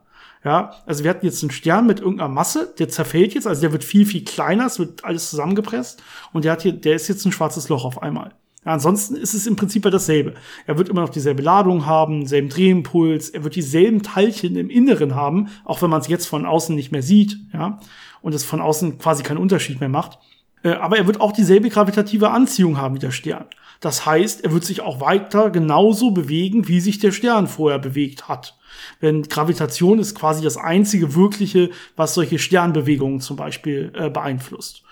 Ja, 0.45 0.75
also 0.87 1.03
wir 1.03 1.11
hatten 1.11 1.27
jetzt 1.27 1.43
einen 1.43 1.51
Stern 1.51 1.87
mit 1.87 1.99
irgendeiner 1.99 2.29
Masse, 2.29 2.73
der 2.79 2.89
zerfällt 2.89 3.35
jetzt, 3.35 3.49
also 3.49 3.61
der 3.61 3.73
wird 3.73 3.83
viel, 3.83 4.07
viel 4.07 4.25
kleiner, 4.25 4.67
es 4.67 4.79
wird 4.79 5.05
alles 5.05 5.31
zusammengepresst 5.31 6.01
und 6.33 6.45
der 6.45 6.53
hat 6.53 6.63
hier, 6.63 6.73
der 6.73 6.95
ist 6.95 7.09
jetzt 7.09 7.25
ein 7.25 7.33
schwarzes 7.33 7.69
Loch 7.69 7.85
auf 7.85 8.03
einmal. 8.03 8.35
Ja, 8.65 8.73
ansonsten 8.73 9.17
ist 9.17 9.35
es 9.35 9.49
im 9.49 9.57
Prinzip 9.57 9.85
ja 9.85 9.91
dasselbe. 9.91 10.35
Er 10.67 10.79
wird 10.79 10.89
immer 10.89 11.01
noch 11.01 11.09
dieselbe 11.09 11.43
Ladung 11.43 11.87
haben, 11.87 12.27
selben 12.27 12.51
Drehimpuls, 12.51 13.31
er 13.31 13.43
wird 13.43 13.57
dieselben 13.57 14.03
Teilchen 14.05 14.57
im 14.57 14.71
Inneren 14.71 15.17
haben, 15.17 15.49
auch 15.65 15.83
wenn 15.83 15.91
man 15.91 16.03
es 16.03 16.09
jetzt 16.09 16.27
von 16.27 16.47
außen 16.47 16.77
nicht 16.77 16.93
mehr 16.93 17.03
sieht, 17.03 17.37
ja, 17.53 17.81
und 18.23 18.33
es 18.33 18.45
von 18.45 18.61
außen 18.61 18.99
quasi 18.99 19.25
keinen 19.25 19.39
Unterschied 19.39 19.81
mehr 19.81 19.89
macht. 19.89 20.19
Äh, 20.63 20.71
aber 20.71 20.99
er 20.99 21.07
wird 21.07 21.21
auch 21.21 21.33
dieselbe 21.33 21.69
gravitative 21.69 22.31
Anziehung 22.31 22.79
haben 22.79 22.97
wie 22.97 23.01
der 23.01 23.11
Stern. 23.11 23.47
Das 23.81 24.07
heißt, 24.07 24.45
er 24.45 24.53
wird 24.53 24.65
sich 24.65 24.81
auch 24.81 25.01
weiter 25.01 25.51
genauso 25.51 26.11
bewegen, 26.11 26.67
wie 26.67 26.81
sich 26.81 26.99
der 26.99 27.13
Stern 27.13 27.47
vorher 27.47 27.79
bewegt 27.79 28.29
hat. 28.29 28.59
Denn 29.03 29.23
Gravitation 29.23 29.99
ist 29.99 30.15
quasi 30.15 30.43
das 30.43 30.57
einzige 30.57 31.15
wirkliche, 31.15 31.71
was 31.97 32.15
solche 32.15 32.39
Sternbewegungen 32.39 33.21
zum 33.21 33.37
Beispiel 33.37 33.93
äh, 33.95 34.11
beeinflusst. 34.11 34.83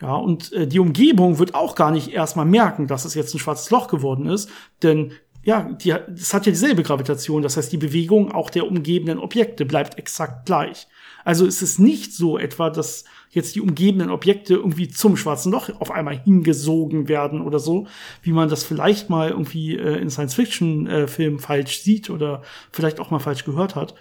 Ja, 0.00 0.14
und 0.16 0.52
äh, 0.52 0.66
die 0.66 0.80
Umgebung 0.80 1.38
wird 1.38 1.54
auch 1.54 1.76
gar 1.76 1.92
nicht 1.92 2.08
erstmal 2.12 2.46
merken, 2.46 2.88
dass 2.88 3.04
es 3.04 3.14
jetzt 3.14 3.34
ein 3.34 3.38
schwarzes 3.38 3.70
Loch 3.70 3.86
geworden 3.86 4.26
ist, 4.26 4.50
denn 4.82 5.12
ja, 5.44 5.72
die, 5.72 5.94
das 6.08 6.34
hat 6.34 6.46
ja 6.46 6.52
dieselbe 6.52 6.82
Gravitation. 6.84 7.42
Das 7.42 7.56
heißt, 7.56 7.72
die 7.72 7.78
Bewegung 7.78 8.30
auch 8.30 8.48
der 8.48 8.66
umgebenden 8.66 9.18
Objekte 9.18 9.64
bleibt 9.64 9.98
exakt 9.98 10.46
gleich. 10.46 10.86
Also 11.24 11.46
ist 11.46 11.62
es 11.62 11.78
nicht 11.78 12.14
so 12.14 12.38
etwa, 12.38 12.70
dass 12.70 13.04
jetzt 13.32 13.54
die 13.54 13.60
umgebenden 13.60 14.10
Objekte 14.10 14.54
irgendwie 14.54 14.88
zum 14.88 15.16
schwarzen 15.16 15.50
Loch 15.50 15.70
auf 15.80 15.90
einmal 15.90 16.18
hingesogen 16.18 17.08
werden 17.08 17.40
oder 17.40 17.58
so, 17.58 17.86
wie 18.22 18.32
man 18.32 18.48
das 18.48 18.62
vielleicht 18.62 19.10
mal 19.10 19.30
irgendwie 19.30 19.76
äh, 19.76 19.96
in 19.96 20.10
Science-Fiction-Filmen 20.10 21.38
äh, 21.38 21.42
falsch 21.42 21.80
sieht 21.80 22.10
oder 22.10 22.42
vielleicht 22.70 23.00
auch 23.00 23.10
mal 23.10 23.18
falsch 23.18 23.44
gehört 23.44 23.74
hat. 23.74 23.94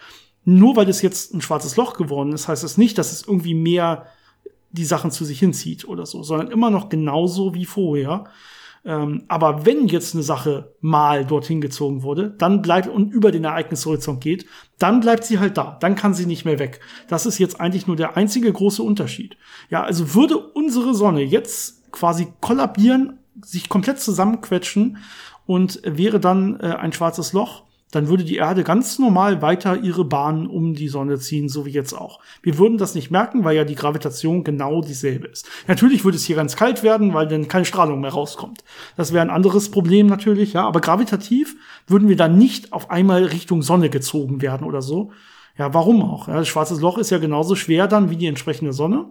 Nur 0.43 0.75
weil 0.75 0.89
es 0.89 1.01
jetzt 1.01 1.33
ein 1.33 1.41
schwarzes 1.41 1.77
Loch 1.77 1.93
geworden 1.93 2.33
ist, 2.33 2.47
heißt 2.47 2.63
es 2.63 2.73
das 2.73 2.77
nicht, 2.77 2.97
dass 2.97 3.11
es 3.11 3.25
irgendwie 3.25 3.53
mehr 3.53 4.07
die 4.71 4.85
Sachen 4.85 5.11
zu 5.11 5.23
sich 5.23 5.39
hinzieht 5.39 5.87
oder 5.87 6.05
so, 6.05 6.23
sondern 6.23 6.51
immer 6.51 6.69
noch 6.69 6.89
genauso 6.89 7.53
wie 7.53 7.65
vorher. 7.65 8.25
Ähm, 8.83 9.23
aber 9.27 9.65
wenn 9.65 9.87
jetzt 9.87 10.15
eine 10.15 10.23
Sache 10.23 10.73
mal 10.81 11.25
dorthin 11.25 11.61
gezogen 11.61 12.01
wurde, 12.01 12.31
dann 12.31 12.61
bleibt 12.61 12.87
und 12.87 13.11
über 13.11 13.31
den 13.31 13.43
Ereignishorizont 13.43 14.21
geht, 14.21 14.45
dann 14.79 15.01
bleibt 15.01 15.23
sie 15.23 15.39
halt 15.39 15.57
da. 15.57 15.77
Dann 15.79 15.95
kann 15.95 16.13
sie 16.13 16.25
nicht 16.25 16.45
mehr 16.45 16.59
weg. 16.59 16.79
Das 17.07 17.25
ist 17.25 17.37
jetzt 17.37 17.61
eigentlich 17.61 17.85
nur 17.85 17.95
der 17.95 18.17
einzige 18.17 18.51
große 18.51 18.81
Unterschied. 18.81 19.37
Ja, 19.69 19.83
also 19.83 20.15
würde 20.15 20.37
unsere 20.37 20.95
Sonne 20.95 21.21
jetzt 21.21 21.91
quasi 21.91 22.33
kollabieren, 22.41 23.19
sich 23.43 23.69
komplett 23.69 23.99
zusammenquetschen 23.99 24.97
und 25.45 25.81
wäre 25.83 26.19
dann 26.19 26.59
äh, 26.59 26.75
ein 26.75 26.93
schwarzes 26.93 27.33
Loch, 27.33 27.63
dann 27.91 28.07
würde 28.07 28.23
die 28.23 28.37
Erde 28.37 28.63
ganz 28.63 28.97
normal 28.99 29.41
weiter 29.41 29.77
ihre 29.77 30.05
Bahn 30.05 30.47
um 30.47 30.73
die 30.73 30.87
Sonne 30.87 31.19
ziehen, 31.19 31.49
so 31.49 31.65
wie 31.65 31.71
jetzt 31.71 31.93
auch. 31.93 32.19
Wir 32.41 32.57
würden 32.57 32.77
das 32.77 32.95
nicht 32.95 33.11
merken, 33.11 33.43
weil 33.43 33.55
ja 33.55 33.65
die 33.65 33.75
Gravitation 33.75 34.43
genau 34.43 34.81
dieselbe 34.81 35.27
ist. 35.27 35.47
Natürlich 35.67 36.03
würde 36.03 36.17
es 36.17 36.25
hier 36.25 36.37
ganz 36.37 36.55
kalt 36.55 36.83
werden, 36.83 37.13
weil 37.13 37.27
dann 37.27 37.47
keine 37.47 37.65
Strahlung 37.65 38.01
mehr 38.01 38.11
rauskommt. 38.11 38.63
Das 38.95 39.13
wäre 39.13 39.21
ein 39.21 39.29
anderes 39.29 39.69
Problem 39.69 40.07
natürlich, 40.07 40.53
ja, 40.53 40.65
aber 40.65 40.79
gravitativ 40.79 41.55
würden 41.87 42.07
wir 42.07 42.15
dann 42.15 42.37
nicht 42.37 42.73
auf 42.73 42.89
einmal 42.89 43.25
Richtung 43.25 43.61
Sonne 43.61 43.89
gezogen 43.89 44.41
werden 44.41 44.65
oder 44.65 44.81
so. 44.81 45.11
Ja, 45.57 45.73
warum 45.73 46.01
auch? 46.01 46.27
Ja, 46.27 46.35
das 46.35 46.47
schwarze 46.47 46.79
Loch 46.79 46.97
ist 46.97 47.11
ja 47.11 47.17
genauso 47.17 47.55
schwer 47.55 47.87
dann 47.87 48.09
wie 48.09 48.15
die 48.15 48.27
entsprechende 48.27 48.73
Sonne. 48.73 49.05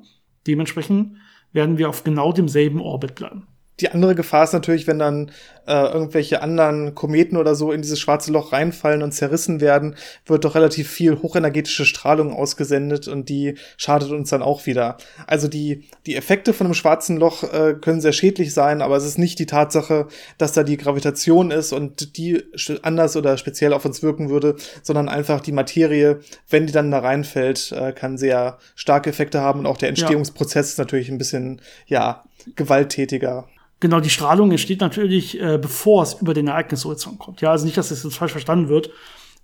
Dementsprechend 0.47 1.17
werden 1.53 1.79
wir 1.79 1.89
auf 1.89 2.03
genau 2.03 2.33
demselben 2.33 2.81
Orbit 2.81 3.15
bleiben. 3.15 3.47
Die 3.81 3.91
andere 3.91 4.15
Gefahr 4.15 4.45
ist 4.45 4.53
natürlich, 4.53 4.87
wenn 4.87 4.99
dann 4.99 5.31
äh, 5.67 5.93
irgendwelche 5.93 6.43
anderen 6.43 6.95
Kometen 6.95 7.37
oder 7.37 7.55
so 7.55 7.73
in 7.73 7.83
dieses 7.83 8.01
schwarze 8.01 8.33
Loch 8.33 8.53
reinfallen 8.53 9.03
und 9.03 9.13
zerrissen 9.13 9.61
werden, 9.61 9.97
wird 10.27 10.45
doch 10.45 10.55
relativ 10.55 10.89
viel 10.89 11.21
hochenergetische 11.23 11.85
Strahlung 11.85 12.33
ausgesendet 12.33 13.09
und 13.09 13.29
die 13.29 13.57
schadet 13.77 14.11
uns 14.11 14.31
dann 14.31 14.43
auch 14.43 14.67
wieder. 14.67 14.97
Also 15.27 15.49
die, 15.49 15.85
die 16.07 16.17
Effekte 16.17 16.53
von 16.53 16.67
einem 16.67 16.75
schwarzen 16.75 17.17
Loch 17.17 17.43
äh, 17.45 17.75
können 17.81 18.01
sehr 18.01 18.13
schädlich 18.13 18.55
sein, 18.55 18.83
aber 18.83 18.97
es 18.97 19.05
ist 19.05 19.19
nicht 19.19 19.39
die 19.39 19.47
Tatsache, 19.47 20.09
dass 20.39 20.53
da 20.53 20.63
die 20.63 20.77
Gravitation 20.77 21.51
ist 21.51 21.73
und 21.73 22.17
die 22.17 22.43
anders 22.83 23.17
oder 23.17 23.37
speziell 23.37 23.73
auf 23.73 23.85
uns 23.85 24.03
wirken 24.03 24.31
würde, 24.31 24.57
sondern 24.83 25.09
einfach 25.09 25.41
die 25.41 25.53
Materie, 25.53 26.21
wenn 26.49 26.67
die 26.67 26.73
dann 26.73 26.91
da 26.91 27.01
reinfällt, 27.01 27.73
äh, 27.73 27.93
kann 27.93 28.19
sehr 28.19 28.59
starke 28.75 29.11
Effekte 29.11 29.41
haben 29.41 29.61
und 29.61 29.67
auch 29.67 29.79
der 29.79 29.91
Entstehungsprozess 29.91 30.69
ja. 30.69 30.73
ist 30.73 30.79
natürlich 30.79 31.11
ein 31.11 31.19
bisschen, 31.19 31.61
ja, 31.87 32.25
gewalttätiger. 32.57 33.49
Genau, 33.81 34.01
die 34.01 34.11
Strahlung 34.11 34.51
entsteht 34.51 34.81
natürlich, 34.81 35.41
äh, 35.41 35.59
bevor 35.61 36.03
es 36.03 36.15
über 36.15 36.35
den 36.35 36.49
Ereignishorizont 36.49 37.19
kommt. 37.19 37.41
Ja, 37.41 37.51
also 37.51 37.65
nicht, 37.65 37.79
dass 37.79 37.89
das 37.89 38.05
jetzt 38.05 38.17
falsch 38.17 38.33
verstanden 38.33 38.69
wird. 38.69 38.91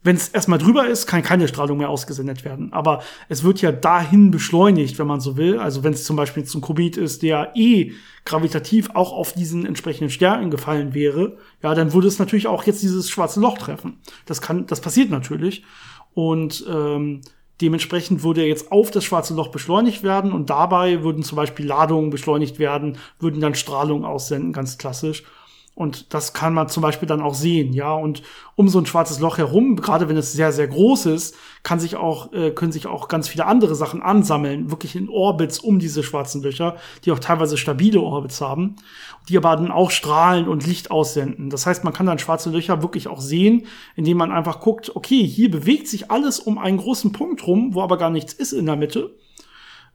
Wenn 0.02 0.14
es 0.14 0.28
erstmal 0.28 0.58
drüber 0.58 0.86
ist, 0.86 1.06
kann 1.06 1.22
keine 1.22 1.48
Strahlung 1.48 1.78
mehr 1.78 1.88
ausgesendet 1.88 2.44
werden. 2.44 2.72
Aber 2.72 3.02
es 3.28 3.42
wird 3.42 3.60
ja 3.60 3.72
dahin 3.72 4.30
beschleunigt, 4.30 4.98
wenn 4.98 5.06
man 5.06 5.20
so 5.20 5.36
will. 5.36 5.58
Also 5.58 5.82
wenn 5.82 5.94
es 5.94 6.04
zum 6.04 6.16
Beispiel 6.16 6.44
zum 6.44 6.60
Komet 6.60 6.96
ist, 6.96 7.22
der 7.22 7.52
eh 7.56 7.92
gravitativ 8.24 8.90
auch 8.94 9.12
auf 9.12 9.32
diesen 9.32 9.66
entsprechenden 9.66 10.10
Stern 10.10 10.50
gefallen 10.50 10.94
wäre, 10.94 11.38
ja, 11.62 11.74
dann 11.74 11.92
würde 11.92 12.06
es 12.06 12.18
natürlich 12.18 12.46
auch 12.46 12.62
jetzt 12.64 12.82
dieses 12.82 13.08
schwarze 13.10 13.40
Loch 13.40 13.58
treffen. 13.58 13.98
Das 14.26 14.40
kann, 14.40 14.66
das 14.66 14.80
passiert 14.80 15.10
natürlich. 15.10 15.64
Und 16.14 16.64
ähm, 16.68 17.22
Dementsprechend 17.60 18.22
würde 18.22 18.42
er 18.42 18.48
jetzt 18.48 18.70
auf 18.70 18.90
das 18.90 19.04
schwarze 19.04 19.34
Loch 19.34 19.48
beschleunigt 19.48 20.02
werden 20.02 20.32
und 20.32 20.50
dabei 20.50 21.02
würden 21.02 21.22
zum 21.22 21.36
Beispiel 21.36 21.66
Ladungen 21.66 22.10
beschleunigt 22.10 22.58
werden, 22.58 22.98
würden 23.18 23.40
dann 23.40 23.54
Strahlung 23.54 24.04
aussenden, 24.04 24.52
ganz 24.52 24.76
klassisch. 24.76 25.24
Und 25.76 26.14
das 26.14 26.32
kann 26.32 26.54
man 26.54 26.70
zum 26.70 26.82
Beispiel 26.82 27.06
dann 27.06 27.20
auch 27.20 27.34
sehen, 27.34 27.74
ja. 27.74 27.92
Und 27.92 28.22
um 28.54 28.66
so 28.66 28.78
ein 28.78 28.86
schwarzes 28.86 29.20
Loch 29.20 29.36
herum, 29.36 29.76
gerade 29.76 30.08
wenn 30.08 30.16
es 30.16 30.32
sehr, 30.32 30.50
sehr 30.50 30.68
groß 30.68 31.04
ist, 31.04 31.36
kann 31.62 31.80
sich 31.80 31.96
auch, 31.96 32.32
äh, 32.32 32.50
können 32.50 32.72
sich 32.72 32.86
auch 32.86 33.08
ganz 33.08 33.28
viele 33.28 33.44
andere 33.44 33.74
Sachen 33.74 34.00
ansammeln, 34.00 34.70
wirklich 34.70 34.96
in 34.96 35.10
Orbits 35.10 35.58
um 35.58 35.78
diese 35.78 36.02
schwarzen 36.02 36.42
Löcher, 36.42 36.76
die 37.04 37.12
auch 37.12 37.18
teilweise 37.18 37.58
stabile 37.58 38.00
Orbits 38.00 38.40
haben, 38.40 38.76
die 39.28 39.36
aber 39.36 39.54
dann 39.54 39.70
auch 39.70 39.90
strahlen 39.90 40.48
und 40.48 40.66
Licht 40.66 40.90
aussenden. 40.90 41.50
Das 41.50 41.66
heißt, 41.66 41.84
man 41.84 41.92
kann 41.92 42.06
dann 42.06 42.18
schwarze 42.18 42.48
Löcher 42.48 42.80
wirklich 42.80 43.06
auch 43.06 43.20
sehen, 43.20 43.66
indem 43.96 44.16
man 44.16 44.32
einfach 44.32 44.60
guckt, 44.60 44.96
okay, 44.96 45.26
hier 45.26 45.50
bewegt 45.50 45.88
sich 45.88 46.10
alles 46.10 46.40
um 46.40 46.56
einen 46.56 46.78
großen 46.78 47.12
Punkt 47.12 47.46
rum, 47.46 47.74
wo 47.74 47.82
aber 47.82 47.98
gar 47.98 48.08
nichts 48.08 48.32
ist 48.32 48.52
in 48.52 48.64
der 48.64 48.76
Mitte 48.76 49.14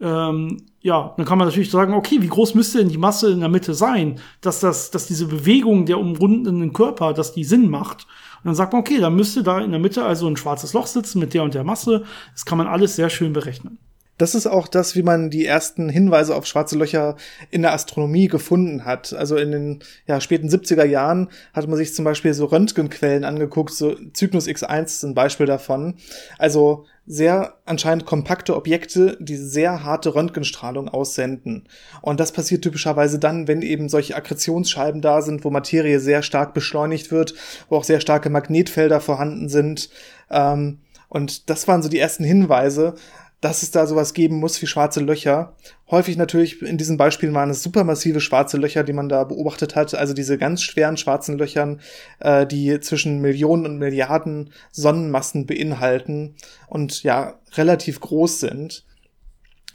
ähm, 0.01 0.57
ja, 0.81 1.13
dann 1.15 1.25
kann 1.25 1.37
man 1.37 1.47
natürlich 1.47 1.69
sagen, 1.69 1.93
okay, 1.93 2.17
wie 2.21 2.27
groß 2.27 2.55
müsste 2.55 2.79
denn 2.79 2.89
die 2.89 2.97
Masse 2.97 3.31
in 3.31 3.39
der 3.39 3.49
Mitte 3.49 3.73
sein, 3.75 4.19
dass 4.41 4.59
das, 4.59 4.89
dass 4.89 5.05
diese 5.05 5.27
Bewegung 5.27 5.85
der 5.85 5.99
umrundenden 5.99 6.73
Körper, 6.73 7.13
dass 7.13 7.33
die 7.33 7.43
Sinn 7.43 7.69
macht. 7.69 8.07
Und 8.37 8.47
dann 8.47 8.55
sagt 8.55 8.73
man, 8.73 8.81
okay, 8.81 8.99
dann 8.99 9.15
müsste 9.15 9.43
da 9.43 9.59
in 9.59 9.71
der 9.71 9.79
Mitte 9.79 10.03
also 10.03 10.27
ein 10.27 10.37
schwarzes 10.37 10.73
Loch 10.73 10.87
sitzen 10.87 11.19
mit 11.19 11.35
der 11.35 11.43
und 11.43 11.53
der 11.53 11.63
Masse. 11.63 12.03
Das 12.33 12.45
kann 12.45 12.57
man 12.57 12.67
alles 12.67 12.95
sehr 12.95 13.11
schön 13.11 13.33
berechnen. 13.33 13.77
Das 14.21 14.35
ist 14.35 14.45
auch 14.45 14.67
das, 14.67 14.95
wie 14.95 15.01
man 15.01 15.31
die 15.31 15.47
ersten 15.47 15.89
Hinweise 15.89 16.35
auf 16.35 16.45
schwarze 16.45 16.77
Löcher 16.77 17.15
in 17.49 17.63
der 17.63 17.73
Astronomie 17.73 18.27
gefunden 18.27 18.85
hat. 18.85 19.13
Also 19.13 19.35
in 19.35 19.51
den 19.51 19.79
ja, 20.05 20.21
späten 20.21 20.47
70er 20.47 20.85
Jahren 20.85 21.29
hat 21.53 21.67
man 21.67 21.75
sich 21.75 21.95
zum 21.95 22.05
Beispiel 22.05 22.35
so 22.35 22.45
Röntgenquellen 22.45 23.23
angeguckt, 23.23 23.73
so 23.73 23.95
Cygnus 24.15 24.47
X1 24.47 24.83
ist 24.83 25.03
ein 25.03 25.15
Beispiel 25.15 25.47
davon. 25.47 25.95
Also 26.37 26.85
sehr 27.11 27.55
anscheinend 27.65 28.05
kompakte 28.05 28.55
Objekte, 28.55 29.17
die 29.19 29.35
sehr 29.35 29.83
harte 29.83 30.15
Röntgenstrahlung 30.15 30.87
aussenden. 30.87 31.67
Und 32.01 32.19
das 32.21 32.31
passiert 32.31 32.63
typischerweise 32.63 33.19
dann, 33.19 33.47
wenn 33.49 33.61
eben 33.61 33.89
solche 33.89 34.15
Akkretionsscheiben 34.15 35.01
da 35.01 35.21
sind, 35.21 35.43
wo 35.43 35.49
Materie 35.49 35.99
sehr 35.99 36.23
stark 36.23 36.53
beschleunigt 36.53 37.11
wird, 37.11 37.33
wo 37.67 37.75
auch 37.75 37.83
sehr 37.83 37.99
starke 37.99 38.29
Magnetfelder 38.29 39.01
vorhanden 39.01 39.49
sind. 39.49 39.89
Ähm, 40.29 40.79
Und 41.09 41.49
das 41.49 41.67
waren 41.67 41.83
so 41.83 41.89
die 41.89 41.99
ersten 41.99 42.23
Hinweise, 42.23 42.95
dass 43.41 43.63
es 43.63 43.71
da 43.71 43.87
sowas 43.87 44.13
geben 44.13 44.37
muss 44.37 44.61
wie 44.61 44.67
schwarze 44.67 44.99
Löcher. 44.99 45.55
Häufig 45.89 46.15
natürlich 46.15 46.61
in 46.61 46.77
diesen 46.77 46.97
Beispielen 46.97 47.33
waren 47.33 47.49
es 47.49 47.63
supermassive 47.63 48.21
schwarze 48.21 48.57
Löcher, 48.57 48.83
die 48.83 48.93
man 48.93 49.09
da 49.09 49.23
beobachtet 49.23 49.75
hat. 49.75 49.95
Also 49.95 50.13
diese 50.13 50.37
ganz 50.37 50.61
schweren 50.61 50.95
schwarzen 50.95 51.39
Löchern, 51.39 51.81
äh, 52.19 52.45
die 52.45 52.79
zwischen 52.79 53.19
Millionen 53.19 53.65
und 53.65 53.77
Milliarden 53.79 54.51
Sonnenmassen 54.71 55.47
beinhalten 55.47 56.35
und 56.67 57.01
ja 57.01 57.39
relativ 57.55 57.99
groß 57.99 58.39
sind. 58.39 58.85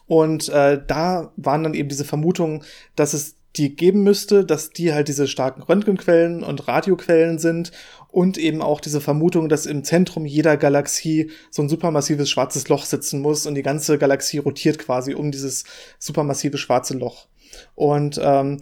Und 0.06 0.48
äh, 0.48 0.80
da 0.86 1.32
waren 1.36 1.64
dann 1.64 1.74
eben 1.74 1.88
diese 1.88 2.04
Vermutungen, 2.04 2.62
dass 2.94 3.12
es 3.12 3.35
die 3.56 3.74
geben 3.74 4.02
müsste, 4.02 4.44
dass 4.44 4.70
die 4.70 4.92
halt 4.92 5.08
diese 5.08 5.26
starken 5.26 5.62
Röntgenquellen 5.62 6.42
und 6.42 6.68
Radioquellen 6.68 7.38
sind 7.38 7.72
und 8.08 8.38
eben 8.38 8.62
auch 8.62 8.80
diese 8.80 9.00
Vermutung, 9.00 9.48
dass 9.48 9.66
im 9.66 9.84
Zentrum 9.84 10.26
jeder 10.26 10.56
Galaxie 10.56 11.30
so 11.50 11.62
ein 11.62 11.68
supermassives 11.68 12.30
schwarzes 12.30 12.68
Loch 12.68 12.84
sitzen 12.84 13.20
muss 13.20 13.46
und 13.46 13.54
die 13.54 13.62
ganze 13.62 13.98
Galaxie 13.98 14.38
rotiert 14.38 14.78
quasi 14.78 15.14
um 15.14 15.30
dieses 15.30 15.64
supermassive 15.98 16.58
schwarze 16.58 16.96
Loch. 16.96 17.26
Und 17.74 18.20
ähm, 18.22 18.60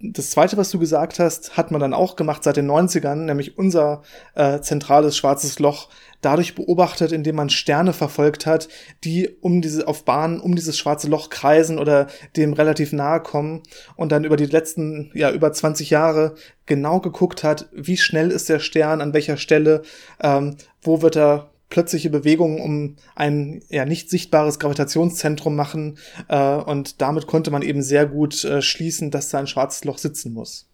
das 0.00 0.30
zweite, 0.30 0.56
was 0.56 0.70
du 0.70 0.78
gesagt 0.78 1.18
hast, 1.18 1.56
hat 1.56 1.70
man 1.70 1.80
dann 1.80 1.94
auch 1.94 2.16
gemacht 2.16 2.44
seit 2.44 2.56
den 2.56 2.70
90ern, 2.70 3.24
nämlich 3.24 3.56
unser 3.56 4.02
äh, 4.34 4.60
zentrales 4.60 5.16
schwarzes 5.16 5.58
Loch 5.58 5.88
dadurch 6.24 6.54
beobachtet, 6.54 7.12
indem 7.12 7.36
man 7.36 7.50
Sterne 7.50 7.92
verfolgt 7.92 8.46
hat, 8.46 8.68
die 9.04 9.28
um 9.40 9.60
diese, 9.60 9.86
auf 9.88 10.04
Bahnen 10.04 10.40
um 10.40 10.54
dieses 10.56 10.78
schwarze 10.78 11.08
Loch 11.08 11.30
kreisen 11.30 11.78
oder 11.78 12.06
dem 12.36 12.52
relativ 12.52 12.92
nahe 12.92 13.20
kommen 13.20 13.62
und 13.96 14.12
dann 14.12 14.24
über 14.24 14.36
die 14.36 14.46
letzten, 14.46 15.10
ja, 15.14 15.30
über 15.30 15.52
20 15.52 15.90
Jahre 15.90 16.34
genau 16.66 17.00
geguckt 17.00 17.44
hat, 17.44 17.68
wie 17.72 17.96
schnell 17.96 18.30
ist 18.30 18.48
der 18.48 18.58
Stern, 18.58 19.00
an 19.00 19.12
welcher 19.12 19.36
Stelle, 19.36 19.82
ähm, 20.20 20.56
wo 20.82 21.02
wird 21.02 21.16
er 21.16 21.50
plötzliche 21.70 22.10
Bewegungen 22.10 22.60
um 22.60 22.96
ein 23.16 23.60
ja 23.68 23.84
nicht 23.84 24.08
sichtbares 24.08 24.58
Gravitationszentrum 24.60 25.56
machen 25.56 25.98
äh, 26.28 26.54
und 26.54 27.00
damit 27.00 27.26
konnte 27.26 27.50
man 27.50 27.62
eben 27.62 27.82
sehr 27.82 28.06
gut 28.06 28.44
äh, 28.44 28.62
schließen, 28.62 29.10
dass 29.10 29.30
da 29.30 29.38
ein 29.38 29.48
schwarzes 29.48 29.84
Loch 29.84 29.98
sitzen 29.98 30.32
muss. 30.32 30.68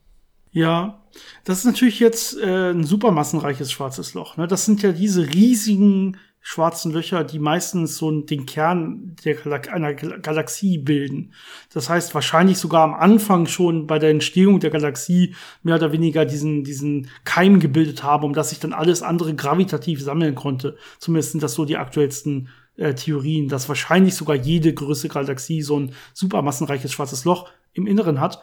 Ja, 0.52 1.02
das 1.44 1.58
ist 1.58 1.64
natürlich 1.64 2.00
jetzt 2.00 2.36
äh, 2.38 2.70
ein 2.70 2.84
supermassenreiches 2.84 3.70
schwarzes 3.70 4.14
Loch. 4.14 4.36
Ne? 4.36 4.46
Das 4.46 4.64
sind 4.64 4.82
ja 4.82 4.92
diese 4.92 5.32
riesigen 5.32 6.16
schwarzen 6.42 6.92
Löcher, 6.92 7.22
die 7.22 7.38
meistens 7.38 7.98
so 7.98 8.10
den 8.22 8.46
Kern 8.46 9.14
der 9.24 9.34
Gal 9.34 9.60
einer 9.68 9.94
Galaxie 9.94 10.78
bilden. 10.78 11.34
Das 11.72 11.90
heißt, 11.90 12.14
wahrscheinlich 12.14 12.58
sogar 12.58 12.82
am 12.82 12.94
Anfang 12.94 13.46
schon 13.46 13.86
bei 13.86 13.98
der 13.98 14.10
Entstehung 14.10 14.58
der 14.58 14.70
Galaxie 14.70 15.34
mehr 15.62 15.76
oder 15.76 15.92
weniger 15.92 16.24
diesen, 16.24 16.64
diesen 16.64 17.08
Keim 17.24 17.60
gebildet 17.60 18.02
haben, 18.02 18.24
um 18.24 18.32
dass 18.32 18.50
sich 18.50 18.58
dann 18.58 18.72
alles 18.72 19.02
andere 19.02 19.34
gravitativ 19.34 20.02
sammeln 20.02 20.34
konnte. 20.34 20.76
Zumindest 20.98 21.32
sind 21.32 21.42
das 21.42 21.54
so 21.54 21.66
die 21.66 21.76
aktuellsten 21.76 22.48
äh, 22.76 22.94
Theorien, 22.94 23.48
dass 23.48 23.68
wahrscheinlich 23.68 24.14
sogar 24.14 24.36
jede 24.36 24.72
größere 24.72 25.12
Galaxie 25.12 25.60
so 25.60 25.78
ein 25.78 25.92
supermassenreiches 26.14 26.92
schwarzes 26.92 27.26
Loch 27.26 27.50
im 27.74 27.86
Inneren 27.86 28.18
hat. 28.20 28.42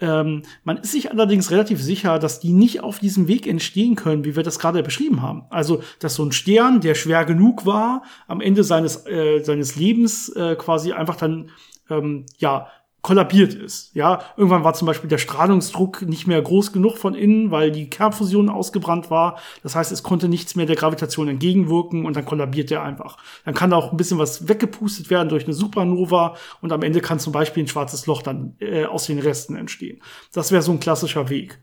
Ähm, 0.00 0.42
man 0.64 0.78
ist 0.78 0.92
sich 0.92 1.10
allerdings 1.10 1.50
relativ 1.50 1.80
sicher, 1.80 2.18
dass 2.18 2.40
die 2.40 2.52
nicht 2.52 2.82
auf 2.82 2.98
diesem 2.98 3.28
Weg 3.28 3.46
entstehen 3.46 3.94
können, 3.94 4.24
wie 4.24 4.34
wir 4.34 4.42
das 4.42 4.58
gerade 4.58 4.82
beschrieben 4.82 5.22
haben. 5.22 5.44
Also, 5.50 5.82
dass 6.00 6.16
so 6.16 6.24
ein 6.24 6.32
Stern, 6.32 6.80
der 6.80 6.94
schwer 6.94 7.24
genug 7.24 7.64
war, 7.64 8.02
am 8.26 8.40
Ende 8.40 8.64
seines, 8.64 9.06
äh, 9.06 9.40
seines 9.42 9.76
Lebens 9.76 10.28
äh, 10.30 10.56
quasi 10.56 10.92
einfach 10.92 11.16
dann 11.16 11.50
ähm, 11.90 12.26
ja 12.38 12.68
kollabiert 13.04 13.52
ist. 13.52 13.94
Ja, 13.94 14.22
irgendwann 14.38 14.64
war 14.64 14.72
zum 14.72 14.86
Beispiel 14.86 15.10
der 15.10 15.18
Strahlungsdruck 15.18 16.02
nicht 16.02 16.26
mehr 16.26 16.40
groß 16.40 16.72
genug 16.72 16.96
von 16.96 17.14
innen, 17.14 17.50
weil 17.50 17.70
die 17.70 17.90
Kernfusion 17.90 18.48
ausgebrannt 18.48 19.10
war. 19.10 19.38
Das 19.62 19.76
heißt, 19.76 19.92
es 19.92 20.02
konnte 20.02 20.26
nichts 20.26 20.56
mehr 20.56 20.64
der 20.64 20.74
Gravitation 20.74 21.28
entgegenwirken 21.28 22.06
und 22.06 22.16
dann 22.16 22.24
kollabiert 22.24 22.70
er 22.70 22.82
einfach. 22.82 23.18
Dann 23.44 23.52
kann 23.52 23.74
auch 23.74 23.92
ein 23.92 23.98
bisschen 23.98 24.16
was 24.16 24.48
weggepustet 24.48 25.10
werden 25.10 25.28
durch 25.28 25.44
eine 25.44 25.52
Supernova 25.52 26.34
und 26.62 26.72
am 26.72 26.82
Ende 26.82 27.02
kann 27.02 27.18
zum 27.18 27.34
Beispiel 27.34 27.64
ein 27.64 27.68
schwarzes 27.68 28.06
Loch 28.06 28.22
dann 28.22 28.56
äh, 28.58 28.86
aus 28.86 29.04
den 29.04 29.18
Resten 29.18 29.54
entstehen. 29.54 30.00
Das 30.32 30.50
wäre 30.50 30.62
so 30.62 30.72
ein 30.72 30.80
klassischer 30.80 31.28
Weg. 31.28 31.58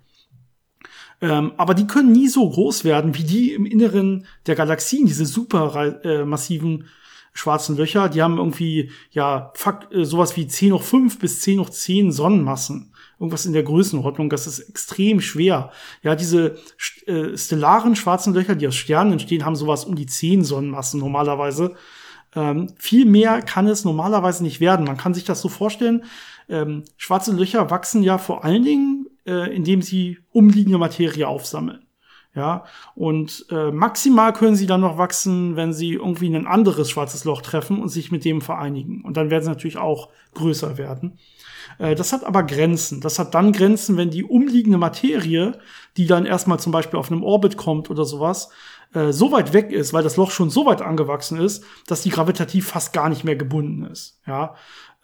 Ähm, 1.21 1.53
aber 1.57 1.73
die 1.73 1.87
können 1.87 2.11
nie 2.11 2.27
so 2.27 2.47
groß 2.47 2.83
werden 2.83 3.15
wie 3.15 3.23
die 3.23 3.53
im 3.53 3.65
Inneren 3.65 4.27
der 4.45 4.53
Galaxien, 4.53 5.07
diese 5.07 5.25
super 5.25 6.03
äh, 6.03 6.23
schwarzen 7.33 7.77
Löcher, 7.77 8.09
die 8.09 8.21
haben 8.21 8.37
irgendwie, 8.37 8.91
ja, 9.11 9.51
fuck, 9.55 9.91
äh, 9.91 10.03
sowas 10.03 10.35
wie 10.35 10.47
10 10.47 10.73
hoch 10.73 10.83
5 10.83 11.19
bis 11.19 11.41
10 11.41 11.59
hoch 11.59 11.69
10 11.69 12.11
Sonnenmassen. 12.11 12.93
Irgendwas 13.19 13.45
in 13.45 13.53
der 13.53 13.63
Größenordnung. 13.63 14.29
Das 14.29 14.47
ist 14.47 14.59
extrem 14.59 15.21
schwer. 15.21 15.71
Ja, 16.01 16.15
diese 16.15 16.57
äh, 17.05 17.37
stellaren 17.37 17.95
schwarzen 17.95 18.33
Löcher, 18.33 18.55
die 18.55 18.67
aus 18.67 18.75
Sternen 18.75 19.13
entstehen, 19.13 19.45
haben 19.45 19.55
sowas 19.55 19.85
um 19.85 19.95
die 19.95 20.07
10 20.07 20.43
Sonnenmassen 20.43 20.99
normalerweise. 20.99 21.75
Ähm, 22.35 22.73
viel 22.77 23.05
mehr 23.05 23.41
kann 23.41 23.67
es 23.67 23.85
normalerweise 23.85 24.43
nicht 24.43 24.59
werden. 24.59 24.85
Man 24.85 24.97
kann 24.97 25.13
sich 25.13 25.23
das 25.23 25.41
so 25.41 25.49
vorstellen. 25.49 26.03
Ähm, 26.49 26.83
schwarze 26.97 27.33
Löcher 27.33 27.69
wachsen 27.69 28.03
ja 28.03 28.17
vor 28.17 28.43
allen 28.43 28.63
Dingen, 28.63 29.07
äh, 29.25 29.53
indem 29.53 29.81
sie 29.81 30.17
umliegende 30.31 30.77
Materie 30.77 31.27
aufsammeln. 31.27 31.85
Ja, 32.33 32.63
und 32.95 33.45
äh, 33.49 33.71
maximal 33.71 34.31
können 34.31 34.55
sie 34.55 34.65
dann 34.65 34.79
noch 34.79 34.97
wachsen, 34.97 35.57
wenn 35.57 35.73
sie 35.73 35.93
irgendwie 35.95 36.33
ein 36.33 36.47
anderes 36.47 36.89
schwarzes 36.89 37.25
Loch 37.25 37.41
treffen 37.41 37.81
und 37.81 37.89
sich 37.89 38.09
mit 38.09 38.23
dem 38.23 38.39
vereinigen. 38.39 39.01
Und 39.03 39.17
dann 39.17 39.29
werden 39.29 39.43
sie 39.43 39.49
natürlich 39.49 39.77
auch 39.77 40.07
größer 40.33 40.77
werden. 40.77 41.19
Äh, 41.77 41.93
das 41.93 42.13
hat 42.13 42.23
aber 42.23 42.43
Grenzen. 42.43 43.01
Das 43.01 43.19
hat 43.19 43.33
dann 43.33 43.51
Grenzen, 43.51 43.97
wenn 43.97 44.11
die 44.11 44.23
umliegende 44.23 44.77
Materie, 44.77 45.59
die 45.97 46.07
dann 46.07 46.25
erstmal 46.25 46.57
zum 46.57 46.71
Beispiel 46.71 46.99
auf 46.99 47.11
einem 47.11 47.23
Orbit 47.23 47.57
kommt 47.57 47.89
oder 47.89 48.05
sowas, 48.05 48.49
äh, 48.93 49.11
so 49.11 49.33
weit 49.33 49.51
weg 49.51 49.71
ist, 49.71 49.91
weil 49.91 50.03
das 50.03 50.15
Loch 50.15 50.31
schon 50.31 50.49
so 50.49 50.65
weit 50.65 50.81
angewachsen 50.81 51.37
ist, 51.39 51.65
dass 51.87 52.03
die 52.03 52.11
gravitativ 52.11 52.67
fast 52.67 52.93
gar 52.93 53.09
nicht 53.09 53.25
mehr 53.25 53.35
gebunden 53.35 53.85
ist. 53.85 54.19
Ja, 54.25 54.55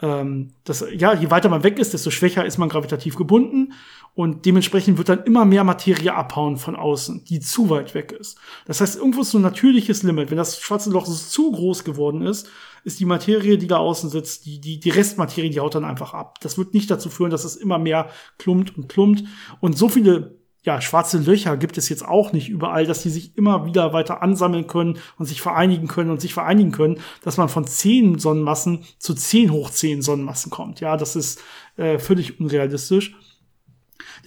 ähm, 0.02 0.54
das, 0.64 0.86
ja, 0.94 1.14
je 1.14 1.32
weiter 1.32 1.50
man 1.50 1.64
weg 1.64 1.80
ist, 1.80 1.94
desto 1.94 2.12
schwächer 2.12 2.46
ist 2.46 2.58
man 2.58 2.70
gravitativ 2.70 3.16
gebunden 3.16 3.74
und 4.18 4.48
dementsprechend 4.48 4.98
wird 4.98 5.10
dann 5.10 5.26
immer 5.26 5.46
mehr 5.46 5.64
Materie 5.64 6.12
abhauen 6.12 6.58
von 6.58 6.76
außen, 6.76 7.24
die 7.26 7.40
zu 7.40 7.70
weit 7.70 7.94
weg 7.94 8.12
ist. 8.12 8.40
Das 8.66 8.82
heißt, 8.82 8.98
irgendwo 8.98 9.22
ist 9.22 9.30
so 9.30 9.38
ein 9.38 9.44
natürliches 9.44 10.02
Limit. 10.02 10.32
Wenn 10.32 10.40
das 10.40 10.60
schwarze 10.60 10.90
Loch 10.90 11.06
zu 11.06 11.52
groß 11.52 11.84
geworden 11.84 12.24
ist, 12.24 12.50
ist 12.84 13.00
die 13.00 13.06
Materie, 13.06 13.60
die 13.60 13.68
da 13.68 13.78
außen 13.78 14.10
sitzt, 14.10 14.48
die, 14.48 14.60
die, 14.60 14.80
die 14.80 14.90
Restmaterie, 14.90 15.52
die 15.52 15.60
haut 15.60 15.76
dann 15.76 15.86
einfach 15.86 16.16
ab. 16.16 16.40
Das 16.42 16.58
wird 16.58 16.74
nicht 16.74 16.90
dazu 16.90 17.12
führen, 17.12 17.30
dass 17.30 17.44
es 17.44 17.58
immer 17.58 17.78
mehr 17.78 18.10
klumpt 18.40 18.76
und 18.76 18.90
klumpt. 18.90 19.24
Und 19.60 19.78
so 19.78 19.88
viele 19.88 20.36
ja, 20.64 20.82
schwarze 20.82 21.20
Löcher 21.20 21.56
gibt 21.56 21.78
es 21.78 21.88
jetzt 21.88 22.04
auch 22.04 22.34
nicht 22.34 22.50
überall, 22.50 22.88
dass 22.88 23.04
die 23.04 23.12
sich 23.12 23.38
immer 23.38 23.68
wieder 23.68 23.94
weiter 23.94 24.24
ansammeln 24.24 24.66
können 24.66 24.98
und 25.20 25.28
sich 25.28 25.42
vereinigen 25.44 25.88
können 25.88 26.10
und 26.10 26.22
sich 26.22 26.34
vereinigen 26.34 26.72
können, 26.72 27.00
dass 27.24 27.38
man 27.38 27.50
von 27.50 27.68
zehn 27.68 28.18
Sonnenmassen 28.18 28.84
zu 28.98 29.14
zehn 29.14 29.52
hoch 29.52 29.70
zehn 29.70 30.02
Sonnenmassen 30.02 30.50
kommt. 30.50 30.80
Ja, 30.80 30.98
das 30.98 31.16
ist 31.16 31.40
äh, 31.76 32.00
völlig 32.00 32.40
unrealistisch. 32.40 33.16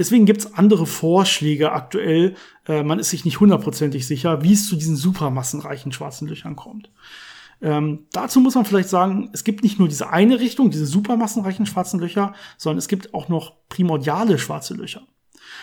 Deswegen 0.01 0.25
gibt's 0.25 0.55
andere 0.55 0.87
Vorschläge 0.87 1.73
aktuell. 1.73 2.35
Äh, 2.67 2.83
man 2.85 2.99
ist 2.99 3.11
sich 3.11 3.27
nicht 3.27 3.39
hundertprozentig 3.39 4.07
sicher, 4.07 4.43
wie 4.43 4.55
es 4.55 4.67
zu 4.67 4.77
diesen 4.77 4.97
supermassenreichen 4.97 5.93
schwarzen 5.93 6.27
Löchern 6.27 6.57
kommt. 6.57 6.91
Ähm, 7.61 8.07
dazu 8.11 8.41
muss 8.41 8.55
man 8.55 8.65
vielleicht 8.65 8.89
sagen, 8.89 9.29
es 9.35 9.45
gibt 9.45 9.63
nicht 9.63 9.79
nur 9.79 9.89
diese 9.89 10.09
eine 10.09 10.41
Richtung, 10.41 10.71
diese 10.71 10.87
supermassenreichen 10.87 11.67
schwarzen 11.67 12.01
Löcher, 12.01 12.33
sondern 12.57 12.79
es 12.79 12.89
gibt 12.89 13.13
auch 13.13 13.29
noch 13.29 13.53
primordiale 13.69 14.39
schwarze 14.39 14.73
Löcher. 14.73 15.03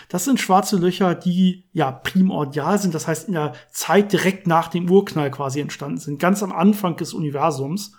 Das 0.08 0.24
sind 0.24 0.38
schwarze 0.38 0.76
Löcher, 0.76 1.16
die 1.16 1.64
ja 1.72 1.90
primordial 1.90 2.78
sind, 2.78 2.94
das 2.94 3.08
heißt 3.08 3.26
in 3.26 3.34
der 3.34 3.54
Zeit 3.72 4.12
direkt 4.12 4.46
nach 4.46 4.68
dem 4.68 4.88
Urknall 4.88 5.32
quasi 5.32 5.58
entstanden 5.58 5.98
sind, 5.98 6.20
ganz 6.20 6.44
am 6.44 6.52
Anfang 6.52 6.96
des 6.96 7.12
Universums. 7.12 7.96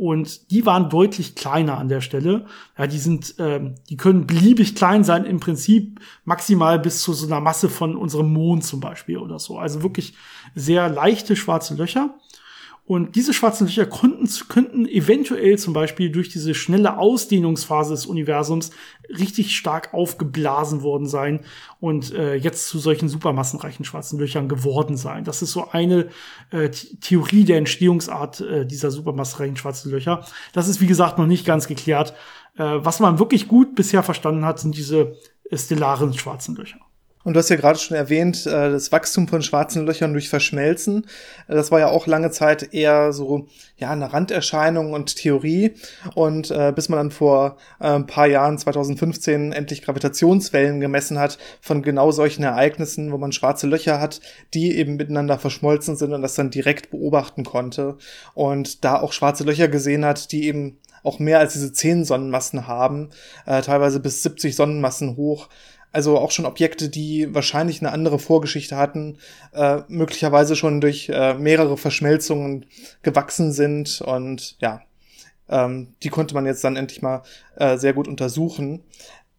Und 0.00 0.50
die 0.50 0.64
waren 0.64 0.88
deutlich 0.88 1.34
kleiner 1.34 1.76
an 1.76 1.90
der 1.90 2.00
Stelle. 2.00 2.46
Ja, 2.78 2.86
die 2.86 2.96
sind, 2.96 3.34
ähm, 3.38 3.74
die 3.90 3.98
können 3.98 4.26
beliebig 4.26 4.74
klein 4.74 5.04
sein, 5.04 5.26
im 5.26 5.40
Prinzip 5.40 6.00
maximal 6.24 6.78
bis 6.78 7.02
zu 7.02 7.12
so 7.12 7.26
einer 7.26 7.42
Masse 7.42 7.68
von 7.68 7.96
unserem 7.96 8.32
Mond 8.32 8.64
zum 8.64 8.80
Beispiel 8.80 9.18
oder 9.18 9.38
so. 9.38 9.58
Also 9.58 9.82
wirklich 9.82 10.14
sehr 10.54 10.88
leichte 10.88 11.36
schwarze 11.36 11.74
Löcher. 11.74 12.14
Und 12.84 13.14
diese 13.14 13.32
schwarzen 13.32 13.68
Löcher 13.68 13.86
konnten, 13.86 14.28
könnten 14.48 14.86
eventuell 14.86 15.58
zum 15.58 15.72
Beispiel 15.72 16.10
durch 16.10 16.28
diese 16.28 16.54
schnelle 16.54 16.98
Ausdehnungsphase 16.98 17.94
des 17.94 18.06
Universums 18.06 18.70
richtig 19.08 19.56
stark 19.56 19.94
aufgeblasen 19.94 20.82
worden 20.82 21.06
sein 21.06 21.40
und 21.78 22.12
äh, 22.12 22.34
jetzt 22.34 22.66
zu 22.66 22.78
solchen 22.78 23.08
supermassenreichen 23.08 23.84
schwarzen 23.84 24.18
Löchern 24.18 24.48
geworden 24.48 24.96
sein. 24.96 25.24
Das 25.24 25.40
ist 25.40 25.52
so 25.52 25.70
eine 25.70 26.08
äh, 26.50 26.70
Theorie 26.70 27.44
der 27.44 27.58
Entstehungsart 27.58 28.40
äh, 28.40 28.66
dieser 28.66 28.90
supermassenreichen 28.90 29.56
schwarzen 29.56 29.92
Löcher. 29.92 30.26
Das 30.52 30.66
ist, 30.66 30.80
wie 30.80 30.86
gesagt, 30.88 31.16
noch 31.16 31.26
nicht 31.26 31.46
ganz 31.46 31.68
geklärt. 31.68 32.12
Äh, 32.56 32.64
was 32.64 32.98
man 32.98 33.20
wirklich 33.20 33.46
gut 33.46 33.76
bisher 33.76 34.02
verstanden 34.02 34.44
hat, 34.44 34.58
sind 34.58 34.76
diese 34.76 35.16
stellaren 35.52 36.12
schwarzen 36.14 36.56
Löcher. 36.56 36.78
Und 37.22 37.34
du 37.34 37.38
hast 37.38 37.50
ja 37.50 37.56
gerade 37.56 37.78
schon 37.78 37.96
erwähnt, 37.96 38.46
äh, 38.46 38.70
das 38.70 38.92
Wachstum 38.92 39.28
von 39.28 39.42
schwarzen 39.42 39.84
Löchern 39.84 40.12
durch 40.12 40.30
Verschmelzen. 40.30 41.06
Äh, 41.48 41.54
das 41.54 41.70
war 41.70 41.78
ja 41.78 41.88
auch 41.88 42.06
lange 42.06 42.30
Zeit 42.30 42.72
eher 42.72 43.12
so, 43.12 43.46
ja, 43.76 43.90
eine 43.90 44.12
Randerscheinung 44.12 44.94
und 44.94 45.16
Theorie. 45.16 45.74
Und 46.14 46.50
äh, 46.50 46.72
bis 46.74 46.88
man 46.88 46.98
dann 46.98 47.10
vor 47.10 47.58
äh, 47.78 47.88
ein 47.88 48.06
paar 48.06 48.26
Jahren, 48.26 48.56
2015, 48.56 49.52
endlich 49.52 49.82
Gravitationswellen 49.82 50.80
gemessen 50.80 51.18
hat 51.18 51.36
von 51.60 51.82
genau 51.82 52.10
solchen 52.10 52.42
Ereignissen, 52.42 53.12
wo 53.12 53.18
man 53.18 53.32
schwarze 53.32 53.66
Löcher 53.66 54.00
hat, 54.00 54.22
die 54.54 54.76
eben 54.76 54.96
miteinander 54.96 55.38
verschmolzen 55.38 55.96
sind 55.96 56.14
und 56.14 56.22
das 56.22 56.36
dann 56.36 56.50
direkt 56.50 56.90
beobachten 56.90 57.44
konnte. 57.44 57.98
Und 58.32 58.82
da 58.82 58.98
auch 58.98 59.12
schwarze 59.12 59.44
Löcher 59.44 59.68
gesehen 59.68 60.06
hat, 60.06 60.32
die 60.32 60.46
eben 60.46 60.78
auch 61.02 61.18
mehr 61.18 61.38
als 61.38 61.52
diese 61.52 61.72
zehn 61.72 62.04
Sonnenmassen 62.04 62.66
haben, 62.66 63.10
äh, 63.46 63.62
teilweise 63.62 64.00
bis 64.00 64.22
70 64.22 64.56
Sonnenmassen 64.56 65.16
hoch. 65.16 65.48
Also 65.92 66.18
auch 66.18 66.30
schon 66.30 66.46
Objekte, 66.46 66.88
die 66.88 67.34
wahrscheinlich 67.34 67.80
eine 67.80 67.92
andere 67.92 68.18
Vorgeschichte 68.18 68.76
hatten, 68.76 69.18
äh, 69.52 69.80
möglicherweise 69.88 70.54
schon 70.54 70.80
durch 70.80 71.08
äh, 71.08 71.34
mehrere 71.34 71.76
Verschmelzungen 71.76 72.66
gewachsen 73.02 73.52
sind 73.52 74.00
und 74.00 74.56
ja, 74.60 74.82
ähm, 75.48 75.94
die 76.02 76.08
konnte 76.08 76.34
man 76.34 76.46
jetzt 76.46 76.62
dann 76.62 76.76
endlich 76.76 77.02
mal 77.02 77.22
äh, 77.56 77.76
sehr 77.76 77.92
gut 77.92 78.06
untersuchen. 78.06 78.84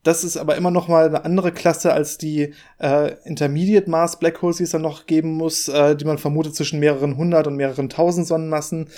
Das 0.03 0.23
ist 0.23 0.35
aber 0.35 0.55
immer 0.55 0.71
noch 0.71 0.87
mal 0.87 1.05
eine 1.05 1.25
andere 1.25 1.51
Klasse 1.51 1.93
als 1.93 2.17
die 2.17 2.53
äh, 2.79 3.13
Intermediate 3.23 3.89
Mass 3.89 4.17
Black 4.17 4.41
Holes, 4.41 4.57
die 4.57 4.63
es 4.63 4.71
dann 4.71 4.81
noch 4.81 5.05
geben 5.05 5.33
muss, 5.33 5.67
äh, 5.67 5.95
die 5.95 6.05
man 6.05 6.17
vermutet 6.17 6.55
zwischen 6.55 6.79
mehreren 6.79 7.17
hundert 7.17 7.47
und 7.47 7.55
mehreren 7.55 7.87
tausend 7.87 8.25
Sonnenmassen. 8.27 8.89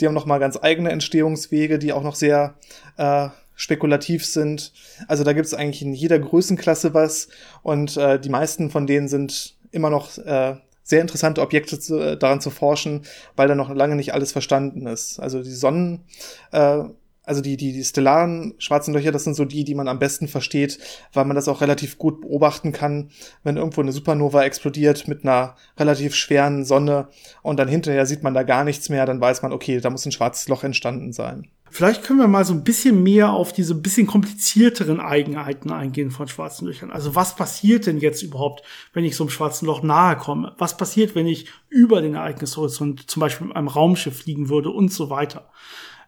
Die 0.00 0.06
haben 0.06 0.14
noch 0.14 0.26
mal 0.26 0.38
ganz 0.38 0.58
eigene 0.60 0.90
Entstehungswege, 0.90 1.78
die 1.78 1.92
auch 1.92 2.02
noch 2.02 2.16
sehr 2.16 2.54
äh, 2.96 3.28
spekulativ 3.60 4.24
sind. 4.24 4.72
Also 5.06 5.22
da 5.22 5.34
gibt 5.34 5.44
es 5.44 5.52
eigentlich 5.52 5.82
in 5.82 5.92
jeder 5.92 6.18
Größenklasse 6.18 6.94
was 6.94 7.28
und 7.62 7.94
äh, 7.98 8.18
die 8.18 8.30
meisten 8.30 8.70
von 8.70 8.86
denen 8.86 9.06
sind 9.06 9.58
immer 9.70 9.90
noch 9.90 10.16
äh, 10.16 10.56
sehr 10.82 11.02
interessante 11.02 11.42
Objekte 11.42 11.78
zu, 11.78 11.98
äh, 11.98 12.16
daran 12.16 12.40
zu 12.40 12.48
forschen, 12.48 13.02
weil 13.36 13.48
da 13.48 13.54
noch 13.54 13.68
lange 13.68 13.96
nicht 13.96 14.14
alles 14.14 14.32
verstanden 14.32 14.86
ist. 14.86 15.20
Also 15.20 15.42
die 15.42 15.50
Sonnen, 15.50 16.04
äh, 16.52 16.84
also 17.22 17.42
die, 17.42 17.58
die, 17.58 17.74
die 17.74 17.84
stellaren 17.84 18.54
schwarzen 18.56 18.94
Löcher, 18.94 19.12
das 19.12 19.24
sind 19.24 19.34
so 19.34 19.44
die, 19.44 19.64
die 19.64 19.74
man 19.74 19.88
am 19.88 19.98
besten 19.98 20.26
versteht, 20.26 20.78
weil 21.12 21.26
man 21.26 21.36
das 21.36 21.46
auch 21.46 21.60
relativ 21.60 21.98
gut 21.98 22.22
beobachten 22.22 22.72
kann, 22.72 23.10
wenn 23.44 23.58
irgendwo 23.58 23.82
eine 23.82 23.92
Supernova 23.92 24.42
explodiert 24.42 25.06
mit 25.06 25.22
einer 25.22 25.54
relativ 25.78 26.14
schweren 26.14 26.64
Sonne 26.64 27.08
und 27.42 27.58
dann 27.58 27.68
hinterher 27.68 28.06
sieht 28.06 28.22
man 28.22 28.32
da 28.32 28.42
gar 28.42 28.64
nichts 28.64 28.88
mehr, 28.88 29.04
dann 29.04 29.20
weiß 29.20 29.42
man, 29.42 29.52
okay, 29.52 29.80
da 29.80 29.90
muss 29.90 30.06
ein 30.06 30.12
schwarzes 30.12 30.48
Loch 30.48 30.64
entstanden 30.64 31.12
sein. 31.12 31.46
Vielleicht 31.70 32.02
können 32.02 32.18
wir 32.18 32.26
mal 32.26 32.44
so 32.44 32.52
ein 32.52 32.64
bisschen 32.64 33.02
mehr 33.02 33.32
auf 33.32 33.52
diese 33.52 33.76
bisschen 33.76 34.06
komplizierteren 34.06 35.00
Eigenheiten 35.00 35.70
eingehen 35.70 36.10
von 36.10 36.26
schwarzen 36.26 36.66
Löchern. 36.66 36.90
Also 36.90 37.14
was 37.14 37.36
passiert 37.36 37.86
denn 37.86 37.98
jetzt 37.98 38.22
überhaupt, 38.22 38.64
wenn 38.92 39.04
ich 39.04 39.16
so 39.16 39.24
einem 39.24 39.30
schwarzen 39.30 39.66
Loch 39.66 39.82
nahe 39.82 40.16
komme? 40.16 40.54
Was 40.58 40.76
passiert, 40.76 41.14
wenn 41.14 41.28
ich 41.28 41.48
über 41.68 42.02
den 42.02 42.14
Ereignishorizont 42.14 43.08
zum 43.08 43.20
Beispiel 43.20 43.46
mit 43.46 43.56
einem 43.56 43.68
Raumschiff 43.68 44.18
fliegen 44.18 44.48
würde 44.48 44.70
und 44.70 44.92
so 44.92 45.10
weiter? 45.10 45.48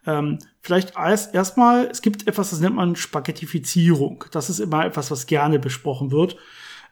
Ähm, 0.05 0.39
vielleicht 0.61 0.97
erst 0.97 1.33
erstmal, 1.33 1.87
es 1.87 2.03
gibt 2.03 2.27
etwas, 2.27 2.51
das 2.51 2.61
nennt 2.61 2.75
man 2.75 2.97
Spaghettifizierung. 2.97 4.25
Das 4.33 4.51
ist 4.51 4.59
immer 4.59 4.85
etwas, 4.85 5.13
was 5.13 5.27
gerne 5.27 5.61
besprochen 5.61 6.11
wird. 6.11 6.37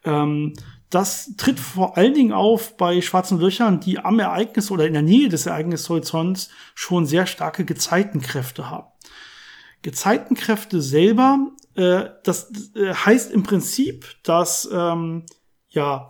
Ähm, 0.04 0.54
das 0.90 1.34
tritt 1.36 1.60
vor 1.60 1.96
allen 1.96 2.14
Dingen 2.14 2.32
auf 2.32 2.76
bei 2.76 3.00
schwarzen 3.00 3.38
Löchern, 3.38 3.80
die 3.80 4.00
am 4.00 4.18
Ereignis 4.18 4.70
oder 4.72 4.86
in 4.86 4.92
der 4.92 5.02
Nähe 5.02 5.28
des 5.28 5.46
Ereignishorizonts 5.46 6.50
schon 6.74 7.06
sehr 7.06 7.26
starke 7.26 7.64
Gezeitenkräfte 7.64 8.68
haben. 8.68 8.88
Gezeitenkräfte 9.82 10.82
selber, 10.82 11.52
äh, 11.74 12.06
das 12.24 12.50
äh, 12.74 12.92
heißt 12.92 13.30
im 13.30 13.44
Prinzip, 13.44 14.16
dass 14.24 14.68
ähm, 14.72 15.24
ja, 15.68 16.08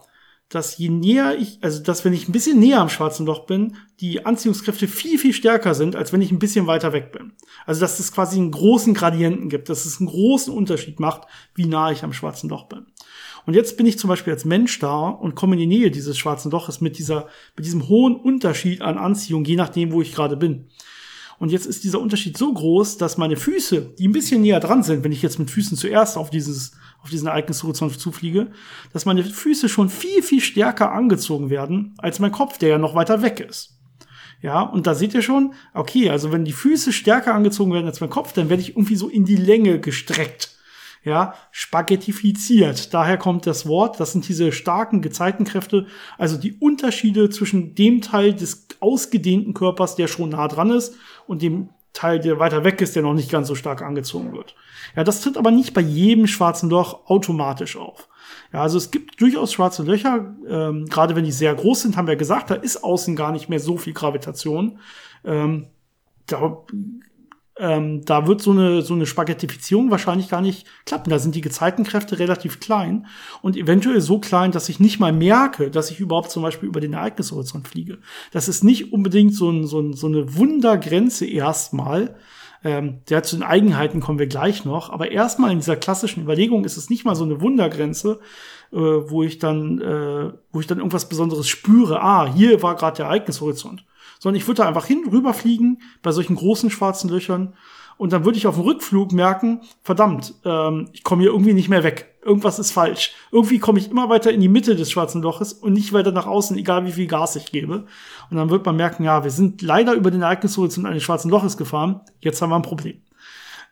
dass 0.48 0.78
je 0.78 0.88
näher 0.88 1.38
ich, 1.38 1.58
also 1.62 1.80
dass 1.80 2.04
wenn 2.04 2.12
ich 2.12 2.28
ein 2.28 2.32
bisschen 2.32 2.58
näher 2.58 2.80
am 2.80 2.88
schwarzen 2.88 3.24
Loch 3.24 3.46
bin, 3.46 3.76
die 4.00 4.26
Anziehungskräfte 4.26 4.88
viel, 4.88 5.16
viel 5.16 5.32
stärker 5.32 5.74
sind, 5.74 5.94
als 5.94 6.12
wenn 6.12 6.22
ich 6.22 6.32
ein 6.32 6.40
bisschen 6.40 6.66
weiter 6.66 6.92
weg 6.92 7.12
bin. 7.12 7.34
Also 7.66 7.80
dass 7.82 8.00
es 8.00 8.12
quasi 8.12 8.38
einen 8.38 8.50
großen 8.50 8.92
Gradienten 8.92 9.48
gibt, 9.48 9.68
dass 9.68 9.86
es 9.86 10.00
einen 10.00 10.08
großen 10.08 10.52
Unterschied 10.52 10.98
macht, 10.98 11.28
wie 11.54 11.66
nah 11.66 11.92
ich 11.92 12.02
am 12.02 12.12
schwarzen 12.12 12.50
Loch 12.50 12.64
bin. 12.64 12.86
Und 13.46 13.54
jetzt 13.54 13.76
bin 13.76 13.86
ich 13.86 13.98
zum 13.98 14.08
Beispiel 14.08 14.32
als 14.32 14.44
Mensch 14.44 14.78
da 14.78 15.08
und 15.08 15.34
komme 15.34 15.54
in 15.54 15.60
die 15.60 15.66
Nähe 15.66 15.90
dieses 15.90 16.18
schwarzen 16.18 16.50
Loches 16.50 16.80
mit 16.80 16.98
dieser, 16.98 17.28
mit 17.56 17.66
diesem 17.66 17.88
hohen 17.88 18.16
Unterschied 18.16 18.82
an 18.82 18.98
Anziehung, 18.98 19.44
je 19.44 19.56
nachdem, 19.56 19.92
wo 19.92 20.02
ich 20.02 20.14
gerade 20.14 20.36
bin. 20.36 20.66
Und 21.38 21.50
jetzt 21.50 21.64
ist 21.64 21.84
dieser 21.84 22.00
Unterschied 22.00 22.36
so 22.36 22.52
groß, 22.52 22.98
dass 22.98 23.16
meine 23.16 23.36
Füße, 23.36 23.94
die 23.98 24.06
ein 24.06 24.12
bisschen 24.12 24.42
näher 24.42 24.60
dran 24.60 24.82
sind, 24.82 25.04
wenn 25.04 25.12
ich 25.12 25.22
jetzt 25.22 25.38
mit 25.38 25.50
Füßen 25.50 25.76
zuerst 25.76 26.18
auf 26.18 26.28
dieses, 26.28 26.72
auf 27.02 27.08
diesen 27.08 27.28
Ereignishorizont 27.28 27.98
zufliege, 27.98 28.48
dass 28.92 29.06
meine 29.06 29.24
Füße 29.24 29.70
schon 29.70 29.88
viel, 29.88 30.22
viel 30.22 30.42
stärker 30.42 30.92
angezogen 30.92 31.48
werden 31.48 31.94
als 31.96 32.18
mein 32.18 32.30
Kopf, 32.30 32.58
der 32.58 32.68
ja 32.68 32.78
noch 32.78 32.94
weiter 32.94 33.22
weg 33.22 33.40
ist. 33.40 33.78
Ja, 34.42 34.60
und 34.60 34.86
da 34.86 34.94
seht 34.94 35.14
ihr 35.14 35.22
schon, 35.22 35.54
okay, 35.72 36.10
also 36.10 36.30
wenn 36.30 36.44
die 36.44 36.52
Füße 36.52 36.92
stärker 36.92 37.34
angezogen 37.34 37.72
werden 37.72 37.86
als 37.86 38.00
mein 38.00 38.10
Kopf, 38.10 38.34
dann 38.34 38.50
werde 38.50 38.62
ich 38.62 38.70
irgendwie 38.70 38.96
so 38.96 39.08
in 39.08 39.24
die 39.24 39.36
Länge 39.36 39.80
gestreckt 39.80 40.59
ja, 41.02 41.34
spaghettifiziert. 41.50 42.92
Daher 42.92 43.16
kommt 43.16 43.46
das 43.46 43.66
Wort. 43.66 44.00
Das 44.00 44.12
sind 44.12 44.28
diese 44.28 44.52
starken 44.52 45.00
Gezeitenkräfte, 45.00 45.86
also 46.18 46.36
die 46.36 46.54
Unterschiede 46.54 47.30
zwischen 47.30 47.74
dem 47.74 48.02
Teil 48.02 48.34
des 48.34 48.66
ausgedehnten 48.80 49.54
Körpers, 49.54 49.96
der 49.96 50.08
schon 50.08 50.30
nah 50.30 50.48
dran 50.48 50.70
ist, 50.70 50.94
und 51.26 51.42
dem 51.42 51.70
Teil, 51.92 52.20
der 52.20 52.38
weiter 52.38 52.64
weg 52.64 52.80
ist, 52.80 52.94
der 52.94 53.02
noch 53.02 53.14
nicht 53.14 53.30
ganz 53.30 53.48
so 53.48 53.54
stark 53.54 53.82
angezogen 53.82 54.32
wird. 54.32 54.54
Ja, 54.94 55.02
das 55.02 55.20
tritt 55.20 55.36
aber 55.36 55.50
nicht 55.50 55.74
bei 55.74 55.80
jedem 55.80 56.26
schwarzen 56.26 56.70
Loch 56.70 57.06
automatisch 57.06 57.76
auf. 57.76 58.08
Ja, 58.52 58.62
also 58.62 58.78
es 58.78 58.90
gibt 58.90 59.20
durchaus 59.20 59.52
schwarze 59.52 59.82
Löcher, 59.82 60.34
ähm, 60.48 60.86
gerade 60.86 61.16
wenn 61.16 61.24
die 61.24 61.32
sehr 61.32 61.54
groß 61.54 61.82
sind, 61.82 61.96
haben 61.96 62.06
wir 62.06 62.16
gesagt, 62.16 62.50
da 62.50 62.54
ist 62.54 62.84
außen 62.84 63.16
gar 63.16 63.32
nicht 63.32 63.48
mehr 63.48 63.60
so 63.60 63.76
viel 63.76 63.92
Gravitation. 63.92 64.78
Ähm, 65.24 65.66
da 66.26 66.64
ähm, 67.60 68.04
da 68.06 68.26
wird 68.26 68.40
so 68.40 68.52
eine, 68.52 68.80
so 68.80 68.94
eine 68.94 69.04
Spaghettifizierung 69.04 69.90
wahrscheinlich 69.90 70.30
gar 70.30 70.40
nicht 70.40 70.66
klappen. 70.86 71.10
Da 71.10 71.18
sind 71.18 71.34
die 71.34 71.42
Gezeitenkräfte 71.42 72.18
relativ 72.18 72.58
klein 72.58 73.06
und 73.42 73.56
eventuell 73.56 74.00
so 74.00 74.18
klein, 74.18 74.50
dass 74.50 74.70
ich 74.70 74.80
nicht 74.80 74.98
mal 74.98 75.12
merke, 75.12 75.70
dass 75.70 75.90
ich 75.90 76.00
überhaupt 76.00 76.30
zum 76.30 76.42
Beispiel 76.42 76.68
über 76.68 76.80
den 76.80 76.94
Ereignishorizont 76.94 77.68
fliege. 77.68 77.98
Das 78.32 78.48
ist 78.48 78.64
nicht 78.64 78.94
unbedingt 78.94 79.34
so, 79.34 79.50
ein, 79.50 79.66
so, 79.66 79.78
ein, 79.80 79.92
so 79.92 80.06
eine 80.06 80.36
Wundergrenze 80.36 81.26
erstmal. 81.26 82.16
Ähm, 82.62 83.00
der 83.08 83.22
zu 83.22 83.36
den 83.36 83.42
Eigenheiten 83.42 84.00
kommen 84.00 84.18
wir 84.18 84.26
gleich 84.26 84.64
noch. 84.64 84.90
Aber 84.90 85.10
erstmal 85.10 85.50
in 85.50 85.58
dieser 85.58 85.76
klassischen 85.76 86.22
Überlegung 86.22 86.64
ist 86.64 86.76
es 86.78 86.88
nicht 86.88 87.04
mal 87.04 87.14
so 87.14 87.24
eine 87.24 87.40
Wundergrenze, 87.40 88.20
äh, 88.72 88.76
wo 88.76 89.22
ich 89.22 89.38
dann, 89.38 89.80
äh, 89.80 90.32
wo 90.52 90.60
ich 90.60 90.66
dann 90.66 90.78
irgendwas 90.78 91.08
Besonderes 91.08 91.48
spüre. 91.48 92.02
Ah, 92.02 92.30
hier 92.32 92.62
war 92.62 92.76
gerade 92.76 92.98
der 92.98 93.06
Ereignishorizont 93.06 93.84
sondern 94.20 94.36
ich 94.40 94.46
würde 94.46 94.62
da 94.62 94.68
einfach 94.68 94.86
hin, 94.86 95.08
rüberfliegen 95.10 95.82
bei 96.02 96.12
solchen 96.12 96.36
großen 96.36 96.70
schwarzen 96.70 97.10
Löchern 97.10 97.54
und 98.00 98.14
dann 98.14 98.24
würde 98.24 98.38
ich 98.38 98.46
auf 98.46 98.54
dem 98.54 98.64
Rückflug 98.64 99.12
merken, 99.12 99.60
verdammt, 99.82 100.34
ähm, 100.46 100.88
ich 100.92 101.02
komme 101.02 101.20
hier 101.20 101.32
irgendwie 101.32 101.52
nicht 101.52 101.68
mehr 101.68 101.84
weg. 101.84 102.14
Irgendwas 102.24 102.58
ist 102.58 102.70
falsch. 102.70 103.12
Irgendwie 103.30 103.58
komme 103.58 103.78
ich 103.78 103.90
immer 103.90 104.08
weiter 104.08 104.32
in 104.32 104.40
die 104.40 104.48
Mitte 104.48 104.74
des 104.74 104.90
schwarzen 104.90 105.20
Loches 105.20 105.52
und 105.52 105.74
nicht 105.74 105.92
weiter 105.92 106.10
nach 106.10 106.26
außen, 106.26 106.56
egal 106.56 106.86
wie 106.86 106.92
viel 106.92 107.06
Gas 107.06 107.36
ich 107.36 107.52
gebe. 107.52 107.84
Und 108.30 108.36
dann 108.38 108.48
wird 108.48 108.64
man 108.64 108.76
merken, 108.76 109.04
ja, 109.04 109.22
wir 109.22 109.30
sind 109.30 109.60
leider 109.60 109.92
über 109.92 110.10
den 110.10 110.22
Ereignishorizont 110.22 110.86
eines 110.86 111.02
schwarzen 111.02 111.30
Loches 111.30 111.58
gefahren. 111.58 112.00
Jetzt 112.20 112.40
haben 112.40 112.48
wir 112.48 112.56
ein 112.56 112.62
Problem. 112.62 113.02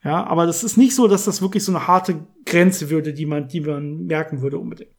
Ja, 0.05 0.27
aber 0.27 0.45
das 0.45 0.63
ist 0.63 0.77
nicht 0.77 0.95
so, 0.95 1.09
dass 1.09 1.25
das 1.25 1.41
wirklich 1.41 1.65
so 1.65 1.73
eine 1.73 1.87
harte 1.87 2.27
Grenze 2.45 2.91
würde, 2.91 3.15
die 3.15 3.25
man, 3.25 3.49
die 3.49 3.63
man 3.63 4.05
merken 4.05 4.43
würde 4.43 4.59
unbedingt 4.59 4.98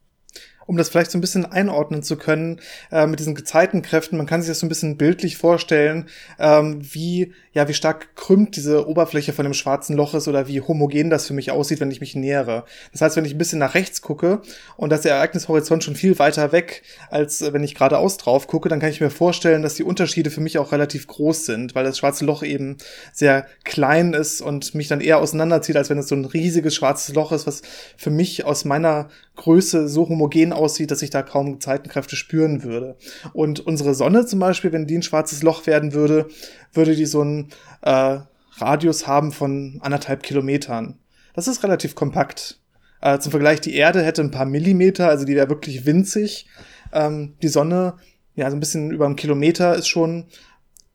um 0.70 0.76
das 0.76 0.88
vielleicht 0.88 1.10
so 1.10 1.18
ein 1.18 1.20
bisschen 1.20 1.44
einordnen 1.44 2.04
zu 2.04 2.16
können 2.16 2.60
äh, 2.92 3.04
mit 3.04 3.18
diesen 3.18 3.34
Gezeitenkräften. 3.34 4.16
Man 4.16 4.28
kann 4.28 4.40
sich 4.40 4.48
das 4.48 4.60
so 4.60 4.66
ein 4.66 4.68
bisschen 4.68 4.96
bildlich 4.96 5.36
vorstellen, 5.36 6.06
ähm, 6.38 6.78
wie 6.80 7.32
ja 7.52 7.66
wie 7.66 7.74
stark 7.74 8.14
krümmt 8.14 8.54
diese 8.54 8.86
Oberfläche 8.86 9.32
von 9.32 9.42
dem 9.42 9.52
schwarzen 9.52 9.96
Loch 9.96 10.14
ist 10.14 10.28
oder 10.28 10.46
wie 10.46 10.60
homogen 10.60 11.10
das 11.10 11.26
für 11.26 11.34
mich 11.34 11.50
aussieht, 11.50 11.80
wenn 11.80 11.90
ich 11.90 12.00
mich 12.00 12.14
nähere. 12.14 12.66
Das 12.92 13.00
heißt, 13.00 13.16
wenn 13.16 13.24
ich 13.24 13.34
ein 13.34 13.38
bisschen 13.38 13.58
nach 13.58 13.74
rechts 13.74 14.00
gucke 14.00 14.42
und 14.76 14.90
das 14.90 15.04
Ereignishorizont 15.04 15.82
schon 15.82 15.96
viel 15.96 16.20
weiter 16.20 16.52
weg, 16.52 16.84
als 17.10 17.42
wenn 17.52 17.64
ich 17.64 17.74
geradeaus 17.74 18.16
drauf 18.16 18.46
gucke, 18.46 18.68
dann 18.68 18.78
kann 18.78 18.90
ich 18.90 19.00
mir 19.00 19.10
vorstellen, 19.10 19.62
dass 19.62 19.74
die 19.74 19.82
Unterschiede 19.82 20.30
für 20.30 20.40
mich 20.40 20.56
auch 20.58 20.70
relativ 20.70 21.08
groß 21.08 21.46
sind, 21.46 21.74
weil 21.74 21.82
das 21.82 21.98
schwarze 21.98 22.24
Loch 22.24 22.44
eben 22.44 22.76
sehr 23.12 23.44
klein 23.64 24.12
ist 24.12 24.40
und 24.40 24.72
mich 24.76 24.86
dann 24.86 25.00
eher 25.00 25.18
auseinanderzieht, 25.18 25.76
als 25.76 25.90
wenn 25.90 25.98
es 25.98 26.06
so 26.06 26.14
ein 26.14 26.26
riesiges 26.26 26.76
schwarzes 26.76 27.12
Loch 27.16 27.32
ist, 27.32 27.48
was 27.48 27.62
für 27.96 28.10
mich 28.10 28.44
aus 28.44 28.64
meiner 28.64 29.08
Größe 29.40 29.88
so 29.88 30.06
homogen 30.06 30.52
aussieht, 30.52 30.90
dass 30.90 31.00
ich 31.00 31.08
da 31.08 31.22
kaum 31.22 31.54
Gezeitenkräfte 31.54 32.14
spüren 32.14 32.62
würde. 32.62 32.96
Und 33.32 33.60
unsere 33.60 33.94
Sonne 33.94 34.26
zum 34.26 34.38
Beispiel, 34.38 34.70
wenn 34.72 34.86
die 34.86 34.98
ein 34.98 35.02
schwarzes 35.02 35.42
Loch 35.42 35.66
werden 35.66 35.94
würde, 35.94 36.28
würde 36.74 36.94
die 36.94 37.06
so 37.06 37.22
einen 37.22 37.48
äh, 37.80 38.18
Radius 38.58 39.06
haben 39.06 39.32
von 39.32 39.78
anderthalb 39.80 40.22
Kilometern. 40.22 40.98
Das 41.32 41.48
ist 41.48 41.64
relativ 41.64 41.94
kompakt. 41.94 42.60
Äh, 43.00 43.18
zum 43.18 43.30
Vergleich, 43.30 43.62
die 43.62 43.74
Erde 43.74 44.02
hätte 44.02 44.20
ein 44.20 44.30
paar 44.30 44.44
Millimeter, 44.44 45.08
also 45.08 45.24
die 45.24 45.36
wäre 45.36 45.48
wirklich 45.48 45.86
winzig. 45.86 46.46
Ähm, 46.92 47.34
die 47.40 47.48
Sonne, 47.48 47.94
ja, 48.34 48.50
so 48.50 48.56
ein 48.58 48.60
bisschen 48.60 48.90
über 48.90 49.06
einen 49.06 49.16
Kilometer 49.16 49.74
ist 49.74 49.88
schon 49.88 50.26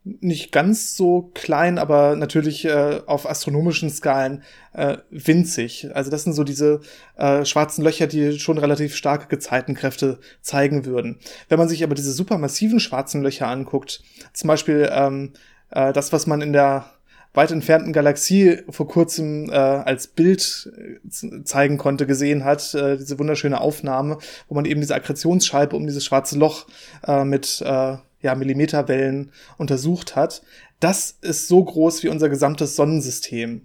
nicht 0.05 0.51
ganz 0.51 0.95
so 0.95 1.31
klein, 1.33 1.79
aber 1.79 2.15
natürlich 2.15 2.63
äh, 2.65 3.01
auf 3.07 3.27
astronomischen 3.27 3.89
Skalen 3.89 4.43
äh, 4.73 4.97
winzig. 5.09 5.89
Also 5.95 6.11
das 6.11 6.23
sind 6.23 6.33
so 6.33 6.43
diese 6.43 6.81
äh, 7.17 7.43
schwarzen 7.43 7.83
Löcher, 7.83 8.05
die 8.05 8.37
schon 8.39 8.59
relativ 8.59 8.95
starke 8.95 9.27
Gezeitenkräfte 9.27 10.19
zeigen 10.41 10.85
würden. 10.85 11.17
Wenn 11.49 11.57
man 11.57 11.67
sich 11.67 11.83
aber 11.83 11.95
diese 11.95 12.11
supermassiven 12.11 12.79
schwarzen 12.79 13.23
Löcher 13.23 13.47
anguckt, 13.47 14.03
zum 14.31 14.47
Beispiel 14.47 14.87
ähm, 14.91 15.33
äh, 15.71 15.91
das, 15.91 16.13
was 16.13 16.27
man 16.27 16.41
in 16.41 16.53
der 16.53 16.85
weit 17.33 17.51
entfernten 17.51 17.91
Galaxie 17.91 18.59
vor 18.69 18.87
kurzem 18.87 19.49
äh, 19.49 19.55
als 19.55 20.07
Bild 20.07 20.71
äh, 20.77 21.43
zeigen 21.43 21.77
konnte, 21.77 22.05
gesehen 22.05 22.45
hat, 22.45 22.73
äh, 22.75 22.97
diese 22.97 23.19
wunderschöne 23.19 23.59
Aufnahme, 23.59 24.19
wo 24.47 24.55
man 24.55 24.65
eben 24.65 24.81
diese 24.81 24.95
Akkretionsscheibe 24.95 25.75
um 25.75 25.85
dieses 25.87 26.05
schwarze 26.05 26.37
Loch 26.37 26.67
äh, 27.07 27.25
mit 27.25 27.61
äh, 27.65 27.97
ja, 28.25 28.35
Millimeterwellen 28.35 29.31
untersucht 29.57 30.15
hat, 30.15 30.41
das 30.79 31.11
ist 31.21 31.47
so 31.47 31.63
groß 31.63 32.03
wie 32.03 32.09
unser 32.09 32.27
gesamtes 32.27 32.75
Sonnensystem. 32.75 33.61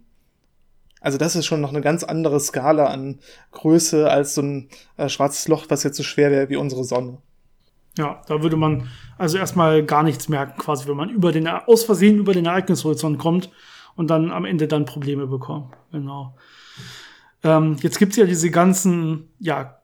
Also 1.01 1.17
das 1.17 1.35
ist 1.35 1.47
schon 1.47 1.63
noch 1.63 1.71
eine 1.71 1.81
ganz 1.81 2.05
andere 2.05 2.39
Skala 2.39 2.87
an 2.87 3.21
Größe 3.53 4.11
als 4.11 4.35
so 4.35 4.43
ein 4.43 4.69
äh, 4.99 5.09
schwarzes 5.09 5.49
Loch, 5.49 5.65
was 5.71 5.83
jetzt 5.83 5.97
so 5.97 6.03
schwer 6.03 6.31
wäre 6.31 6.51
wie 6.51 6.57
unsere 6.57 6.85
Sonne. 6.85 7.19
Ja, 7.97 8.23
da 8.29 8.43
würde 8.43 8.57
man 8.57 8.89
also 9.17 9.39
erstmal 9.39 9.83
gar 9.83 10.03
nichts 10.03 10.29
merken, 10.29 10.59
quasi, 10.59 10.87
wenn 10.87 10.97
man 10.97 11.09
über 11.09 11.33
den, 11.33 11.49
aus 11.49 11.85
Versehen 11.85 12.19
über 12.19 12.35
den 12.35 12.47
Ereignishorizont 12.47 13.19
kommt 13.19 13.51
und 13.97 14.09
dann 14.09 14.31
am 14.31 14.45
Ende 14.45 14.69
dann 14.69 14.85
Probleme 14.85 15.27
bekommt. 15.27 15.75
Genau. 15.91 16.37
Ähm, 17.43 17.77
jetzt 17.81 17.99
gibt's 17.99 18.17
ja 18.17 18.27
diese 18.27 18.51
ganzen, 18.51 19.31
ja, 19.39 19.81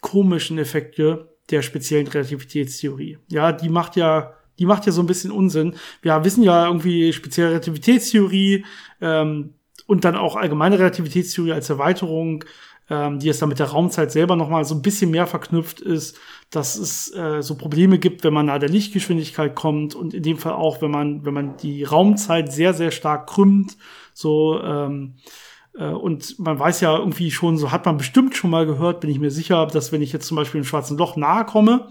komischen 0.00 0.58
Effekte, 0.58 1.29
der 1.50 1.62
speziellen 1.62 2.06
Relativitätstheorie. 2.06 3.18
Ja, 3.28 3.52
die 3.52 3.68
macht 3.68 3.96
ja, 3.96 4.34
die 4.58 4.66
macht 4.66 4.86
ja 4.86 4.92
so 4.92 5.02
ein 5.02 5.06
bisschen 5.06 5.30
Unsinn. 5.30 5.74
Wir 6.02 6.24
wissen 6.24 6.42
ja 6.42 6.66
irgendwie 6.66 7.12
spezielle 7.12 7.50
Relativitätstheorie 7.50 8.64
ähm, 9.00 9.54
und 9.86 10.04
dann 10.04 10.16
auch 10.16 10.36
allgemeine 10.36 10.78
Relativitätstheorie 10.78 11.52
als 11.52 11.70
Erweiterung, 11.70 12.44
ähm, 12.90 13.18
die 13.18 13.28
es 13.28 13.38
dann 13.38 13.48
mit 13.48 13.58
der 13.58 13.68
Raumzeit 13.68 14.12
selber 14.12 14.36
nochmal 14.36 14.64
so 14.64 14.74
ein 14.74 14.82
bisschen 14.82 15.10
mehr 15.10 15.26
verknüpft 15.26 15.80
ist, 15.80 16.18
dass 16.50 16.76
es 16.76 17.14
äh, 17.14 17.42
so 17.42 17.54
Probleme 17.54 17.98
gibt, 17.98 18.24
wenn 18.24 18.34
man 18.34 18.46
nahe 18.46 18.58
der 18.58 18.68
Lichtgeschwindigkeit 18.68 19.54
kommt 19.54 19.94
und 19.94 20.12
in 20.12 20.22
dem 20.22 20.38
Fall 20.38 20.52
auch, 20.52 20.82
wenn 20.82 20.90
man, 20.90 21.24
wenn 21.24 21.34
man 21.34 21.56
die 21.56 21.84
Raumzeit 21.84 22.52
sehr, 22.52 22.74
sehr 22.74 22.90
stark 22.90 23.28
krümmt, 23.28 23.76
so 24.12 24.60
ähm, 24.60 25.14
äh, 25.16 25.49
und 25.78 26.38
man 26.38 26.58
weiß 26.58 26.80
ja 26.80 26.96
irgendwie 26.96 27.30
schon, 27.30 27.56
so 27.56 27.70
hat 27.70 27.86
man 27.86 27.96
bestimmt 27.96 28.36
schon 28.36 28.50
mal 28.50 28.66
gehört, 28.66 29.00
bin 29.00 29.10
ich 29.10 29.18
mir 29.18 29.30
sicher, 29.30 29.66
dass 29.66 29.92
wenn 29.92 30.02
ich 30.02 30.12
jetzt 30.12 30.26
zum 30.26 30.36
Beispiel 30.36 30.58
im 30.58 30.64
schwarzen 30.64 30.98
Loch 30.98 31.16
nahe 31.16 31.44
komme, 31.44 31.90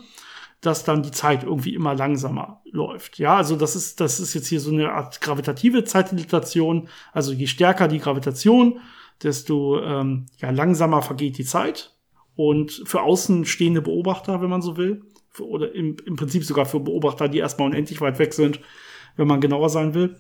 dass 0.62 0.84
dann 0.84 1.04
die 1.04 1.12
Zeit 1.12 1.44
irgendwie 1.44 1.74
immer 1.74 1.96
langsamer 1.96 2.62
läuft. 2.70 3.18
Ja, 3.18 3.38
also 3.38 3.56
das 3.56 3.76
ist, 3.76 4.02
das 4.02 4.20
ist 4.20 4.34
jetzt 4.34 4.48
hier 4.48 4.60
so 4.60 4.72
eine 4.72 4.92
Art 4.92 5.22
gravitative 5.22 5.86
Zeitdilatation. 5.86 6.90
Also 7.14 7.32
je 7.32 7.48
stärker 7.48 7.88
die 7.88 8.00
Gravitation, 8.00 8.80
desto 9.24 9.82
ähm, 9.82 10.26
ja, 10.38 10.50
langsamer 10.50 11.02
vergeht 11.02 11.38
die 11.38 11.46
Zeit. 11.46 11.96
Und 12.36 12.84
für 12.86 13.02
außenstehende 13.02 13.82
Beobachter, 13.82 14.42
wenn 14.42 14.50
man 14.50 14.62
so 14.62 14.76
will, 14.76 15.04
für, 15.30 15.48
oder 15.48 15.74
im, 15.74 15.96
im 16.06 16.16
Prinzip 16.18 16.44
sogar 16.44 16.66
für 16.66 16.80
Beobachter, 16.80 17.30
die 17.30 17.40
erstmal 17.40 17.70
unendlich 17.70 18.02
weit 18.02 18.20
weg 18.20 18.34
sind, 18.34 18.60
wenn 19.16 19.28
man 19.28 19.42
genauer 19.42 19.70
sein 19.70 19.94
will, 19.94 20.18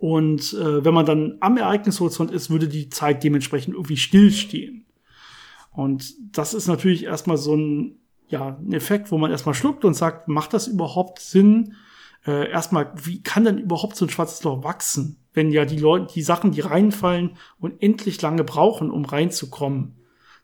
und 0.00 0.52
äh, 0.52 0.84
wenn 0.84 0.94
man 0.94 1.06
dann 1.06 1.38
am 1.40 1.56
Ereignishorizont 1.56 2.30
ist, 2.30 2.50
würde 2.50 2.68
die 2.68 2.88
Zeit 2.88 3.24
dementsprechend 3.24 3.74
irgendwie 3.74 3.96
stillstehen. 3.96 4.86
Und 5.72 6.14
das 6.36 6.54
ist 6.54 6.68
natürlich 6.68 7.04
erstmal 7.04 7.36
so 7.36 7.56
ein, 7.56 7.96
ja, 8.28 8.58
ein 8.60 8.72
Effekt, 8.72 9.10
wo 9.10 9.18
man 9.18 9.32
erstmal 9.32 9.56
schluckt 9.56 9.84
und 9.84 9.94
sagt, 9.94 10.28
macht 10.28 10.54
das 10.54 10.68
überhaupt 10.68 11.18
Sinn? 11.18 11.74
Äh, 12.24 12.48
erstmal, 12.48 12.92
wie 13.02 13.22
kann 13.24 13.44
denn 13.44 13.58
überhaupt 13.58 13.96
so 13.96 14.04
ein 14.04 14.10
schwarzes 14.10 14.44
Loch 14.44 14.62
wachsen, 14.62 15.16
wenn 15.34 15.50
ja 15.50 15.64
die 15.64 15.78
Leute, 15.78 16.12
die 16.14 16.22
Sachen, 16.22 16.52
die 16.52 16.60
reinfallen, 16.60 17.36
unendlich 17.58 18.22
lange 18.22 18.44
brauchen, 18.44 18.92
um 18.92 19.04
reinzukommen? 19.04 19.96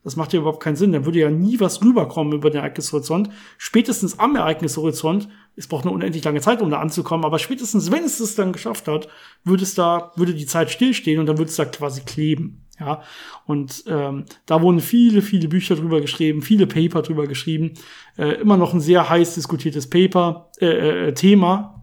Das 0.03 0.17
macht 0.17 0.33
ja 0.33 0.39
überhaupt 0.39 0.61
keinen 0.61 0.75
Sinn. 0.75 0.91
Dann 0.91 1.05
würde 1.05 1.19
ja 1.19 1.31
nie 1.31 1.61
was 1.61 1.81
rüberkommen 1.81 2.33
über 2.33 2.49
den 2.49 2.59
Ereignishorizont. 2.59 3.29
Spätestens 3.57 4.19
am 4.19 4.35
Ereignishorizont, 4.35 5.29
es 5.55 5.67
braucht 5.67 5.85
eine 5.85 5.93
unendlich 5.93 6.23
lange 6.23 6.41
Zeit, 6.41 6.61
um 6.61 6.69
da 6.69 6.79
anzukommen, 6.79 7.25
aber 7.25 7.39
spätestens, 7.39 7.91
wenn 7.91 8.03
es 8.03 8.19
es 8.19 8.35
dann 8.35 8.53
geschafft 8.53 8.87
hat, 8.87 9.07
würde 9.43 9.63
es 9.63 9.75
da, 9.75 10.11
würde 10.15 10.33
die 10.33 10.45
Zeit 10.45 10.69
stillstehen 10.69 11.19
und 11.19 11.25
dann 11.25 11.37
würde 11.37 11.49
es 11.49 11.55
da 11.55 11.65
quasi 11.65 12.01
kleben. 12.01 12.61
Ja, 12.77 13.03
und 13.45 13.85
ähm, 13.87 14.25
da 14.45 14.61
wurden 14.61 14.81
viele, 14.81 15.21
viele 15.21 15.47
Bücher 15.47 15.77
drüber 15.77 16.01
geschrieben, 16.01 16.41
viele 16.41 16.67
Paper 16.67 17.03
drüber 17.03 17.25
geschrieben. 17.25 17.75
Äh, 18.17 18.41
immer 18.41 18.57
noch 18.57 18.73
ein 18.73 18.81
sehr 18.81 19.09
heiß 19.09 19.35
diskutiertes 19.35 19.89
Paper, 19.89 20.51
äh, 20.59 21.07
äh, 21.07 21.13
Thema. 21.13 21.81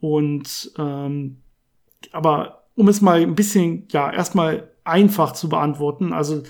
Und 0.00 0.72
ähm, 0.78 1.42
aber 2.12 2.64
um 2.74 2.88
es 2.88 3.02
mal 3.02 3.20
ein 3.20 3.34
bisschen, 3.34 3.86
ja, 3.92 4.10
erstmal 4.10 4.70
einfach 4.82 5.32
zu 5.32 5.50
beantworten, 5.50 6.14
also 6.14 6.42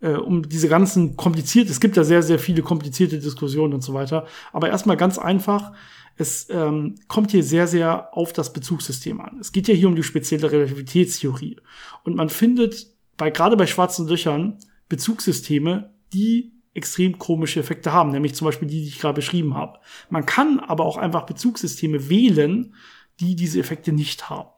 äh, 0.00 0.14
um 0.14 0.48
diese 0.48 0.68
ganzen 0.68 1.16
kompliziert, 1.16 1.70
es 1.70 1.80
gibt 1.80 1.96
ja 1.96 2.02
sehr, 2.02 2.22
sehr 2.22 2.40
viele 2.40 2.62
komplizierte 2.62 3.20
Diskussionen 3.20 3.74
und 3.74 3.82
so 3.82 3.94
weiter. 3.94 4.26
Aber 4.52 4.68
erstmal 4.68 4.96
ganz 4.96 5.18
einfach, 5.18 5.72
es 6.16 6.48
ähm, 6.50 6.94
kommt 7.08 7.30
hier 7.30 7.42
sehr, 7.42 7.66
sehr 7.66 8.16
auf 8.16 8.32
das 8.32 8.52
Bezugssystem 8.52 9.20
an. 9.20 9.38
Es 9.40 9.52
geht 9.52 9.68
ja 9.68 9.74
hier 9.74 9.88
um 9.88 9.96
die 9.96 10.02
spezielle 10.02 10.50
Relativitätstheorie. 10.50 11.58
Und 12.04 12.16
man 12.16 12.30
findet 12.30 12.86
bei, 13.16 13.30
gerade 13.30 13.56
bei 13.56 13.66
schwarzen 13.66 14.08
Löchern 14.08 14.58
Bezugssysteme, 14.88 15.94
die 16.12 16.52
extrem 16.74 17.18
komische 17.18 17.60
Effekte 17.60 17.92
haben, 17.92 18.10
nämlich 18.10 18.34
zum 18.34 18.46
Beispiel 18.46 18.68
die, 18.68 18.82
die 18.82 18.88
ich 18.88 18.98
gerade 18.98 19.14
beschrieben 19.14 19.54
habe. 19.54 19.78
Man 20.10 20.26
kann 20.26 20.60
aber 20.60 20.84
auch 20.84 20.96
einfach 20.96 21.24
Bezugssysteme 21.24 22.08
wählen, 22.08 22.74
die 23.20 23.34
diese 23.34 23.60
Effekte 23.60 23.92
nicht 23.92 24.28
haben. 24.28 24.50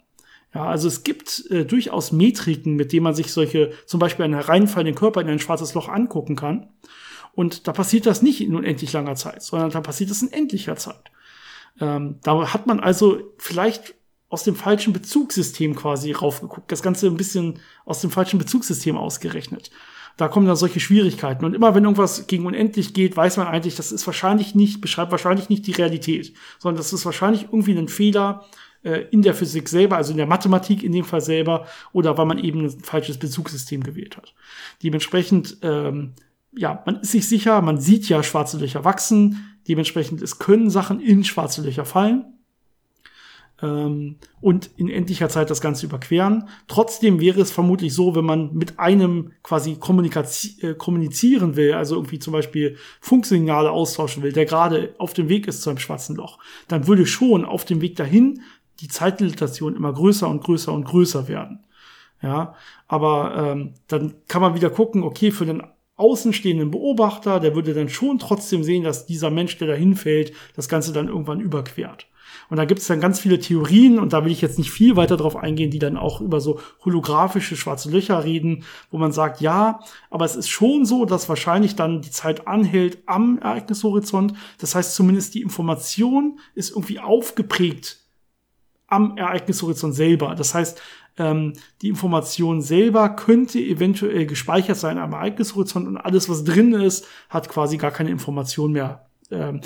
Ja, 0.55 0.67
also 0.67 0.89
es 0.89 1.05
gibt 1.05 1.45
äh, 1.51 1.65
durchaus 1.65 2.11
Metriken, 2.11 2.75
mit 2.75 2.93
denen 2.93 3.05
man 3.05 3.15
sich 3.15 3.33
solche, 3.33 3.73
zum 3.87 4.01
Beispiel 4.01 4.25
einen 4.25 4.35
hereinfallenden 4.35 4.95
Körper 4.95 5.21
in 5.21 5.29
ein 5.29 5.39
schwarzes 5.39 5.75
Loch 5.75 5.89
angucken 5.89 6.37
kann. 6.37 6.69
Und 7.35 7.69
da 7.69 7.73
passiert 7.73 8.07
das 8.07 8.23
nicht 8.23 8.41
in 8.41 8.57
unendlich 8.57 8.93
langer 8.93 9.15
Zeit, 9.15 9.43
sondern 9.43 9.71
da 9.71 9.81
passiert 9.81 10.11
das 10.11 10.23
in 10.23 10.33
endlicher 10.33 10.77
Zeit. 10.77 11.13
Ähm, 11.81 12.17
da 12.23 12.53
hat 12.53 12.67
man 12.67 12.81
also 12.81 13.21
vielleicht 13.39 13.95
aus 14.29 14.45
dem 14.45 14.57
falschen 14.57 14.93
Bezugssystem 14.93 15.75
quasi 15.75 16.13
raufgeguckt, 16.13 16.71
das 16.71 16.83
Ganze 16.83 17.07
ein 17.07 17.17
bisschen 17.17 17.61
aus 17.85 18.01
dem 18.01 18.11
falschen 18.11 18.39
Bezugssystem 18.39 18.97
ausgerechnet. 18.97 19.71
Da 20.19 20.29
kommen 20.29 20.47
dann 20.47 20.57
solche 20.57 20.81
Schwierigkeiten. 20.81 21.45
Und 21.45 21.55
immer 21.55 21.75
wenn 21.75 21.85
irgendwas 21.85 22.27
gegen 22.27 22.45
unendlich 22.45 22.93
geht, 22.93 23.17
weiß 23.17 23.37
man 23.37 23.47
eigentlich, 23.47 23.77
das 23.77 23.93
ist 23.93 24.07
wahrscheinlich 24.07 24.55
nicht, 24.55 24.81
beschreibt 24.81 25.13
wahrscheinlich 25.13 25.49
nicht 25.49 25.67
die 25.67 25.73
Realität, 25.73 26.35
sondern 26.59 26.79
das 26.79 26.93
ist 26.93 27.07
wahrscheinlich 27.07 27.45
irgendwie 27.45 27.79
ein 27.79 27.89
Fehler 27.89 28.45
äh, 28.83 29.07
in 29.11 29.23
der 29.23 29.35
Physik 29.35 29.69
selber, 29.69 29.97
also 29.97 30.11
in 30.11 30.17
der 30.17 30.27
Mathematik 30.27 30.83
in 30.83 30.93
dem 30.93 31.05
Fall 31.05 31.21
selber, 31.21 31.67
oder 31.93 32.19
weil 32.19 32.27
man 32.27 32.39
eben 32.39 32.65
ein 32.65 32.81
falsches 32.81 33.19
Bezugssystem 33.19 33.83
gewählt 33.83 34.17
hat. 34.17 34.35
Dementsprechend, 34.83 35.59
ähm, 35.63 36.15
ja, 36.53 36.83
man 36.85 37.01
ist 37.01 37.13
sich 37.13 37.29
sicher, 37.29 37.63
man 37.63 37.81
sieht 37.81 38.09
ja 38.09 38.23
schwarze 38.25 38.59
Löcher 38.59 38.85
wachsen, 38.85 39.58
dementsprechend, 39.69 40.23
es 40.23 40.39
können 40.39 40.71
Sachen 40.71 41.01
in 41.01 41.25
schwarze 41.25 41.63
Löcher 41.63 41.85
fallen 41.85 42.25
ähm, 43.63 44.17
und 44.41 44.71
in 44.77 44.89
endlicher 44.89 45.29
Zeit 45.29 45.51
das 45.51 45.61
Ganze 45.61 45.87
überqueren. 45.87 46.49
Trotzdem 46.67 47.21
wäre 47.21 47.41
es 47.41 47.51
vermutlich 47.51 47.95
so, 47.95 48.15
wenn 48.15 48.25
man 48.25 48.55
mit 48.55 48.79
einem 48.79 49.33
quasi 49.43 49.73
äh, 49.73 50.75
kommunizieren 50.75 51.57
will, 51.57 51.75
also 51.75 51.97
irgendwie 51.97 52.19
zum 52.19 52.33
Beispiel 52.33 52.77
Funksignale 53.01 53.71
austauschen 53.71 54.23
will, 54.23 54.33
der 54.33 54.47
gerade 54.47 54.95
auf 54.99 55.13
dem 55.13 55.29
Weg 55.29 55.47
ist 55.47 55.63
zu 55.63 55.71
einem 55.71 55.79
schwarzen 55.79 56.17
Loch, 56.17 56.39
dann 56.69 56.87
würde 56.87 57.07
schon 57.07 57.45
auf 57.45 57.65
dem 57.65 57.81
Weg 57.81 57.97
dahin 57.97 58.43
die 58.81 58.89
Zeitdilatation 58.89 59.75
immer 59.75 59.93
größer 59.93 60.29
und 60.29 60.43
größer 60.43 60.73
und 60.73 60.85
größer 60.85 61.29
werden. 61.29 61.65
Ja, 62.21 62.55
aber 62.89 63.53
ähm, 63.53 63.75
dann 63.87 64.15
kann 64.27 64.43
man 64.43 64.57
wieder 64.57 64.71
gucken, 64.71 65.05
okay, 65.05 65.31
für 65.31 65.47
den 65.47 65.63
außenstehenden 65.99 66.71
Beobachter, 66.71 67.41
der 67.41 67.55
würde 67.55 67.75
dann 67.75 67.89
schon 67.89 68.19
trotzdem 68.19 68.65
sehen, 68.65 68.85
dass 68.85 69.07
dieser 69.07 69.31
Mensch, 69.31 69.59
der 69.59 69.69
da 69.69 69.75
hinfällt, 69.75 70.33
das 70.57 70.69
Ganze 70.69 70.93
dann 70.93 71.09
irgendwann 71.09 71.41
überquert. 71.41 72.07
Und 72.51 72.57
da 72.57 72.65
gibt 72.65 72.81
es 72.81 72.87
dann 72.87 73.01
ganz 73.01 73.21
viele 73.21 73.39
Theorien, 73.39 73.99
und 73.99 74.13
da 74.13 74.25
will 74.25 74.33
ich 74.33 74.41
jetzt 74.41 74.59
nicht 74.59 74.71
viel 74.71 74.97
weiter 74.97 75.17
drauf 75.17 75.37
eingehen, 75.37 75.71
die 75.71 75.79
dann 75.79 75.97
auch 75.97 76.21
über 76.21 76.41
so 76.41 76.61
holographische 76.85 77.57
schwarze 77.57 77.91
Löcher 77.91 78.25
reden, 78.25 78.65
wo 78.91 78.99
man 78.99 79.13
sagt, 79.13 79.41
ja, 79.41 79.81
aber 80.11 80.25
es 80.25 80.37
ist 80.37 80.49
schon 80.49 80.87
so, 80.87 81.05
dass 81.05 81.29
wahrscheinlich 81.29 81.77
dann 81.77 82.01
die 82.01 82.11
Zeit 82.11 82.47
anhält 82.47 82.99
am 83.07 83.39
Ereignishorizont. 83.39 84.33
Das 84.59 84.75
heißt, 84.75 84.95
zumindest 84.95 85.35
die 85.35 85.43
Information 85.43 86.39
ist 86.55 86.71
irgendwie 86.71 87.01
aufgeprägt 87.01 88.08
am 88.89 89.17
Ereignishorizont 89.17 89.95
selber. 89.95 90.35
Das 90.35 90.55
heißt, 90.55 90.81
ähm, 91.19 91.53
die 91.83 91.89
Information 91.89 92.63
selber 92.63 93.11
könnte 93.11 93.59
eventuell 93.59 94.27
gespeichert 94.27 94.77
sein 94.77 94.99
am 94.99 95.13
Ereignishorizont 95.13 95.87
und 95.87 95.97
alles, 95.97 96.29
was 96.29 96.45
drin 96.45 96.73
ist, 96.73 97.07
hat 97.29 97.49
quasi 97.49 97.77
gar 97.77 97.91
keine 97.91 98.11
Information 98.11 98.73
mehr. 98.73 99.07
Ähm, 99.31 99.61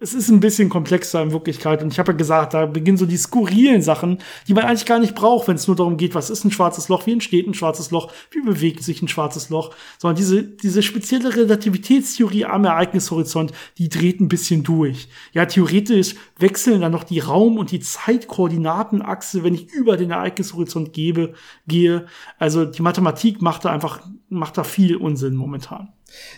es 0.00 0.12
ist 0.12 0.28
ein 0.28 0.40
bisschen 0.40 0.68
komplexer 0.68 1.22
in 1.22 1.32
Wirklichkeit. 1.32 1.82
Und 1.82 1.92
ich 1.92 1.98
habe 2.00 2.12
ja 2.12 2.18
gesagt, 2.18 2.52
da 2.52 2.66
beginnen 2.66 2.96
so 2.96 3.06
die 3.06 3.16
skurrilen 3.16 3.80
Sachen, 3.80 4.18
die 4.48 4.52
man 4.52 4.64
eigentlich 4.64 4.86
gar 4.86 4.98
nicht 4.98 5.14
braucht, 5.14 5.46
wenn 5.46 5.54
es 5.54 5.68
nur 5.68 5.76
darum 5.76 5.96
geht, 5.96 6.16
was 6.16 6.30
ist 6.30 6.44
ein 6.44 6.50
schwarzes 6.50 6.88
Loch, 6.88 7.06
wie 7.06 7.12
entsteht 7.12 7.46
ein 7.46 7.54
schwarzes 7.54 7.92
Loch, 7.92 8.12
wie 8.32 8.42
bewegt 8.42 8.82
sich 8.82 9.02
ein 9.02 9.08
schwarzes 9.08 9.50
Loch, 9.50 9.74
sondern 9.98 10.16
diese, 10.16 10.42
diese 10.42 10.82
spezielle 10.82 11.36
Relativitätstheorie 11.36 12.44
am 12.44 12.64
Ereignishorizont, 12.64 13.52
die 13.78 13.88
dreht 13.88 14.20
ein 14.20 14.28
bisschen 14.28 14.64
durch. 14.64 15.08
Ja, 15.32 15.46
theoretisch 15.46 16.16
wechseln 16.38 16.80
dann 16.80 16.92
noch 16.92 17.04
die 17.04 17.20
Raum- 17.20 17.58
und 17.58 17.70
die 17.70 17.80
Zeitkoordinatenachse, 17.80 19.44
wenn 19.44 19.54
ich 19.54 19.72
über 19.72 19.96
den 19.96 20.10
Ereignishorizont 20.10 20.92
gebe, 20.92 21.34
gehe. 21.68 22.06
Also 22.38 22.64
die 22.64 22.82
Mathematik 22.82 23.40
macht 23.42 23.64
da 23.64 23.70
einfach, 23.70 24.00
macht 24.28 24.58
da 24.58 24.64
viel 24.64 24.96
Unsinn 24.96 25.36
momentan. 25.36 25.92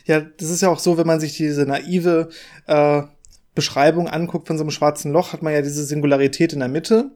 Ja, 0.04 0.20
das 0.20 0.50
ist 0.50 0.62
ja 0.62 0.68
auch 0.68 0.78
so, 0.78 0.96
wenn 0.98 1.07
man 1.07 1.20
sich 1.20 1.36
diese 1.36 1.66
naive 1.66 2.28
äh, 2.66 3.02
Beschreibung 3.57 4.07
anguckt 4.07 4.46
von 4.46 4.57
so 4.57 4.62
einem 4.62 4.70
schwarzen 4.70 5.11
Loch, 5.11 5.32
hat 5.32 5.42
man 5.42 5.52
ja 5.52 5.62
diese 5.62 5.84
Singularität 5.84 6.52
in 6.52 6.61
der 6.61 6.68
Mitte, 6.68 7.11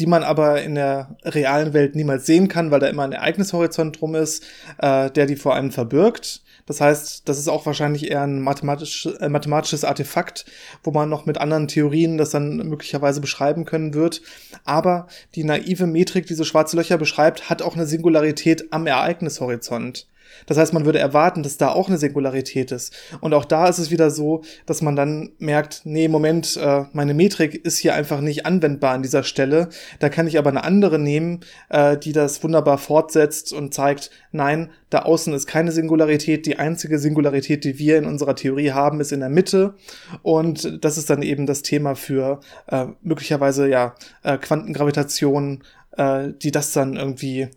die 0.00 0.06
man 0.06 0.24
aber 0.24 0.62
in 0.62 0.74
der 0.74 1.16
realen 1.24 1.72
Welt 1.72 1.94
niemals 1.94 2.26
sehen 2.26 2.48
kann, 2.48 2.72
weil 2.72 2.80
da 2.80 2.88
immer 2.88 3.04
ein 3.04 3.12
Ereignishorizont 3.12 4.00
drum 4.00 4.16
ist, 4.16 4.42
äh, 4.78 5.10
der 5.10 5.26
die 5.26 5.36
vor 5.36 5.54
einem 5.54 5.70
verbirgt. 5.70 6.42
Das 6.66 6.80
heißt, 6.80 7.28
das 7.28 7.38
ist 7.38 7.48
auch 7.48 7.66
wahrscheinlich 7.66 8.10
eher 8.10 8.22
ein 8.22 8.40
mathematisch, 8.40 9.06
äh, 9.20 9.28
mathematisches 9.28 9.84
Artefakt, 9.84 10.46
wo 10.82 10.90
man 10.90 11.10
noch 11.10 11.26
mit 11.26 11.38
anderen 11.38 11.68
Theorien 11.68 12.16
das 12.16 12.30
dann 12.30 12.56
möglicherweise 12.56 13.20
beschreiben 13.20 13.66
können 13.66 13.92
wird. 13.92 14.22
Aber 14.64 15.06
die 15.34 15.44
naive 15.44 15.86
Metrik, 15.86 16.26
die 16.26 16.34
so 16.34 16.44
schwarze 16.44 16.76
Löcher 16.76 16.96
beschreibt, 16.96 17.50
hat 17.50 17.60
auch 17.62 17.76
eine 17.76 17.86
Singularität 17.86 18.72
am 18.72 18.86
Ereignishorizont. 18.86 20.08
Das 20.46 20.58
heißt, 20.58 20.72
man 20.72 20.84
würde 20.84 20.98
erwarten, 20.98 21.42
dass 21.42 21.56
da 21.56 21.68
auch 21.68 21.88
eine 21.88 21.98
Singularität 21.98 22.72
ist. 22.72 22.92
Und 23.20 23.34
auch 23.34 23.44
da 23.44 23.68
ist 23.68 23.78
es 23.78 23.90
wieder 23.90 24.10
so, 24.10 24.42
dass 24.66 24.82
man 24.82 24.96
dann 24.96 25.32
merkt, 25.38 25.82
nee, 25.84 26.08
Moment, 26.08 26.56
äh, 26.56 26.84
meine 26.92 27.14
Metrik 27.14 27.64
ist 27.64 27.78
hier 27.78 27.94
einfach 27.94 28.20
nicht 28.20 28.46
anwendbar 28.46 28.94
an 28.94 29.02
dieser 29.02 29.22
Stelle. 29.22 29.68
Da 29.98 30.08
kann 30.08 30.26
ich 30.26 30.38
aber 30.38 30.50
eine 30.50 30.64
andere 30.64 30.98
nehmen, 30.98 31.40
äh, 31.70 31.96
die 31.96 32.12
das 32.12 32.42
wunderbar 32.42 32.78
fortsetzt 32.78 33.52
und 33.52 33.74
zeigt, 33.74 34.10
nein, 34.32 34.70
da 34.90 35.00
außen 35.00 35.34
ist 35.34 35.46
keine 35.46 35.72
Singularität. 35.72 36.46
Die 36.46 36.58
einzige 36.58 36.98
Singularität, 36.98 37.64
die 37.64 37.78
wir 37.78 37.98
in 37.98 38.06
unserer 38.06 38.36
Theorie 38.36 38.70
haben, 38.72 39.00
ist 39.00 39.12
in 39.12 39.20
der 39.20 39.28
Mitte. 39.28 39.74
Und 40.22 40.84
das 40.84 40.98
ist 40.98 41.10
dann 41.10 41.22
eben 41.22 41.46
das 41.46 41.62
Thema 41.62 41.96
für 41.96 42.40
äh, 42.68 42.86
möglicherweise 43.02 43.68
ja 43.68 43.94
äh, 44.22 44.38
Quantengravitation, 44.38 45.64
äh, 45.96 46.28
die 46.40 46.50
das 46.50 46.72
dann 46.72 46.96
irgendwie 46.96 47.48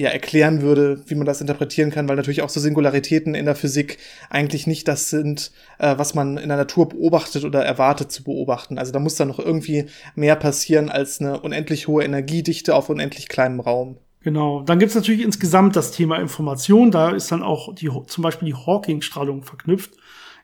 ja, 0.00 0.08
erklären 0.08 0.62
würde, 0.62 1.02
wie 1.08 1.14
man 1.14 1.26
das 1.26 1.42
interpretieren 1.42 1.90
kann, 1.90 2.08
weil 2.08 2.16
natürlich 2.16 2.40
auch 2.40 2.48
so 2.48 2.58
Singularitäten 2.58 3.34
in 3.34 3.44
der 3.44 3.54
Physik 3.54 3.98
eigentlich 4.30 4.66
nicht 4.66 4.88
das 4.88 5.10
sind, 5.10 5.52
äh, 5.78 5.98
was 5.98 6.14
man 6.14 6.38
in 6.38 6.48
der 6.48 6.56
Natur 6.56 6.88
beobachtet 6.88 7.44
oder 7.44 7.62
erwartet 7.62 8.10
zu 8.10 8.24
beobachten. 8.24 8.78
Also 8.78 8.92
da 8.92 8.98
muss 8.98 9.16
da 9.16 9.26
noch 9.26 9.38
irgendwie 9.38 9.86
mehr 10.14 10.36
passieren 10.36 10.88
als 10.88 11.20
eine 11.20 11.40
unendlich 11.40 11.86
hohe 11.86 12.02
Energiedichte 12.02 12.74
auf 12.74 12.88
unendlich 12.88 13.28
kleinem 13.28 13.60
Raum. 13.60 13.98
Genau. 14.22 14.62
Dann 14.62 14.78
gibt's 14.78 14.94
natürlich 14.94 15.20
insgesamt 15.20 15.76
das 15.76 15.92
Thema 15.92 16.16
Information. 16.16 16.90
Da 16.90 17.10
ist 17.10 17.30
dann 17.30 17.42
auch 17.42 17.74
die, 17.74 17.90
zum 18.06 18.22
Beispiel 18.22 18.48
die 18.48 18.54
Hawking-Strahlung 18.54 19.42
verknüpft. 19.42 19.92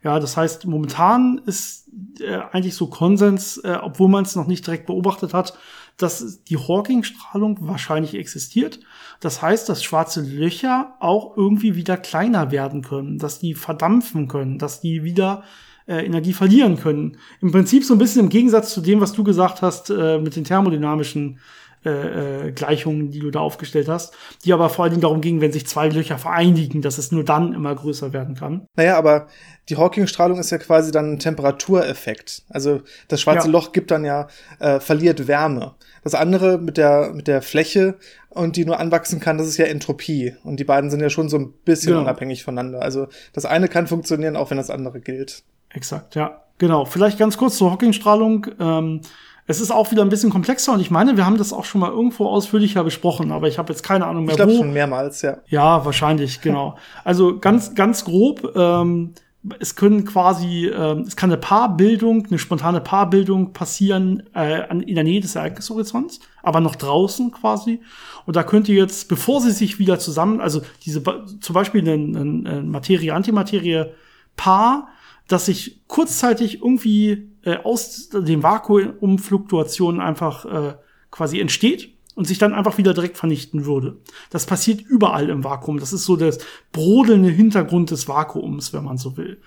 Ja, 0.05 0.21
das 0.21 0.37
heißt, 0.37 0.67
momentan 0.67 1.41
ist 1.47 1.89
äh, 2.21 2.41
eigentlich 2.53 2.75
so 2.75 2.89
Konsens, 2.89 3.57
äh, 3.57 3.79
obwohl 3.81 4.09
man 4.09 4.25
es 4.25 4.37
noch 4.37 4.47
nicht 4.47 4.67
direkt 4.67 4.85
beobachtet 4.85 5.33
hat, 5.33 5.57
dass 5.97 6.42
die 6.44 6.59
Hawking-Strahlung 6.59 7.59
wahrscheinlich 7.61 8.14
existiert. 8.14 8.80
Das 9.20 9.40
heißt, 9.40 9.68
dass 9.68 9.82
schwarze 9.82 10.20
Löcher 10.20 10.94
auch 11.01 11.36
irgendwie 11.36 11.74
wieder 11.74 11.97
kleiner 11.97 12.51
werden 12.51 12.82
können, 12.82 13.18
dass 13.18 13.38
die 13.38 13.55
verdampfen 13.55 14.28
können, 14.28 14.59
dass 14.59 14.80
die 14.80 15.05
wieder 15.05 15.44
äh, 15.86 16.05
Energie 16.05 16.32
verlieren 16.32 16.78
können. 16.78 17.16
Im 17.40 17.53
Prinzip 17.53 17.84
so 17.84 17.94
ein 17.94 17.99
bisschen 17.99 18.22
im 18.22 18.28
Gegensatz 18.28 18.74
zu 18.74 18.80
dem, 18.80 19.01
was 19.01 19.12
du 19.12 19.24
gesagt 19.24 19.62
hast 19.62 19.90
äh, 19.90 20.18
mit 20.18 20.36
den 20.36 20.44
thermodynamischen 20.44 21.38
äh, 21.87 22.49
äh, 22.49 22.53
Gleichungen, 22.53 23.12
die 23.12 23.20
du 23.20 23.30
da 23.30 23.41
aufgestellt 23.41 23.89
hast, 23.89 24.12
die 24.45 24.53
aber 24.53 24.68
vor 24.68 24.84
allen 24.84 24.93
Dingen 24.93 25.03
darum 25.03 25.20
ging, 25.20 25.41
wenn 25.41 25.53
sich 25.53 25.66
zwei 25.66 25.89
Löcher 25.89 26.18
vereinigen, 26.18 26.82
dass 26.82 26.99
es 26.99 27.12
nur 27.12 27.24
dann 27.24 27.53
immer 27.53 27.74
größer 27.74 28.12
werden 28.12 28.34
kann. 28.34 28.66
Naja, 28.74 28.99
aber 28.99 29.28
die 29.68 29.76
Hawking-Strahlung 29.76 30.39
ist 30.39 30.51
ja 30.51 30.59
quasi 30.59 30.91
dann 30.91 31.12
ein 31.12 31.18
Temperatureffekt. 31.18 32.43
Also 32.49 32.80
das 33.09 33.20
schwarze 33.20 33.47
ja. 33.47 33.53
Loch 33.53 33.72
gibt 33.72 33.91
dann 33.93 34.05
ja, 34.05 34.26
äh, 34.59 34.80
verliert 34.80 35.28
Wärme. 35.28 35.74
Das 36.03 36.14
andere 36.14 36.59
mit 36.59 36.76
der, 36.76 37.12
mit 37.14 37.28
der 37.28 37.41
Fläche 37.41 37.97
und 38.30 38.57
die 38.57 38.64
nur 38.64 38.80
anwachsen 38.80 39.20
kann, 39.20 39.39
das 39.39 39.47
ist 39.47 39.57
ja 39.57 39.66
Entropie. 39.66 40.34
Und 40.45 40.59
die 40.59 40.64
beiden 40.64 40.91
sind 40.91 41.01
ja 41.01 41.11
schon 41.11 41.28
so 41.28 41.39
ein 41.39 41.53
bisschen 41.64 41.91
genau. 41.93 42.03
unabhängig 42.03 42.43
voneinander. 42.43 42.82
Also 42.82 43.07
das 43.32 43.45
eine 43.45 43.68
kann 43.68 43.87
funktionieren, 43.87 44.37
auch 44.37 44.51
wenn 44.51 44.59
das 44.59 44.70
andere 44.70 45.01
gilt. 45.01 45.45
Exakt, 45.70 46.14
ja. 46.14 46.43
Genau. 46.59 46.84
Vielleicht 46.84 47.18
ganz 47.18 47.37
kurz 47.37 47.57
zur 47.57 47.70
Hawking-Strahlung. 47.70 48.47
Ähm, 48.59 49.01
es 49.47 49.61
ist 49.61 49.70
auch 49.70 49.90
wieder 49.90 50.03
ein 50.03 50.09
bisschen 50.09 50.30
komplexer 50.30 50.72
und 50.72 50.80
ich 50.80 50.90
meine, 50.90 51.16
wir 51.16 51.24
haben 51.24 51.38
das 51.38 51.53
auch 51.53 51.64
schon 51.64 51.80
mal 51.80 51.90
irgendwo 51.90 52.26
ausführlicher 52.26 52.82
besprochen, 52.82 53.30
aber 53.30 53.49
ich 53.49 53.59
habe 53.59 53.72
jetzt 53.72 53.82
keine 53.82 54.07
Ahnung 54.07 54.24
mehr 54.24 54.32
ich 54.32 54.36
glaub, 54.36 54.51
wo. 54.51 54.57
schon 54.57 54.72
mehrmals, 54.72 55.22
ja. 55.22 55.38
Ja, 55.47 55.84
wahrscheinlich, 55.84 56.40
genau. 56.40 56.76
Also 57.05 57.38
ganz, 57.38 57.74
ganz 57.74 58.05
grob. 58.05 58.53
Ähm, 58.57 59.14
es 59.61 59.76
können 59.76 60.05
quasi, 60.05 60.66
äh, 60.66 61.01
es 61.03 61.14
kann 61.14 61.30
eine 61.30 61.40
Paarbildung, 61.40 62.26
eine 62.26 62.38
spontane 62.38 62.80
Paarbildung 62.80 63.53
passieren 63.53 64.24
äh, 64.34 64.68
in 64.70 64.97
der 64.97 65.05
Nähe 65.05 65.20
des 65.20 65.36
Ereignishorizonts, 65.36 66.18
aber 66.42 66.61
noch 66.61 66.74
draußen 66.74 67.30
quasi. 67.30 67.80
Und 68.24 68.36
da 68.36 68.42
könnte 68.42 68.72
jetzt, 68.72 69.09
bevor 69.09 69.40
sie 69.40 69.53
sich 69.53 69.78
wieder 69.78 70.01
zusammen, 70.01 70.40
also 70.40 70.62
diese 70.84 71.03
zum 71.40 71.55
Beispiel 71.55 71.88
ein, 71.88 72.16
ein, 72.16 72.47
ein 72.47 72.68
Materie-Antimaterie-Paar, 72.70 74.88
das 75.28 75.47
sich 75.47 75.82
kurzzeitig 75.86 76.62
irgendwie 76.62 77.30
äh, 77.47 77.59
aus 77.62 78.09
den 78.09 78.42
Vakuumfluktuationen 78.42 80.01
einfach 80.01 80.44
äh, 80.44 80.74
quasi 81.12 81.38
entsteht 81.40 81.94
und 82.16 82.26
sich 82.26 82.38
dann 82.38 82.55
einfach 82.55 82.76
wieder 82.76 82.92
direkt 82.92 83.16
vernichten 83.16 83.64
würde. 83.64 83.99
Das 84.30 84.47
passiert 84.47 84.80
überall 84.80 85.30
im 85.30 85.44
Vakuum. 85.44 85.78
Das 85.78 85.92
ist 85.92 86.05
so 86.05 86.16
das 86.16 86.38
brodelnde 86.72 87.30
Hintergrund 87.30 87.92
des 87.92 88.09
Vakuums, 88.09 88.72
wenn 88.72 88.82
man 88.82 88.99
so 88.99 89.16
will. 89.16 89.40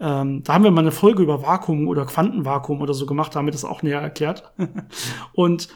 Ähm, 0.00 0.42
da 0.42 0.54
haben 0.54 0.64
wir 0.64 0.72
mal 0.72 0.80
eine 0.80 0.90
Folge 0.90 1.22
über 1.22 1.42
Vakuum 1.42 1.86
oder 1.86 2.06
Quantenvakuum 2.06 2.82
oder 2.82 2.92
so 2.92 3.06
gemacht, 3.06 3.32
da 3.32 3.38
haben 3.38 3.48
das 3.48 3.64
auch 3.64 3.84
näher 3.84 4.00
erklärt. 4.00 4.52
und 5.32 5.68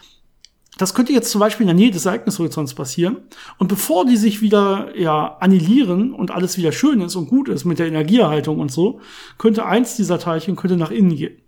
das 0.77 0.93
könnte 0.93 1.13
jetzt 1.13 1.31
zum 1.31 1.39
Beispiel 1.39 1.63
in 1.63 1.75
der 1.75 1.75
Nähe 1.75 1.91
des 1.91 2.05
Ereignishorizonts 2.05 2.73
passieren. 2.73 3.17
Und 3.57 3.67
bevor 3.67 4.05
die 4.05 4.17
sich 4.17 4.41
wieder 4.41 4.97
ja 4.97 5.37
annihilieren 5.39 6.13
und 6.13 6.31
alles 6.31 6.57
wieder 6.57 6.73
schön 6.73 6.99
ist 6.99 7.15
und 7.15 7.29
gut 7.29 7.47
ist 7.47 7.63
mit 7.63 7.79
der 7.79 7.87
Energieerhaltung 7.87 8.59
und 8.59 8.71
so, 8.71 8.99
könnte 9.37 9.65
eins 9.65 9.95
dieser 9.95 10.19
Teilchen 10.19 10.57
könnte 10.57 10.75
nach 10.75 10.91
innen 10.91 11.15
gehen 11.15 11.41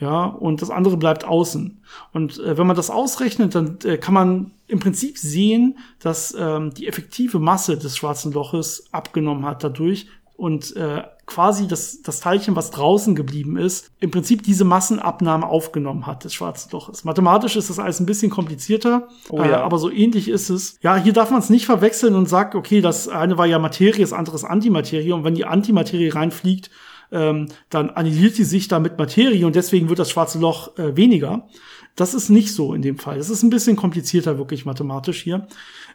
ja, 0.00 0.24
und 0.24 0.62
das 0.62 0.70
andere 0.70 0.96
bleibt 0.96 1.24
außen. 1.24 1.82
Und 2.12 2.38
äh, 2.38 2.56
wenn 2.56 2.66
man 2.66 2.76
das 2.76 2.90
ausrechnet, 2.90 3.54
dann 3.54 3.78
äh, 3.84 3.98
kann 3.98 4.14
man 4.14 4.50
im 4.68 4.78
Prinzip 4.78 5.18
sehen, 5.18 5.78
dass 5.98 6.34
ähm, 6.38 6.72
die 6.74 6.86
effektive 6.86 7.38
Masse 7.38 7.76
des 7.78 7.96
schwarzen 7.96 8.32
Loches 8.32 8.84
abgenommen 8.92 9.44
hat 9.44 9.64
dadurch 9.64 10.06
und 10.38 10.76
äh, 10.76 11.02
quasi 11.26 11.66
das, 11.66 12.00
das 12.02 12.20
Teilchen, 12.20 12.54
was 12.54 12.70
draußen 12.70 13.16
geblieben 13.16 13.56
ist, 13.56 13.90
im 13.98 14.12
Prinzip 14.12 14.44
diese 14.44 14.64
Massenabnahme 14.64 15.44
aufgenommen 15.44 16.06
hat 16.06 16.22
des 16.22 16.32
schwarzen 16.32 16.70
Loches. 16.70 17.02
Mathematisch 17.02 17.56
ist 17.56 17.70
das 17.70 17.80
alles 17.80 17.98
ein 17.98 18.06
bisschen 18.06 18.30
komplizierter, 18.30 19.08
oh, 19.30 19.38
ja. 19.38 19.46
äh, 19.46 19.54
aber 19.54 19.78
so 19.78 19.90
ähnlich 19.90 20.28
ist 20.28 20.48
es. 20.48 20.78
Ja, 20.80 20.96
hier 20.96 21.12
darf 21.12 21.32
man 21.32 21.40
es 21.40 21.50
nicht 21.50 21.66
verwechseln 21.66 22.14
und 22.14 22.28
sagt, 22.28 22.54
okay, 22.54 22.80
das 22.80 23.08
eine 23.08 23.36
war 23.36 23.46
ja 23.46 23.58
Materie, 23.58 24.00
das 24.00 24.12
andere 24.12 24.36
ist 24.36 24.44
Antimaterie 24.44 25.12
und 25.12 25.24
wenn 25.24 25.34
die 25.34 25.44
Antimaterie 25.44 26.14
reinfliegt, 26.14 26.70
ähm, 27.12 27.48
dann 27.70 27.90
annihiliert 27.90 28.34
sie 28.34 28.44
sich 28.44 28.68
da 28.68 28.78
mit 28.78 28.98
Materie 28.98 29.46
und 29.46 29.56
deswegen 29.56 29.88
wird 29.88 29.98
das 29.98 30.10
schwarze 30.10 30.38
Loch 30.38 30.76
äh, 30.78 30.96
weniger. 30.96 31.48
Das 31.96 32.14
ist 32.14 32.28
nicht 32.28 32.54
so 32.54 32.74
in 32.74 32.82
dem 32.82 32.98
Fall. 32.98 33.18
Das 33.18 33.30
ist 33.30 33.42
ein 33.42 33.50
bisschen 33.50 33.76
komplizierter 33.76 34.38
wirklich 34.38 34.64
mathematisch 34.64 35.22
hier. 35.22 35.48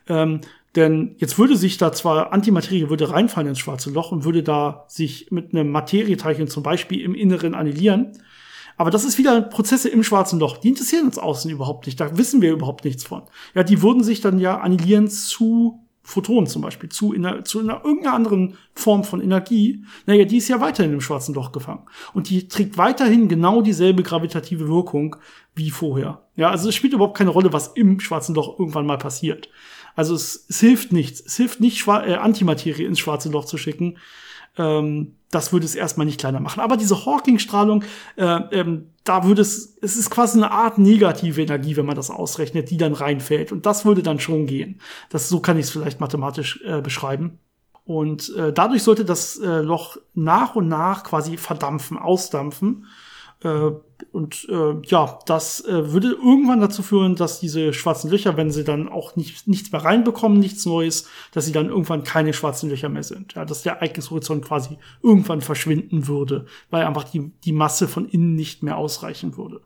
Ähm, 0.07 0.41
denn 0.75 1.15
jetzt 1.17 1.37
würde 1.37 1.55
sich 1.55 1.77
da 1.77 1.91
zwar 1.91 2.33
Antimaterie 2.33 2.89
würde 2.89 3.09
reinfallen 3.11 3.49
ins 3.49 3.59
schwarze 3.59 3.91
Loch 3.91 4.11
und 4.11 4.25
würde 4.25 4.43
da 4.43 4.85
sich 4.87 5.27
mit 5.29 5.53
einem 5.53 5.71
Materieteilchen 5.71 6.47
zum 6.47 6.63
Beispiel 6.63 7.01
im 7.01 7.15
Inneren 7.15 7.53
annihilieren. 7.53 8.17
Aber 8.75 8.89
das 8.89 9.05
ist 9.05 9.19
wieder 9.19 9.39
Prozesse 9.41 9.89
im 9.89 10.03
schwarzen 10.03 10.39
Loch. 10.39 10.57
Die 10.57 10.69
interessieren 10.69 11.05
uns 11.05 11.19
außen 11.19 11.51
überhaupt 11.51 11.85
nicht. 11.85 11.99
Da 11.99 12.17
wissen 12.17 12.41
wir 12.41 12.51
überhaupt 12.51 12.85
nichts 12.85 13.03
von. 13.03 13.21
Ja, 13.53 13.63
die 13.63 13.83
würden 13.83 14.03
sich 14.03 14.19
dann 14.19 14.39
ja 14.39 14.59
annihilieren 14.59 15.09
zu 15.09 15.82
Photonen 16.05 16.47
zum 16.47 16.61
Beispiel 16.61 16.89
zu, 16.89 17.13
in 17.13 17.25
einer, 17.25 17.45
zu 17.45 17.59
einer, 17.59 17.83
irgendeiner 17.85 18.15
anderen 18.15 18.57
Form 18.75 19.05
von 19.05 19.21
Energie, 19.21 19.85
naja, 20.05 20.25
die 20.25 20.37
ist 20.37 20.49
ja 20.49 20.59
weiterhin 20.59 20.91
im 20.91 21.01
schwarzen 21.01 21.33
Loch 21.33 21.53
gefangen. 21.53 21.83
Und 22.13 22.29
die 22.29 22.47
trägt 22.49 22.77
weiterhin 22.77 23.29
genau 23.29 23.61
dieselbe 23.61 24.03
gravitative 24.03 24.67
Wirkung 24.67 25.15
wie 25.55 25.69
vorher. 25.69 26.21
Ja, 26.35 26.49
also 26.49 26.67
es 26.67 26.75
spielt 26.75 26.93
überhaupt 26.93 27.17
keine 27.17 27.29
Rolle, 27.29 27.53
was 27.53 27.69
im 27.69 28.01
schwarzen 28.01 28.35
Loch 28.35 28.59
irgendwann 28.59 28.85
mal 28.85 28.97
passiert. 28.97 29.49
Also 29.95 30.13
es, 30.13 30.45
es 30.49 30.59
hilft 30.59 30.91
nichts. 30.91 31.21
Es 31.21 31.37
hilft 31.37 31.61
nicht, 31.61 31.77
Schwa 31.77 32.03
äh, 32.05 32.15
Antimaterie 32.15 32.83
ins 32.83 32.99
schwarze 32.99 33.29
Loch 33.29 33.45
zu 33.45 33.57
schicken. 33.57 33.97
Ähm, 34.57 35.15
das 35.33 35.51
würde 35.51 35.65
es 35.65 35.75
erstmal 35.75 36.05
nicht 36.05 36.19
kleiner 36.19 36.39
machen. 36.39 36.59
Aber 36.59 36.77
diese 36.77 37.05
Hawking-Strahlung, 37.05 37.83
äh, 38.15 38.39
ähm, 38.51 38.89
da 39.03 39.25
würde 39.25 39.41
es, 39.41 39.77
es 39.81 39.95
ist 39.95 40.09
quasi 40.09 40.37
eine 40.37 40.51
Art 40.51 40.77
negative 40.77 41.41
Energie, 41.41 41.75
wenn 41.75 41.85
man 41.85 41.95
das 41.95 42.09
ausrechnet, 42.09 42.69
die 42.69 42.77
dann 42.77 42.93
reinfällt. 42.93 43.51
Und 43.51 43.65
das 43.65 43.85
würde 43.85 44.03
dann 44.03 44.19
schon 44.19 44.45
gehen. 44.45 44.79
Das, 45.09 45.29
so 45.29 45.39
kann 45.39 45.57
ich 45.57 45.65
es 45.65 45.71
vielleicht 45.71 45.99
mathematisch 45.99 46.61
äh, 46.65 46.81
beschreiben. 46.81 47.39
Und 47.85 48.33
äh, 48.35 48.53
dadurch 48.53 48.83
sollte 48.83 49.03
das 49.03 49.37
äh, 49.39 49.59
Loch 49.59 49.97
nach 50.13 50.55
und 50.55 50.69
nach 50.69 51.03
quasi 51.03 51.37
verdampfen, 51.37 51.97
ausdampfen. 51.97 52.85
Und 54.11 54.47
äh, 54.49 54.75
ja, 54.85 55.19
das 55.25 55.65
äh, 55.65 55.91
würde 55.91 56.09
irgendwann 56.09 56.61
dazu 56.61 56.81
führen, 56.81 57.15
dass 57.15 57.39
diese 57.39 57.73
schwarzen 57.73 58.09
Löcher, 58.09 58.37
wenn 58.37 58.51
sie 58.51 58.63
dann 58.63 58.89
auch 58.89 59.15
nicht, 59.15 59.47
nichts 59.47 59.71
mehr 59.71 59.83
reinbekommen, 59.83 60.39
nichts 60.39 60.65
Neues, 60.65 61.07
dass 61.31 61.45
sie 61.45 61.51
dann 61.51 61.69
irgendwann 61.69 62.03
keine 62.03 62.33
schwarzen 62.33 62.69
Löcher 62.69 62.89
mehr 62.89 63.03
sind. 63.03 63.33
Ja, 63.33 63.45
dass 63.45 63.63
der 63.63 63.73
Ereignishorizont 63.73 64.43
quasi 64.45 64.77
irgendwann 65.01 65.41
verschwinden 65.41 66.07
würde, 66.07 66.45
weil 66.69 66.85
einfach 66.85 67.05
die, 67.05 67.31
die 67.43 67.53
Masse 67.53 67.87
von 67.87 68.07
innen 68.07 68.35
nicht 68.35 68.63
mehr 68.63 68.77
ausreichen 68.77 69.37
würde. 69.37 69.61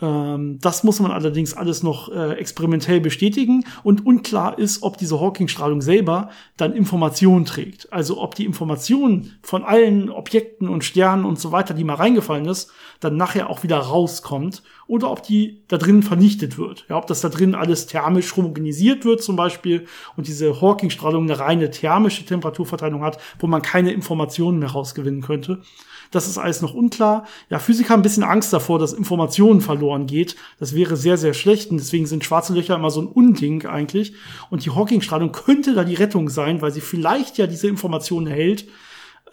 Ähm, 0.00 0.58
das 0.60 0.82
muss 0.82 1.00
man 1.00 1.12
allerdings 1.12 1.54
alles 1.54 1.82
noch 1.82 2.10
äh, 2.10 2.32
experimentell 2.32 3.00
bestätigen 3.00 3.64
und 3.82 4.04
unklar 4.04 4.58
ist, 4.58 4.82
ob 4.82 4.98
diese 4.98 5.20
Hawking-Strahlung 5.20 5.82
selber 5.82 6.30
dann 6.56 6.72
Informationen 6.72 7.44
trägt. 7.44 7.92
Also 7.92 8.20
ob 8.20 8.34
die 8.34 8.44
Information 8.44 9.32
von 9.42 9.62
allen 9.62 10.10
Objekten 10.10 10.68
und 10.68 10.84
Sternen 10.84 11.24
und 11.24 11.38
so 11.38 11.52
weiter, 11.52 11.74
die 11.74 11.84
mal 11.84 11.94
reingefallen 11.94 12.46
ist, 12.46 12.70
dann 13.00 13.16
nachher 13.16 13.50
auch 13.50 13.62
wieder 13.62 13.78
rauskommt 13.78 14.62
oder 14.86 15.10
ob 15.10 15.22
die 15.22 15.62
da 15.68 15.78
drin 15.78 16.02
vernichtet 16.02 16.58
wird. 16.58 16.86
Ja, 16.88 16.96
ob 16.96 17.06
das 17.06 17.20
da 17.20 17.28
drin 17.28 17.54
alles 17.54 17.86
thermisch 17.86 18.36
homogenisiert 18.36 19.04
wird 19.04 19.22
zum 19.22 19.36
Beispiel 19.36 19.86
und 20.16 20.26
diese 20.26 20.60
Hawking-Strahlung 20.60 21.24
eine 21.24 21.38
reine 21.38 21.70
thermische 21.70 22.24
Temperaturverteilung 22.24 23.02
hat, 23.02 23.18
wo 23.38 23.46
man 23.46 23.62
keine 23.62 23.92
Informationen 23.92 24.58
mehr 24.58 24.70
rausgewinnen 24.70 25.22
könnte. 25.22 25.60
Das 26.14 26.28
ist 26.28 26.38
alles 26.38 26.62
noch 26.62 26.74
unklar. 26.74 27.26
Ja, 27.50 27.58
Physiker 27.58 27.90
haben 27.90 28.00
ein 28.00 28.04
bisschen 28.04 28.22
Angst 28.22 28.52
davor, 28.52 28.78
dass 28.78 28.92
Informationen 28.92 29.60
verloren 29.60 30.06
geht. 30.06 30.36
Das 30.58 30.74
wäre 30.74 30.96
sehr, 30.96 31.16
sehr 31.16 31.34
schlecht. 31.34 31.70
Und 31.70 31.78
deswegen 31.78 32.06
sind 32.06 32.24
schwarze 32.24 32.54
Löcher 32.54 32.76
immer 32.76 32.90
so 32.90 33.00
ein 33.00 33.06
Unding 33.06 33.66
eigentlich. 33.66 34.14
Und 34.50 34.64
die 34.64 34.70
Hawking-Strahlung 34.70 35.32
könnte 35.32 35.74
da 35.74 35.84
die 35.84 35.94
Rettung 35.94 36.28
sein, 36.28 36.62
weil 36.62 36.72
sie 36.72 36.80
vielleicht 36.80 37.38
ja 37.38 37.46
diese 37.46 37.68
Informationen 37.68 38.26
erhält. 38.26 38.66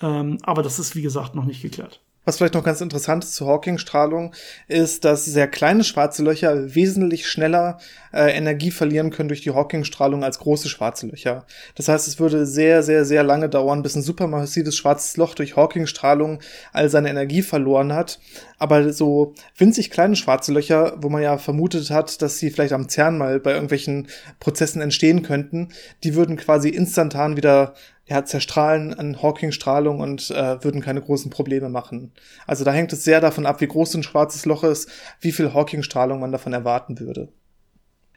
Ähm, 0.01 0.37
aber 0.43 0.63
das 0.63 0.79
ist, 0.79 0.95
wie 0.95 1.01
gesagt, 1.01 1.35
noch 1.35 1.45
nicht 1.45 1.61
geklärt. 1.61 2.01
Was 2.23 2.37
vielleicht 2.37 2.53
noch 2.53 2.63
ganz 2.63 2.81
interessant 2.81 3.23
ist 3.23 3.33
zur 3.33 3.47
Hawking-Strahlung, 3.47 4.35
ist, 4.67 5.05
dass 5.05 5.25
sehr 5.25 5.47
kleine 5.47 5.83
schwarze 5.83 6.21
Löcher 6.23 6.75
wesentlich 6.75 7.27
schneller 7.27 7.79
äh, 8.13 8.31
Energie 8.37 8.69
verlieren 8.69 9.09
können 9.09 9.29
durch 9.29 9.41
die 9.41 9.49
Hawking-Strahlung 9.49 10.23
als 10.23 10.37
große 10.37 10.69
schwarze 10.69 11.07
Löcher. 11.07 11.47
Das 11.73 11.87
heißt, 11.87 12.07
es 12.07 12.19
würde 12.19 12.45
sehr, 12.45 12.83
sehr, 12.83 13.05
sehr 13.05 13.23
lange 13.23 13.49
dauern, 13.49 13.81
bis 13.81 13.95
ein 13.95 14.03
supermassives 14.03 14.75
schwarzes 14.75 15.17
Loch 15.17 15.33
durch 15.33 15.55
Hawking-Strahlung 15.55 16.41
all 16.73 16.89
seine 16.89 17.09
Energie 17.09 17.41
verloren 17.41 17.91
hat. 17.91 18.19
Aber 18.59 18.93
so 18.93 19.33
winzig 19.57 19.89
kleine 19.89 20.15
schwarze 20.15 20.53
Löcher, 20.53 20.93
wo 20.97 21.09
man 21.09 21.23
ja 21.23 21.39
vermutet 21.39 21.89
hat, 21.89 22.21
dass 22.21 22.37
sie 22.37 22.51
vielleicht 22.51 22.73
am 22.73 22.87
CERN 22.87 23.17
mal 23.17 23.39
bei 23.39 23.53
irgendwelchen 23.53 24.07
Prozessen 24.39 24.81
entstehen 24.81 25.23
könnten, 25.23 25.69
die 26.03 26.13
würden 26.13 26.37
quasi 26.37 26.69
instantan 26.69 27.35
wieder 27.35 27.73
ja, 28.11 28.25
zerstrahlen 28.25 28.93
an 28.93 29.21
Hawking-Strahlung 29.21 30.01
und 30.01 30.31
äh, 30.31 30.61
würden 30.61 30.81
keine 30.81 31.01
großen 31.01 31.31
Probleme 31.31 31.69
machen. 31.69 32.11
Also 32.45 32.65
da 32.65 32.73
hängt 32.73 32.91
es 32.91 33.05
sehr 33.05 33.21
davon 33.21 33.45
ab, 33.45 33.61
wie 33.61 33.67
groß 33.67 33.95
ein 33.95 34.03
schwarzes 34.03 34.45
Loch 34.45 34.65
ist, 34.65 34.89
wie 35.21 35.31
viel 35.31 35.53
Hawking-Strahlung 35.53 36.19
man 36.19 36.33
davon 36.33 36.51
erwarten 36.51 36.99
würde. 36.99 37.29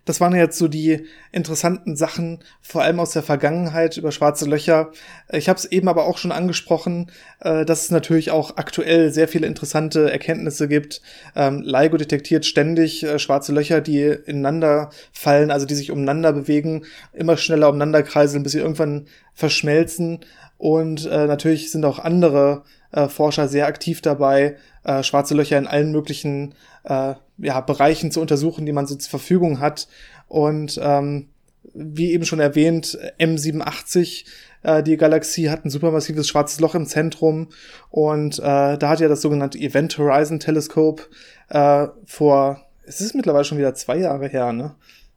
Das 0.04 0.20
waren 0.20 0.34
jetzt 0.34 0.58
so 0.58 0.68
die 0.68 1.06
interessanten 1.32 1.96
Sachen, 1.96 2.40
vor 2.60 2.82
allem 2.82 3.00
aus 3.00 3.12
der 3.12 3.22
Vergangenheit 3.22 3.96
über 3.96 4.12
schwarze 4.12 4.44
Löcher. 4.46 4.90
Ich 5.32 5.48
habe 5.48 5.58
es 5.58 5.64
eben 5.64 5.88
aber 5.88 6.04
auch 6.06 6.18
schon 6.18 6.32
angesprochen, 6.32 7.10
äh, 7.40 7.64
dass 7.64 7.84
es 7.84 7.90
natürlich 7.90 8.30
auch 8.30 8.56
aktuell 8.56 9.12
sehr 9.12 9.28
viele 9.28 9.46
interessante 9.46 10.10
Erkenntnisse 10.10 10.68
gibt. 10.68 11.00
Ähm, 11.34 11.62
LIGO 11.62 11.96
detektiert 11.96 12.44
ständig 12.44 13.02
äh, 13.02 13.18
schwarze 13.18 13.52
Löcher, 13.52 13.80
die 13.80 14.02
ineinander 14.04 14.90
fallen, 15.12 15.50
also 15.50 15.64
die 15.64 15.74
sich 15.74 15.90
umeinander 15.90 16.32
bewegen, 16.32 16.84
immer 17.12 17.36
schneller 17.36 17.70
umeinander 17.70 18.02
kreiseln, 18.02 18.42
bis 18.42 18.52
sie 18.52 18.58
irgendwann 18.58 19.06
verschmelzen. 19.32 20.20
Und 20.58 21.06
äh, 21.06 21.26
natürlich 21.26 21.70
sind 21.70 21.84
auch 21.84 21.98
andere 21.98 22.62
Forscher 23.08 23.48
sehr 23.48 23.66
aktiv 23.66 24.02
dabei, 24.02 24.56
schwarze 25.02 25.34
Löcher 25.34 25.58
in 25.58 25.66
allen 25.66 25.90
möglichen 25.90 26.54
äh, 26.84 27.14
ja, 27.38 27.60
Bereichen 27.60 28.10
zu 28.10 28.20
untersuchen, 28.20 28.66
die 28.66 28.72
man 28.72 28.86
so 28.86 28.94
zur 28.94 29.10
Verfügung 29.10 29.60
hat. 29.60 29.88
Und 30.28 30.78
ähm, 30.82 31.28
wie 31.72 32.12
eben 32.12 32.24
schon 32.24 32.40
erwähnt, 32.40 32.98
M87, 33.18 34.24
äh, 34.62 34.82
die 34.82 34.96
Galaxie 34.96 35.50
hat 35.50 35.64
ein 35.64 35.70
supermassives 35.70 36.28
schwarzes 36.28 36.60
Loch 36.60 36.74
im 36.74 36.86
Zentrum 36.86 37.48
und 37.90 38.38
äh, 38.38 38.78
da 38.78 38.88
hat 38.88 39.00
ja 39.00 39.08
das 39.08 39.22
sogenannte 39.22 39.58
Event 39.58 39.96
Horizon 39.98 40.40
Telescope 40.40 41.04
äh, 41.48 41.86
vor, 42.04 42.60
es 42.84 43.00
ist 43.00 43.14
mittlerweile 43.14 43.44
schon 43.44 43.58
wieder 43.58 43.74
zwei 43.74 43.98
Jahre 43.98 44.28
her, 44.28 44.52
ne? 44.52 44.74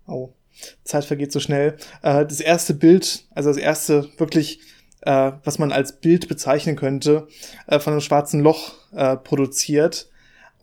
Oh, 0.08 0.30
Zeit 0.84 1.06
vergeht 1.06 1.32
so 1.32 1.40
schnell. 1.40 1.76
Äh, 2.02 2.26
das 2.26 2.40
erste 2.40 2.74
Bild, 2.74 3.26
also 3.36 3.50
das 3.50 3.58
erste 3.58 4.10
wirklich 4.18 4.62
äh, 5.02 5.32
was 5.44 5.60
man 5.60 5.72
als 5.72 5.94
Bild 5.94 6.28
bezeichnen 6.28 6.76
könnte, 6.76 7.28
äh, 7.68 7.80
von 7.80 7.94
einem 7.94 8.02
schwarzen 8.02 8.42
Loch 8.42 8.74
äh, 8.94 9.16
produziert. 9.16 10.10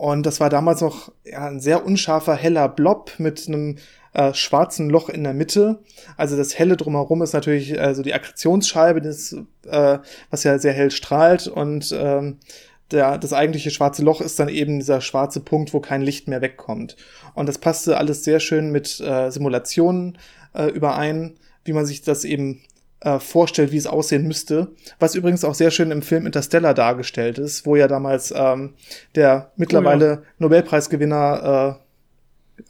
Und 0.05 0.27
das 0.27 0.39
war 0.39 0.51
damals 0.51 0.83
noch 0.83 1.13
ja, 1.25 1.47
ein 1.47 1.61
sehr 1.61 1.87
unscharfer, 1.87 2.35
heller 2.35 2.69
Blob 2.69 3.13
mit 3.17 3.49
einem 3.49 3.77
äh, 4.13 4.35
schwarzen 4.35 4.91
Loch 4.91 5.09
in 5.09 5.25
der 5.25 5.33
Mitte. 5.33 5.79
Also 6.19 6.37
das 6.37 6.59
helle 6.59 6.77
drumherum 6.77 7.23
ist 7.23 7.33
natürlich 7.33 7.71
äh, 7.73 7.95
die 8.03 8.13
Akkretionsscheibe, 8.13 9.01
das, 9.01 9.35
äh, 9.67 9.99
was 10.29 10.45
ja 10.45 10.59
sehr 10.59 10.75
hell 10.75 10.91
strahlt. 10.91 11.49
Und 11.49 11.97
ähm, 11.99 12.37
der, 12.91 13.17
das 13.17 13.33
eigentliche 13.33 13.71
schwarze 13.71 14.03
Loch 14.03 14.21
ist 14.21 14.39
dann 14.39 14.51
eben 14.51 14.79
dieser 14.79 15.01
schwarze 15.01 15.41
Punkt, 15.41 15.73
wo 15.73 15.81
kein 15.81 16.03
Licht 16.03 16.29
mehr 16.29 16.43
wegkommt. 16.43 16.97
Und 17.33 17.49
das 17.49 17.57
passte 17.57 17.97
alles 17.97 18.25
sehr 18.25 18.41
schön 18.41 18.71
mit 18.71 19.01
äh, 19.01 19.31
Simulationen 19.31 20.19
äh, 20.53 20.67
überein, 20.67 21.39
wie 21.65 21.73
man 21.73 21.87
sich 21.87 22.03
das 22.03 22.27
eben 22.27 22.61
äh, 23.05 23.21
vorstellt, 23.21 23.71
wie 23.71 23.77
es 23.77 23.87
aussehen 23.87 24.27
müsste. 24.27 24.69
Was 24.99 25.15
übrigens 25.15 25.45
auch 25.45 25.55
sehr 25.55 25.71
schön 25.71 25.91
im 25.91 26.03
Film 26.03 26.27
Interstellar 26.27 26.75
dargestellt 26.75 27.39
ist, 27.39 27.67
wo 27.67 27.77
ja 27.77 27.87
damals 27.87 28.33
ähm, 28.35 28.75
der 29.15 29.53
mittlerweile 29.57 30.07
oh 30.07 30.15
ja. 30.15 30.23
Nobelpreisgewinner 30.39 31.79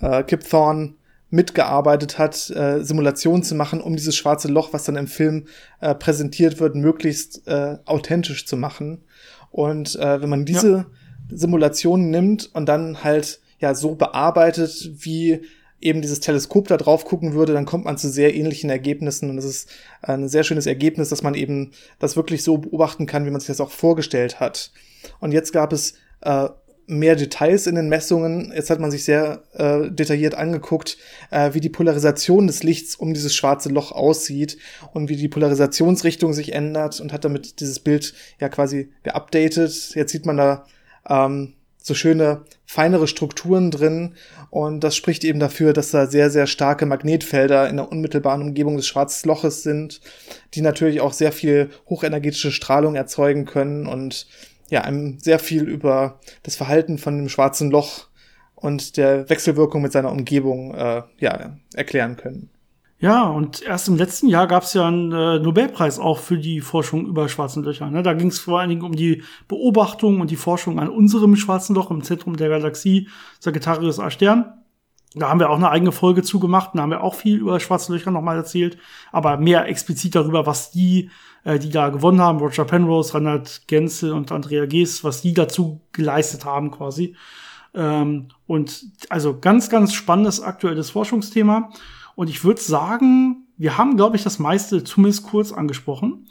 äh, 0.00 0.18
äh, 0.18 0.22
Kip 0.24 0.48
Thorne 0.48 0.94
mitgearbeitet 1.30 2.18
hat, 2.18 2.50
äh, 2.50 2.82
Simulationen 2.84 3.42
zu 3.42 3.54
machen, 3.54 3.80
um 3.80 3.96
dieses 3.96 4.16
schwarze 4.16 4.48
Loch, 4.48 4.72
was 4.72 4.84
dann 4.84 4.96
im 4.96 5.06
Film 5.06 5.46
äh, 5.80 5.94
präsentiert 5.94 6.60
wird, 6.60 6.76
möglichst 6.76 7.46
äh, 7.46 7.78
authentisch 7.84 8.46
zu 8.46 8.56
machen. 8.56 9.04
Und 9.50 9.96
äh, 9.96 10.20
wenn 10.20 10.28
man 10.28 10.44
diese 10.44 10.70
ja. 10.70 10.86
Simulationen 11.30 12.10
nimmt 12.10 12.50
und 12.54 12.66
dann 12.66 13.02
halt 13.02 13.40
ja 13.58 13.74
so 13.74 13.94
bearbeitet, 13.94 14.90
wie 14.94 15.42
eben 15.84 16.02
dieses 16.02 16.20
Teleskop 16.20 16.68
da 16.68 16.76
drauf 16.76 17.04
gucken 17.04 17.34
würde, 17.34 17.52
dann 17.52 17.66
kommt 17.66 17.84
man 17.84 17.98
zu 17.98 18.08
sehr 18.08 18.34
ähnlichen 18.34 18.70
Ergebnissen 18.70 19.30
und 19.30 19.38
es 19.38 19.44
ist 19.44 19.68
ein 20.02 20.28
sehr 20.28 20.42
schönes 20.42 20.66
Ergebnis, 20.66 21.10
dass 21.10 21.22
man 21.22 21.34
eben 21.34 21.72
das 21.98 22.16
wirklich 22.16 22.42
so 22.42 22.58
beobachten 22.58 23.06
kann, 23.06 23.26
wie 23.26 23.30
man 23.30 23.40
sich 23.40 23.48
das 23.48 23.60
auch 23.60 23.70
vorgestellt 23.70 24.40
hat. 24.40 24.72
Und 25.20 25.32
jetzt 25.32 25.52
gab 25.52 25.72
es 25.72 25.94
äh, 26.22 26.48
mehr 26.86 27.16
Details 27.16 27.66
in 27.66 27.74
den 27.74 27.88
Messungen. 27.88 28.52
Jetzt 28.54 28.70
hat 28.70 28.80
man 28.80 28.90
sich 28.90 29.04
sehr 29.04 29.42
äh, 29.52 29.90
detailliert 29.90 30.34
angeguckt, 30.34 30.98
äh, 31.30 31.54
wie 31.54 31.60
die 31.60 31.70
Polarisation 31.70 32.46
des 32.46 32.62
Lichts 32.62 32.96
um 32.96 33.14
dieses 33.14 33.34
schwarze 33.34 33.68
Loch 33.68 33.92
aussieht 33.92 34.58
und 34.92 35.08
wie 35.08 35.16
die 35.16 35.28
Polarisationsrichtung 35.28 36.32
sich 36.32 36.52
ändert 36.52 37.00
und 37.00 37.12
hat 37.12 37.24
damit 37.24 37.60
dieses 37.60 37.80
Bild 37.80 38.14
ja 38.40 38.48
quasi 38.48 38.90
geupdatet. 39.02 39.94
Jetzt 39.94 40.12
sieht 40.12 40.26
man 40.26 40.36
da 40.36 40.66
ähm, 41.08 41.54
so 41.86 41.92
schöne, 41.92 42.44
feinere 42.64 43.06
Strukturen 43.06 43.70
drin. 43.70 44.14
Und 44.48 44.80
das 44.80 44.96
spricht 44.96 45.22
eben 45.22 45.38
dafür, 45.38 45.74
dass 45.74 45.90
da 45.90 46.06
sehr, 46.06 46.30
sehr 46.30 46.46
starke 46.46 46.86
Magnetfelder 46.86 47.68
in 47.68 47.76
der 47.76 47.92
unmittelbaren 47.92 48.40
Umgebung 48.40 48.78
des 48.78 48.86
Schwarzen 48.86 49.28
Loches 49.28 49.62
sind, 49.62 50.00
die 50.54 50.62
natürlich 50.62 51.02
auch 51.02 51.12
sehr 51.12 51.30
viel 51.30 51.68
hochenergetische 51.90 52.52
Strahlung 52.52 52.94
erzeugen 52.94 53.44
können 53.44 53.86
und 53.86 54.26
ja, 54.70 54.80
einem 54.80 55.18
sehr 55.20 55.38
viel 55.38 55.64
über 55.64 56.20
das 56.42 56.56
Verhalten 56.56 56.96
von 56.96 57.18
dem 57.18 57.28
Schwarzen 57.28 57.70
Loch 57.70 58.06
und 58.54 58.96
der 58.96 59.28
Wechselwirkung 59.28 59.82
mit 59.82 59.92
seiner 59.92 60.10
Umgebung 60.10 60.74
äh, 60.74 61.02
ja, 61.18 61.58
erklären 61.74 62.16
können. 62.16 62.48
Ja, 63.04 63.24
und 63.24 63.60
erst 63.60 63.88
im 63.88 63.98
letzten 63.98 64.28
Jahr 64.28 64.46
gab 64.46 64.62
es 64.62 64.72
ja 64.72 64.86
einen 64.86 65.12
äh, 65.12 65.38
Nobelpreis 65.38 65.98
auch 65.98 66.20
für 66.20 66.38
die 66.38 66.62
Forschung 66.62 67.04
über 67.04 67.28
schwarzen 67.28 67.62
Löcher. 67.62 67.90
Ne? 67.90 68.02
Da 68.02 68.14
ging 68.14 68.28
es 68.28 68.38
vor 68.38 68.60
allen 68.60 68.70
Dingen 68.70 68.80
um 68.80 68.96
die 68.96 69.22
Beobachtung 69.46 70.22
und 70.22 70.30
die 70.30 70.36
Forschung 70.36 70.80
an 70.80 70.88
unserem 70.88 71.36
schwarzen 71.36 71.74
Loch 71.74 71.90
im 71.90 72.02
Zentrum 72.02 72.38
der 72.38 72.48
Galaxie, 72.48 73.10
Sagittarius 73.40 74.00
A 74.00 74.08
Stern. 74.08 74.54
Da 75.14 75.28
haben 75.28 75.38
wir 75.38 75.50
auch 75.50 75.56
eine 75.56 75.68
eigene 75.68 75.92
Folge 75.92 76.22
zugemacht 76.22 76.72
und 76.72 76.78
da 76.78 76.84
haben 76.84 76.92
wir 76.92 77.04
auch 77.04 77.14
viel 77.14 77.36
über 77.36 77.60
schwarze 77.60 77.92
Löcher 77.92 78.10
nochmal 78.10 78.38
erzählt, 78.38 78.78
aber 79.12 79.36
mehr 79.36 79.68
explizit 79.68 80.14
darüber, 80.14 80.46
was 80.46 80.70
die, 80.70 81.10
äh, 81.44 81.58
die 81.58 81.68
da 81.68 81.90
gewonnen 81.90 82.22
haben, 82.22 82.38
Roger 82.38 82.64
Penrose, 82.64 83.12
Reinhard 83.12 83.68
Genzel 83.68 84.12
und 84.12 84.32
Andrea 84.32 84.64
Gees, 84.64 85.04
was 85.04 85.20
die 85.20 85.34
dazu 85.34 85.82
geleistet 85.92 86.46
haben 86.46 86.70
quasi. 86.70 87.16
Ähm, 87.74 88.28
und 88.46 88.86
also 89.10 89.38
ganz, 89.38 89.68
ganz 89.68 89.92
spannendes 89.92 90.40
aktuelles 90.40 90.88
Forschungsthema. 90.88 91.68
Und 92.16 92.30
ich 92.30 92.44
würde 92.44 92.60
sagen, 92.60 93.46
wir 93.56 93.78
haben, 93.78 93.96
glaube 93.96 94.16
ich, 94.16 94.22
das 94.22 94.38
meiste 94.38 94.84
zumindest 94.84 95.24
kurz 95.24 95.52
angesprochen. 95.52 96.26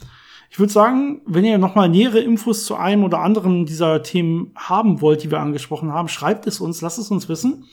Ich 0.50 0.58
würde 0.58 0.72
sagen, 0.72 1.20
wenn 1.26 1.44
ihr 1.44 1.58
nochmal 1.58 1.88
nähere 1.88 2.20
Infos 2.20 2.64
zu 2.64 2.76
einem 2.76 3.02
oder 3.04 3.18
anderen 3.18 3.66
dieser 3.66 4.02
Themen 4.02 4.52
haben 4.54 5.00
wollt, 5.00 5.22
die 5.22 5.30
wir 5.30 5.40
angesprochen 5.40 5.92
haben, 5.92 6.08
schreibt 6.08 6.46
es 6.46 6.60
uns, 6.60 6.80
lasst 6.80 6.98
es 6.98 7.10
uns 7.10 7.28
wissen. 7.28 7.64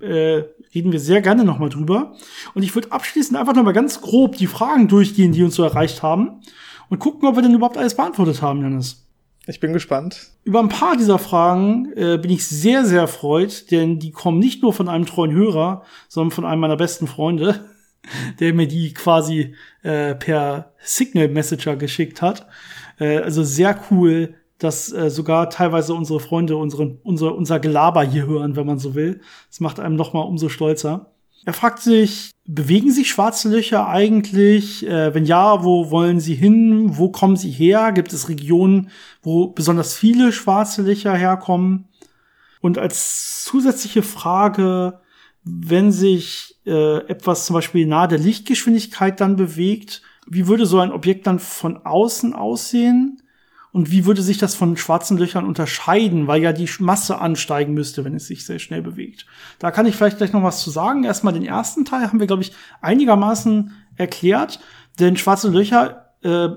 Äh, 0.00 0.44
reden 0.74 0.92
wir 0.92 1.00
sehr 1.00 1.22
gerne 1.22 1.44
nochmal 1.44 1.70
drüber. 1.70 2.14
Und 2.54 2.62
ich 2.62 2.74
würde 2.74 2.92
abschließend 2.92 3.36
einfach 3.38 3.54
nochmal 3.54 3.72
ganz 3.72 4.00
grob 4.00 4.36
die 4.36 4.46
Fragen 4.46 4.88
durchgehen, 4.88 5.32
die 5.32 5.42
uns 5.42 5.54
so 5.54 5.62
erreicht 5.62 6.02
haben 6.02 6.42
und 6.88 6.98
gucken, 6.98 7.28
ob 7.28 7.36
wir 7.36 7.42
denn 7.42 7.54
überhaupt 7.54 7.78
alles 7.78 7.96
beantwortet 7.96 8.42
haben, 8.42 8.62
Janis. 8.62 9.07
Ich 9.48 9.60
bin 9.60 9.72
gespannt. 9.72 10.28
Über 10.44 10.60
ein 10.60 10.68
paar 10.68 10.98
dieser 10.98 11.18
Fragen 11.18 11.90
äh, 11.96 12.18
bin 12.18 12.30
ich 12.30 12.46
sehr, 12.46 12.84
sehr 12.84 13.00
erfreut, 13.00 13.70
denn 13.70 13.98
die 13.98 14.10
kommen 14.10 14.38
nicht 14.38 14.62
nur 14.62 14.74
von 14.74 14.90
einem 14.90 15.06
treuen 15.06 15.32
Hörer, 15.32 15.84
sondern 16.06 16.32
von 16.32 16.44
einem 16.44 16.60
meiner 16.60 16.76
besten 16.76 17.06
Freunde, 17.06 17.64
der 18.40 18.52
mir 18.52 18.68
die 18.68 18.92
quasi 18.92 19.54
äh, 19.82 20.14
per 20.14 20.74
Signal 20.80 21.28
Messenger 21.28 21.76
geschickt 21.76 22.20
hat. 22.20 22.46
Äh, 22.98 23.20
also 23.20 23.42
sehr 23.42 23.80
cool, 23.90 24.34
dass 24.58 24.92
äh, 24.92 25.08
sogar 25.08 25.48
teilweise 25.48 25.94
unsere 25.94 26.20
Freunde 26.20 26.56
unseren, 26.56 26.98
unser, 27.02 27.34
unser 27.34 27.58
Gelaber 27.58 28.02
hier 28.02 28.26
hören, 28.26 28.54
wenn 28.54 28.66
man 28.66 28.78
so 28.78 28.94
will. 28.94 29.22
Das 29.48 29.60
macht 29.60 29.80
einem 29.80 29.96
noch 29.96 30.12
mal 30.12 30.20
umso 30.20 30.50
stolzer. 30.50 31.12
Er 31.46 31.54
fragt 31.54 31.78
sich, 31.78 32.32
bewegen 32.48 32.90
sich 32.90 33.10
schwarze 33.10 33.50
Löcher 33.50 33.86
eigentlich? 33.88 34.84
Äh, 34.86 35.14
wenn 35.14 35.26
ja, 35.26 35.62
wo 35.62 35.90
wollen 35.90 36.18
sie 36.18 36.34
hin? 36.34 36.96
Wo 36.96 37.10
kommen 37.10 37.36
sie 37.36 37.50
her? 37.50 37.92
Gibt 37.92 38.12
es 38.12 38.28
Regionen, 38.28 38.90
wo 39.22 39.48
besonders 39.48 39.94
viele 39.94 40.32
schwarze 40.32 40.82
Löcher 40.82 41.14
herkommen? 41.14 41.88
Und 42.60 42.78
als 42.78 43.44
zusätzliche 43.44 44.02
Frage, 44.02 45.00
wenn 45.44 45.92
sich 45.92 46.58
äh, 46.66 47.06
etwas 47.06 47.44
zum 47.46 47.54
Beispiel 47.54 47.86
nahe 47.86 48.08
der 48.08 48.18
Lichtgeschwindigkeit 48.18 49.20
dann 49.20 49.36
bewegt, 49.36 50.02
wie 50.26 50.48
würde 50.48 50.66
so 50.66 50.80
ein 50.80 50.90
Objekt 50.90 51.26
dann 51.26 51.38
von 51.38 51.76
außen 51.84 52.34
aussehen? 52.34 53.22
Und 53.78 53.92
wie 53.92 54.06
würde 54.06 54.22
sich 54.22 54.38
das 54.38 54.56
von 54.56 54.76
schwarzen 54.76 55.16
Löchern 55.18 55.46
unterscheiden, 55.46 56.26
weil 56.26 56.42
ja 56.42 56.52
die 56.52 56.68
Masse 56.80 57.20
ansteigen 57.20 57.74
müsste, 57.74 58.04
wenn 58.04 58.16
es 58.16 58.26
sich 58.26 58.44
sehr 58.44 58.58
schnell 58.58 58.82
bewegt. 58.82 59.24
Da 59.60 59.70
kann 59.70 59.86
ich 59.86 59.94
vielleicht 59.94 60.16
gleich 60.16 60.32
noch 60.32 60.42
was 60.42 60.64
zu 60.64 60.70
sagen. 60.70 61.04
Erstmal 61.04 61.32
den 61.32 61.44
ersten 61.44 61.84
Teil 61.84 62.08
haben 62.08 62.18
wir, 62.18 62.26
glaube 62.26 62.42
ich, 62.42 62.50
einigermaßen 62.80 63.70
erklärt. 63.94 64.58
Denn 64.98 65.16
schwarze 65.16 65.48
Löcher 65.48 66.12
äh, 66.24 66.48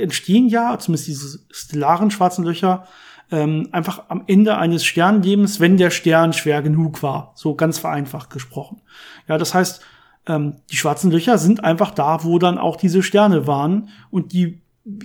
entstehen 0.00 0.46
ja, 0.46 0.78
zumindest 0.78 1.08
diese 1.08 1.40
stellaren 1.50 2.12
schwarzen 2.12 2.44
Löcher, 2.44 2.86
ähm, 3.32 3.70
einfach 3.72 4.04
am 4.08 4.22
Ende 4.28 4.56
eines 4.56 4.84
Sternlebens, 4.84 5.58
wenn 5.58 5.78
der 5.78 5.90
Stern 5.90 6.32
schwer 6.32 6.62
genug 6.62 7.02
war. 7.02 7.32
So 7.34 7.56
ganz 7.56 7.78
vereinfacht 7.78 8.30
gesprochen. 8.30 8.82
Ja, 9.26 9.36
das 9.36 9.52
heißt, 9.52 9.82
ähm, 10.28 10.58
die 10.70 10.76
schwarzen 10.76 11.10
Löcher 11.10 11.38
sind 11.38 11.64
einfach 11.64 11.90
da, 11.90 12.22
wo 12.22 12.38
dann 12.38 12.56
auch 12.56 12.76
diese 12.76 13.02
Sterne 13.02 13.48
waren 13.48 13.88
und 14.12 14.32
die 14.32 14.60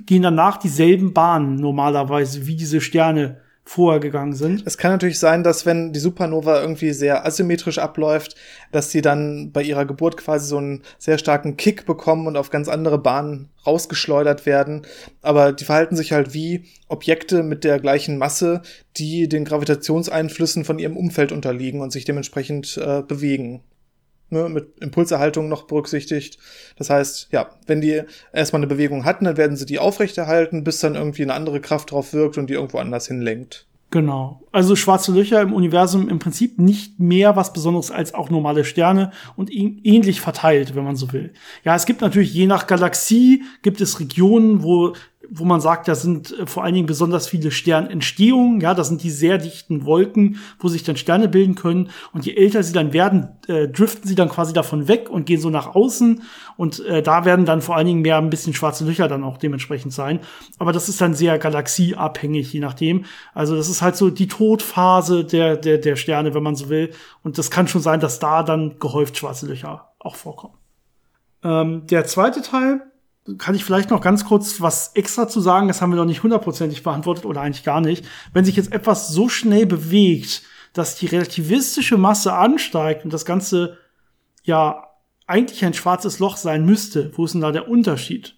gehen 0.05 0.21
danach 0.21 0.57
dieselben 0.57 1.13
Bahnen 1.13 1.55
normalerweise, 1.55 2.47
wie 2.47 2.55
diese 2.55 2.81
Sterne 2.81 3.37
vorher 3.65 4.01
gegangen 4.01 4.33
sind. 4.33 4.63
Es 4.65 4.77
kann 4.77 4.91
natürlich 4.91 5.19
sein, 5.19 5.43
dass 5.43 5.65
wenn 5.65 5.93
die 5.93 5.99
Supernova 5.99 6.61
irgendwie 6.61 6.91
sehr 6.91 7.25
asymmetrisch 7.25 7.77
abläuft, 7.77 8.35
dass 8.71 8.91
sie 8.91 9.01
dann 9.01 9.51
bei 9.53 9.63
ihrer 9.63 9.85
Geburt 9.85 10.17
quasi 10.17 10.47
so 10.47 10.57
einen 10.57 10.83
sehr 10.97 11.17
starken 11.17 11.55
Kick 11.55 11.85
bekommen 11.85 12.27
und 12.27 12.35
auf 12.35 12.49
ganz 12.49 12.67
andere 12.67 12.97
Bahnen 12.97 13.49
rausgeschleudert 13.65 14.45
werden. 14.45 14.81
Aber 15.21 15.53
die 15.53 15.63
verhalten 15.63 15.95
sich 15.95 16.11
halt 16.11 16.33
wie 16.33 16.65
Objekte 16.89 17.41
mit 17.41 17.63
der 17.63 17.79
gleichen 17.79 18.17
Masse, 18.17 18.61
die 18.97 19.29
den 19.29 19.45
Gravitationseinflüssen 19.45 20.65
von 20.65 20.77
ihrem 20.77 20.97
Umfeld 20.97 21.31
unterliegen 21.31 21.79
und 21.79 21.93
sich 21.93 22.03
dementsprechend 22.03 22.77
äh, 22.77 23.01
bewegen 23.01 23.63
ne, 24.33 24.49
mit 24.49 24.79
Impulserhaltung 24.81 25.47
noch 25.47 25.63
berücksichtigt. 25.63 26.37
Das 26.77 26.89
heißt, 26.89 27.29
ja, 27.31 27.49
wenn 27.65 27.79
die 27.79 28.01
erstmal 28.33 28.59
eine 28.59 28.67
Bewegung 28.67 29.05
hatten, 29.05 29.25
dann 29.25 29.37
werden 29.37 29.55
sie 29.55 29.65
die 29.65 29.79
aufrechterhalten, 29.79 30.65
bis 30.65 30.79
dann 30.79 30.95
irgendwie 30.95 31.23
eine 31.23 31.33
andere 31.33 31.61
Kraft 31.61 31.91
drauf 31.91 32.13
wirkt 32.13 32.37
und 32.37 32.49
die 32.49 32.53
irgendwo 32.53 32.79
anders 32.79 33.07
hinlenkt. 33.07 33.67
Genau. 33.93 34.41
Also 34.51 34.75
schwarze 34.75 35.11
Löcher 35.11 35.39
im 35.39 35.53
Universum 35.53 36.09
im 36.09 36.17
Prinzip 36.17 36.57
nicht 36.57 36.99
mehr 36.99 37.35
was 37.35 37.53
Besonderes 37.53 37.91
als 37.91 38.15
auch 38.15 38.31
normale 38.31 38.65
Sterne 38.65 39.11
und 39.35 39.53
ähnlich 39.53 40.19
verteilt, 40.19 40.73
wenn 40.73 40.83
man 40.83 40.95
so 40.95 41.13
will. 41.13 41.31
Ja, 41.63 41.75
es 41.75 41.85
gibt 41.85 42.01
natürlich 42.01 42.33
je 42.33 42.47
nach 42.47 42.65
Galaxie 42.65 43.43
gibt 43.61 43.81
es 43.81 43.99
Regionen, 43.99 44.63
wo 44.63 44.95
wo 45.35 45.45
man 45.45 45.61
sagt, 45.61 45.87
da 45.87 45.95
sind 45.95 46.37
äh, 46.37 46.45
vor 46.45 46.63
allen 46.63 46.75
Dingen 46.75 46.85
besonders 46.85 47.27
viele 47.27 47.51
Sternentstehungen, 47.51 48.61
ja, 48.61 48.73
das 48.73 48.87
sind 48.89 49.03
die 49.03 49.09
sehr 49.09 49.37
dichten 49.37 49.85
Wolken, 49.85 50.37
wo 50.59 50.67
sich 50.67 50.83
dann 50.83 50.95
Sterne 50.95 51.27
bilden 51.27 51.55
können 51.55 51.89
und 52.13 52.25
je 52.25 52.35
älter 52.35 52.61
sie 52.63 52.73
dann 52.73 52.93
werden, 52.93 53.29
äh, 53.47 53.67
driften 53.67 54.07
sie 54.07 54.15
dann 54.15 54.29
quasi 54.29 54.53
davon 54.53 54.87
weg 54.87 55.09
und 55.09 55.25
gehen 55.25 55.41
so 55.41 55.49
nach 55.49 55.75
außen 55.75 56.21
und 56.55 56.85
äh, 56.85 57.01
da 57.01 57.25
werden 57.25 57.45
dann 57.45 57.61
vor 57.61 57.75
allen 57.75 57.87
Dingen 57.87 58.01
mehr 58.01 58.17
ein 58.17 58.29
bisschen 58.29 58.53
schwarze 58.53 58.85
Löcher 58.85 59.07
dann 59.07 59.23
auch 59.23 59.37
dementsprechend 59.37 59.93
sein, 59.93 60.19
aber 60.59 60.71
das 60.71 60.89
ist 60.89 61.01
dann 61.01 61.13
sehr 61.13 61.39
galaxieabhängig, 61.39 62.53
je 62.53 62.59
nachdem. 62.59 63.05
Also 63.33 63.55
das 63.55 63.69
ist 63.69 63.81
halt 63.81 63.95
so 63.95 64.09
die 64.09 64.27
Todphase 64.27 65.25
der 65.25 65.57
der 65.57 65.79
der 65.79 65.95
Sterne, 65.95 66.33
wenn 66.33 66.43
man 66.43 66.55
so 66.55 66.69
will 66.69 66.91
und 67.23 67.37
das 67.37 67.49
kann 67.49 67.67
schon 67.67 67.81
sein, 67.81 67.99
dass 67.99 68.19
da 68.19 68.43
dann 68.43 68.77
gehäuft 68.79 69.17
schwarze 69.17 69.47
Löcher 69.47 69.93
auch 69.99 70.15
vorkommen. 70.15 70.55
Ähm, 71.43 71.87
der 71.87 72.05
zweite 72.05 72.41
Teil 72.41 72.81
kann 73.37 73.55
ich 73.55 73.63
vielleicht 73.63 73.89
noch 73.89 74.01
ganz 74.01 74.25
kurz 74.25 74.59
was 74.59 74.91
extra 74.95 75.27
zu 75.27 75.39
sagen, 75.39 75.67
das 75.67 75.81
haben 75.81 75.91
wir 75.91 75.95
noch 75.95 76.05
nicht 76.05 76.23
hundertprozentig 76.23 76.83
beantwortet 76.83 77.25
oder 77.25 77.41
eigentlich 77.41 77.63
gar 77.63 77.81
nicht. 77.81 78.05
Wenn 78.33 78.45
sich 78.45 78.55
jetzt 78.55 78.73
etwas 78.73 79.09
so 79.09 79.29
schnell 79.29 79.65
bewegt, 79.65 80.43
dass 80.73 80.95
die 80.95 81.05
relativistische 81.05 81.97
Masse 81.97 82.33
ansteigt 82.33 83.05
und 83.05 83.13
das 83.13 83.25
Ganze 83.25 83.77
ja 84.43 84.87
eigentlich 85.25 85.63
ein 85.63 85.73
schwarzes 85.73 86.19
Loch 86.19 86.35
sein 86.35 86.65
müsste, 86.65 87.11
wo 87.15 87.25
ist 87.25 87.33
denn 87.33 87.41
da 87.41 87.51
der 87.51 87.69
Unterschied? 87.69 88.35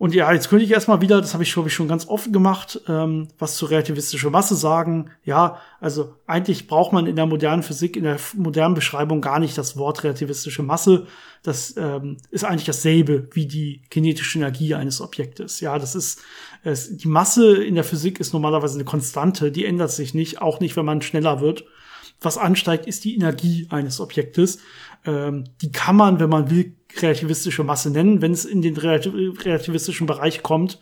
Und 0.00 0.14
ja, 0.14 0.32
jetzt 0.32 0.48
könnte 0.48 0.64
ich 0.64 0.70
erstmal 0.70 1.02
wieder, 1.02 1.20
das 1.20 1.34
habe 1.34 1.42
ich, 1.42 1.52
glaube 1.52 1.68
ich, 1.68 1.74
schon 1.74 1.86
ganz 1.86 2.08
oft 2.08 2.32
gemacht, 2.32 2.80
ähm, 2.88 3.28
was 3.38 3.58
zur 3.58 3.68
relativistischer 3.68 4.30
Masse 4.30 4.56
sagen. 4.56 5.10
Ja, 5.26 5.58
also 5.78 6.14
eigentlich 6.26 6.68
braucht 6.68 6.94
man 6.94 7.06
in 7.06 7.16
der 7.16 7.26
modernen 7.26 7.62
Physik, 7.62 7.98
in 7.98 8.04
der 8.04 8.16
modernen 8.34 8.74
Beschreibung 8.74 9.20
gar 9.20 9.38
nicht 9.38 9.58
das 9.58 9.76
Wort 9.76 10.02
relativistische 10.02 10.62
Masse. 10.62 11.06
Das 11.42 11.74
ähm, 11.76 12.16
ist 12.30 12.44
eigentlich 12.44 12.64
dasselbe 12.64 13.28
wie 13.32 13.44
die 13.44 13.82
kinetische 13.90 14.38
Energie 14.38 14.74
eines 14.74 15.02
Objektes. 15.02 15.60
Ja, 15.60 15.78
das 15.78 15.94
ist 15.94 16.22
es, 16.64 16.96
die 16.96 17.08
Masse 17.08 17.62
in 17.62 17.74
der 17.74 17.84
Physik 17.84 18.20
ist 18.20 18.32
normalerweise 18.32 18.76
eine 18.76 18.86
Konstante, 18.86 19.52
die 19.52 19.66
ändert 19.66 19.90
sich 19.90 20.14
nicht, 20.14 20.40
auch 20.40 20.60
nicht, 20.60 20.78
wenn 20.78 20.86
man 20.86 21.02
schneller 21.02 21.42
wird. 21.42 21.66
Was 22.22 22.38
ansteigt, 22.38 22.86
ist 22.86 23.04
die 23.04 23.16
Energie 23.16 23.66
eines 23.68 24.00
Objektes. 24.00 24.60
Ähm, 25.04 25.44
die 25.62 25.72
kann 25.72 25.96
man, 25.96 26.20
wenn 26.20 26.30
man 26.30 26.50
will, 26.50 26.76
relativistische 26.98 27.64
Masse 27.64 27.90
nennen, 27.90 28.20
wenn 28.20 28.32
es 28.32 28.44
in 28.44 28.62
den 28.62 28.76
relativistischen 28.76 30.06
Bereich 30.06 30.42
kommt. 30.42 30.80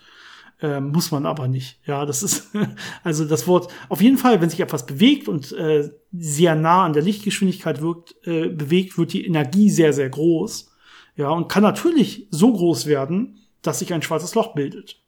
Äh, 0.60 0.80
muss 0.80 1.12
man 1.12 1.24
aber 1.24 1.46
nicht. 1.46 1.78
Ja, 1.84 2.04
das 2.04 2.22
ist 2.22 2.50
also 3.04 3.24
das 3.24 3.46
Wort. 3.46 3.72
Auf 3.88 4.00
jeden 4.00 4.18
Fall, 4.18 4.40
wenn 4.40 4.50
sich 4.50 4.60
etwas 4.60 4.86
bewegt 4.86 5.28
und 5.28 5.52
äh, 5.52 5.90
sehr 6.12 6.56
nah 6.56 6.84
an 6.84 6.94
der 6.94 7.02
Lichtgeschwindigkeit 7.02 7.80
wirkt, 7.80 8.16
äh, 8.24 8.48
bewegt, 8.48 8.98
wird 8.98 9.12
die 9.12 9.24
Energie 9.24 9.70
sehr, 9.70 9.92
sehr 9.92 10.08
groß. 10.08 10.72
Ja, 11.14 11.30
und 11.30 11.48
kann 11.48 11.62
natürlich 11.62 12.28
so 12.30 12.52
groß 12.52 12.86
werden, 12.86 13.38
dass 13.62 13.80
sich 13.80 13.92
ein 13.92 14.02
schwarzes 14.02 14.34
Loch 14.34 14.54
bildet. 14.54 15.00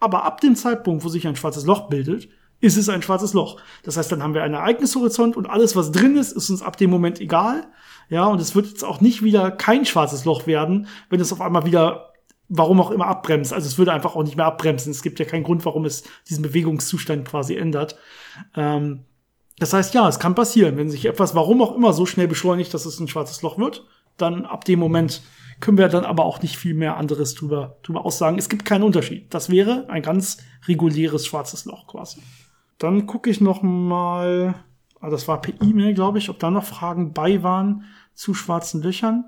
Aber 0.00 0.24
ab 0.24 0.40
dem 0.40 0.56
Zeitpunkt, 0.56 1.04
wo 1.04 1.08
sich 1.08 1.26
ein 1.26 1.36
schwarzes 1.36 1.64
Loch 1.64 1.88
bildet, 1.88 2.28
ist 2.60 2.76
es 2.76 2.88
ein 2.88 3.02
schwarzes 3.02 3.34
Loch. 3.34 3.60
Das 3.82 3.96
heißt, 3.96 4.10
dann 4.10 4.22
haben 4.22 4.34
wir 4.34 4.42
einen 4.42 4.54
Ereignishorizont 4.54 5.36
und 5.36 5.46
alles, 5.46 5.76
was 5.76 5.92
drin 5.92 6.16
ist, 6.16 6.32
ist 6.32 6.48
uns 6.50 6.62
ab 6.62 6.76
dem 6.76 6.90
Moment 6.90 7.20
egal. 7.20 7.66
Ja, 8.08 8.26
und 8.26 8.40
es 8.40 8.54
wird 8.54 8.66
jetzt 8.66 8.84
auch 8.84 9.00
nicht 9.00 9.22
wieder 9.22 9.50
kein 9.50 9.84
schwarzes 9.84 10.24
Loch 10.24 10.46
werden, 10.46 10.86
wenn 11.08 11.20
es 11.20 11.32
auf 11.32 11.40
einmal 11.40 11.64
wieder, 11.64 12.12
warum 12.48 12.80
auch 12.80 12.90
immer, 12.90 13.06
abbremst. 13.06 13.52
Also 13.52 13.66
es 13.66 13.78
würde 13.78 13.92
einfach 13.92 14.16
auch 14.16 14.22
nicht 14.22 14.36
mehr 14.36 14.46
abbremsen. 14.46 14.90
Es 14.90 15.02
gibt 15.02 15.18
ja 15.18 15.24
keinen 15.24 15.44
Grund, 15.44 15.64
warum 15.64 15.84
es 15.84 16.04
diesen 16.28 16.42
Bewegungszustand 16.42 17.26
quasi 17.26 17.56
ändert. 17.56 17.96
Ähm, 18.54 19.04
das 19.58 19.72
heißt, 19.72 19.94
ja, 19.94 20.08
es 20.08 20.18
kann 20.18 20.34
passieren, 20.34 20.76
wenn 20.76 20.90
sich 20.90 21.04
etwas, 21.04 21.34
warum 21.34 21.62
auch 21.62 21.74
immer, 21.74 21.92
so 21.92 22.06
schnell 22.06 22.28
beschleunigt, 22.28 22.72
dass 22.74 22.86
es 22.86 22.98
ein 22.98 23.08
schwarzes 23.08 23.42
Loch 23.42 23.58
wird, 23.58 23.84
dann 24.16 24.44
ab 24.44 24.64
dem 24.64 24.78
Moment 24.78 25.22
können 25.60 25.78
wir 25.78 25.88
dann 25.88 26.04
aber 26.04 26.24
auch 26.24 26.42
nicht 26.42 26.56
viel 26.56 26.74
mehr 26.74 26.96
anderes 26.96 27.34
drüber, 27.34 27.76
drüber 27.82 28.04
aussagen. 28.04 28.38
Es 28.38 28.48
gibt 28.48 28.64
keinen 28.64 28.82
Unterschied. 28.82 29.32
Das 29.32 29.50
wäre 29.50 29.88
ein 29.88 30.02
ganz 30.02 30.38
reguläres 30.66 31.26
schwarzes 31.26 31.64
Loch 31.64 31.86
quasi. 31.86 32.20
Dann 32.78 33.06
gucke 33.06 33.30
ich 33.30 33.40
noch 33.40 33.62
mal, 33.62 34.56
ah, 35.02 35.10
das 35.10 35.28
war 35.28 35.40
per 35.40 35.54
E-Mail, 35.60 35.94
glaube 35.94 36.18
ich, 36.18 36.30
ob 36.30 36.38
da 36.38 36.50
noch 36.50 36.64
Fragen 36.64 37.12
bei 37.12 37.42
waren 37.42 37.84
zu 38.14 38.34
schwarzen 38.34 38.82
Löchern. 38.82 39.24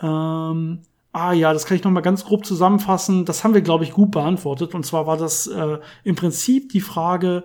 Ähm, 0.00 0.82
ah 1.12 1.32
ja, 1.32 1.52
das 1.52 1.66
kann 1.66 1.76
ich 1.76 1.84
noch 1.84 1.90
mal 1.90 2.00
ganz 2.00 2.24
grob 2.24 2.44
zusammenfassen. 2.44 3.24
Das 3.24 3.42
haben 3.42 3.54
wir, 3.54 3.62
glaube 3.62 3.84
ich, 3.84 3.92
gut 3.92 4.10
beantwortet. 4.10 4.74
Und 4.74 4.84
zwar 4.84 5.06
war 5.06 5.16
das 5.16 5.46
äh, 5.46 5.78
im 6.04 6.16
Prinzip 6.16 6.68
die 6.70 6.80
Frage, 6.80 7.44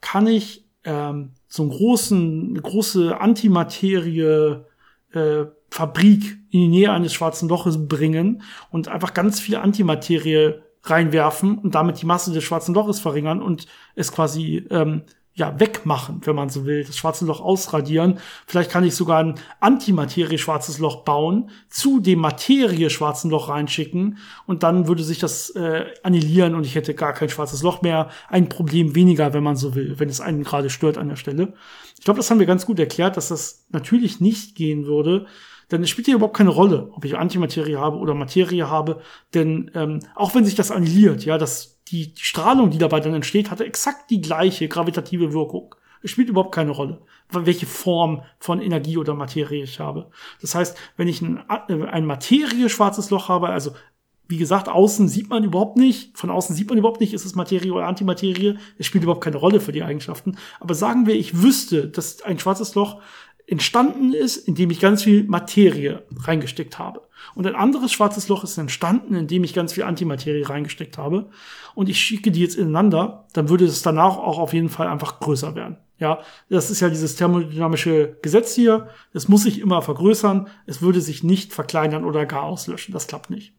kann 0.00 0.26
ich 0.26 0.66
ähm, 0.84 1.32
so 1.48 1.62
einen 1.62 1.72
großen, 1.72 2.50
eine 2.50 2.62
große 2.62 3.20
Antimaterie 3.20 4.64
äh, 5.12 5.44
Fabrik 5.70 6.38
in 6.50 6.60
die 6.60 6.68
Nähe 6.68 6.92
eines 6.92 7.12
schwarzen 7.12 7.48
Loches 7.48 7.88
bringen 7.88 8.42
und 8.70 8.88
einfach 8.88 9.12
ganz 9.14 9.40
viel 9.40 9.56
Antimaterie 9.56 10.62
reinwerfen 10.84 11.58
und 11.58 11.74
damit 11.74 12.00
die 12.00 12.06
Masse 12.06 12.32
des 12.32 12.44
schwarzen 12.44 12.74
Loches 12.74 13.00
verringern 13.00 13.42
und 13.42 13.66
es 13.96 14.12
quasi 14.12 14.66
ähm, 14.70 15.02
ja 15.36 15.60
wegmachen, 15.60 16.22
wenn 16.24 16.34
man 16.34 16.48
so 16.48 16.64
will, 16.64 16.82
das 16.82 16.96
schwarze 16.96 17.26
Loch 17.26 17.42
ausradieren. 17.42 18.18
Vielleicht 18.46 18.70
kann 18.70 18.84
ich 18.84 18.94
sogar 18.94 19.22
ein 19.22 19.34
Antimaterie-schwarzes 19.60 20.78
Loch 20.78 21.04
bauen, 21.04 21.50
zu 21.68 22.00
dem 22.00 22.20
Materie-schwarzen 22.20 23.30
Loch 23.30 23.50
reinschicken 23.50 24.16
und 24.46 24.62
dann 24.62 24.88
würde 24.88 25.04
sich 25.04 25.18
das 25.18 25.50
äh, 25.50 25.84
annihilieren 26.02 26.54
und 26.54 26.64
ich 26.64 26.74
hätte 26.74 26.94
gar 26.94 27.12
kein 27.12 27.28
schwarzes 27.28 27.62
Loch 27.62 27.82
mehr. 27.82 28.08
Ein 28.28 28.48
Problem 28.48 28.94
weniger, 28.94 29.34
wenn 29.34 29.42
man 29.42 29.56
so 29.56 29.74
will, 29.74 29.98
wenn 29.98 30.08
es 30.08 30.22
einen 30.22 30.42
gerade 30.42 30.70
stört 30.70 30.96
an 30.96 31.10
der 31.10 31.16
Stelle. 31.16 31.52
Ich 31.98 32.04
glaube, 32.04 32.18
das 32.18 32.30
haben 32.30 32.38
wir 32.40 32.46
ganz 32.46 32.64
gut 32.64 32.78
erklärt, 32.78 33.18
dass 33.18 33.28
das 33.28 33.66
natürlich 33.70 34.20
nicht 34.20 34.56
gehen 34.56 34.86
würde 34.86 35.26
denn 35.72 35.82
es 35.82 35.90
spielt 35.90 36.06
ja 36.06 36.14
überhaupt 36.14 36.36
keine 36.36 36.50
Rolle, 36.50 36.90
ob 36.92 37.04
ich 37.04 37.16
Antimaterie 37.16 37.74
habe 37.74 37.96
oder 37.96 38.14
Materie 38.14 38.70
habe, 38.70 39.00
denn 39.34 39.68
ähm, 39.74 39.98
auch 40.14 40.32
wenn 40.36 40.44
sich 40.44 40.54
das 40.54 40.70
annihiliert, 40.70 41.24
ja, 41.24 41.38
das 41.38 41.75
die, 41.88 42.14
die 42.14 42.22
Strahlung, 42.22 42.70
die 42.70 42.78
dabei 42.78 43.00
dann 43.00 43.14
entsteht, 43.14 43.50
hatte 43.50 43.64
exakt 43.64 44.10
die 44.10 44.20
gleiche 44.20 44.68
gravitative 44.68 45.32
Wirkung. 45.32 45.74
Es 46.02 46.10
spielt 46.10 46.28
überhaupt 46.28 46.54
keine 46.54 46.70
Rolle, 46.70 47.00
welche 47.30 47.66
Form 47.66 48.22
von 48.38 48.60
Energie 48.60 48.96
oder 48.98 49.14
Materie 49.14 49.64
ich 49.64 49.80
habe. 49.80 50.10
Das 50.40 50.54
heißt, 50.54 50.76
wenn 50.96 51.08
ich 51.08 51.22
ein, 51.22 51.48
ein 51.48 52.06
Materie-schwarzes 52.06 53.10
Loch 53.10 53.28
habe, 53.28 53.48
also 53.48 53.72
wie 54.28 54.36
gesagt, 54.36 54.68
außen 54.68 55.08
sieht 55.08 55.30
man 55.30 55.44
überhaupt 55.44 55.76
nicht, 55.76 56.16
von 56.18 56.30
außen 56.30 56.54
sieht 56.54 56.68
man 56.68 56.78
überhaupt 56.78 57.00
nicht, 57.00 57.14
ist 57.14 57.24
es 57.24 57.34
Materie 57.34 57.72
oder 57.72 57.86
Antimaterie, 57.86 58.58
es 58.76 58.86
spielt 58.86 59.04
überhaupt 59.04 59.22
keine 59.22 59.36
Rolle 59.36 59.60
für 59.60 59.72
die 59.72 59.84
Eigenschaften. 59.84 60.36
Aber 60.58 60.74
sagen 60.74 61.06
wir, 61.06 61.14
ich 61.14 61.42
wüsste, 61.42 61.88
dass 61.88 62.22
ein 62.22 62.38
schwarzes 62.38 62.74
Loch 62.74 63.00
entstanden 63.46 64.12
ist, 64.12 64.36
indem 64.36 64.70
ich 64.70 64.80
ganz 64.80 65.04
viel 65.04 65.24
Materie 65.24 66.02
reingesteckt 66.24 66.78
habe. 66.78 67.02
Und 67.34 67.46
ein 67.46 67.54
anderes 67.54 67.92
schwarzes 67.92 68.28
Loch 68.28 68.44
ist 68.44 68.58
entstanden, 68.58 69.14
indem 69.14 69.44
ich 69.44 69.54
ganz 69.54 69.72
viel 69.72 69.84
Antimaterie 69.84 70.42
reingesteckt 70.42 70.98
habe. 70.98 71.30
Und 71.74 71.88
ich 71.88 72.00
schicke 72.00 72.30
die 72.30 72.40
jetzt 72.40 72.56
ineinander, 72.56 73.26
dann 73.32 73.48
würde 73.48 73.64
es 73.64 73.82
danach 73.82 74.16
auch 74.16 74.38
auf 74.38 74.52
jeden 74.52 74.68
Fall 74.68 74.88
einfach 74.88 75.20
größer 75.20 75.54
werden. 75.54 75.78
Ja, 75.98 76.20
das 76.50 76.70
ist 76.70 76.80
ja 76.80 76.90
dieses 76.90 77.16
thermodynamische 77.16 78.18
Gesetz 78.20 78.54
hier. 78.54 78.88
Es 79.14 79.28
muss 79.28 79.44
sich 79.44 79.60
immer 79.60 79.80
vergrößern. 79.80 80.48
Es 80.66 80.82
würde 80.82 81.00
sich 81.00 81.22
nicht 81.22 81.54
verkleinern 81.54 82.04
oder 82.04 82.26
gar 82.26 82.42
auslöschen. 82.42 82.92
Das 82.92 83.06
klappt 83.06 83.30
nicht. 83.30 83.54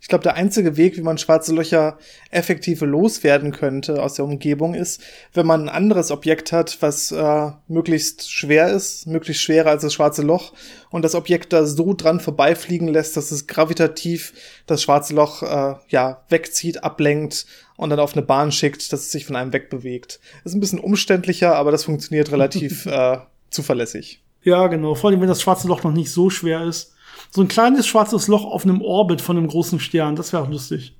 Ich 0.00 0.08
glaube, 0.08 0.22
der 0.22 0.34
einzige 0.34 0.78
Weg, 0.78 0.96
wie 0.96 1.02
man 1.02 1.18
schwarze 1.18 1.54
Löcher 1.54 1.98
effektiv 2.30 2.80
loswerden 2.80 3.52
könnte 3.52 4.02
aus 4.02 4.14
der 4.14 4.24
Umgebung, 4.24 4.72
ist, 4.72 5.02
wenn 5.34 5.46
man 5.46 5.64
ein 5.64 5.68
anderes 5.68 6.10
Objekt 6.10 6.52
hat, 6.52 6.78
was 6.80 7.12
äh, 7.12 7.50
möglichst 7.68 8.32
schwer 8.32 8.68
ist, 8.68 9.06
möglichst 9.06 9.42
schwerer 9.42 9.70
als 9.70 9.82
das 9.82 9.92
schwarze 9.92 10.22
Loch, 10.22 10.54
und 10.88 11.02
das 11.02 11.14
Objekt 11.14 11.52
da 11.52 11.66
so 11.66 11.92
dran 11.92 12.18
vorbeifliegen 12.18 12.88
lässt, 12.88 13.16
dass 13.16 13.30
es 13.30 13.46
gravitativ 13.46 14.32
das 14.66 14.82
schwarze 14.82 15.14
Loch 15.14 15.42
äh, 15.42 15.74
ja 15.88 16.24
wegzieht, 16.30 16.82
ablenkt 16.82 17.46
und 17.76 17.90
dann 17.90 18.00
auf 18.00 18.14
eine 18.14 18.22
Bahn 18.22 18.52
schickt, 18.52 18.92
dass 18.92 19.00
es 19.00 19.12
sich 19.12 19.26
von 19.26 19.36
einem 19.36 19.52
wegbewegt. 19.52 20.18
Ist 20.44 20.54
ein 20.54 20.60
bisschen 20.60 20.80
umständlicher, 20.80 21.54
aber 21.56 21.72
das 21.72 21.84
funktioniert 21.84 22.32
relativ 22.32 22.86
äh, 22.86 23.18
zuverlässig. 23.50 24.22
Ja, 24.42 24.66
genau. 24.68 24.94
Vor 24.94 25.10
allem, 25.10 25.20
wenn 25.20 25.28
das 25.28 25.42
schwarze 25.42 25.68
Loch 25.68 25.82
noch 25.82 25.92
nicht 25.92 26.10
so 26.10 26.30
schwer 26.30 26.64
ist 26.64 26.94
so 27.30 27.40
ein 27.40 27.48
kleines 27.48 27.86
schwarzes 27.86 28.28
Loch 28.28 28.44
auf 28.44 28.64
einem 28.64 28.82
Orbit 28.82 29.20
von 29.20 29.36
einem 29.36 29.48
großen 29.48 29.80
Stern, 29.80 30.16
das 30.16 30.32
wäre 30.32 30.42
auch 30.42 30.50
lustig. 30.50 30.96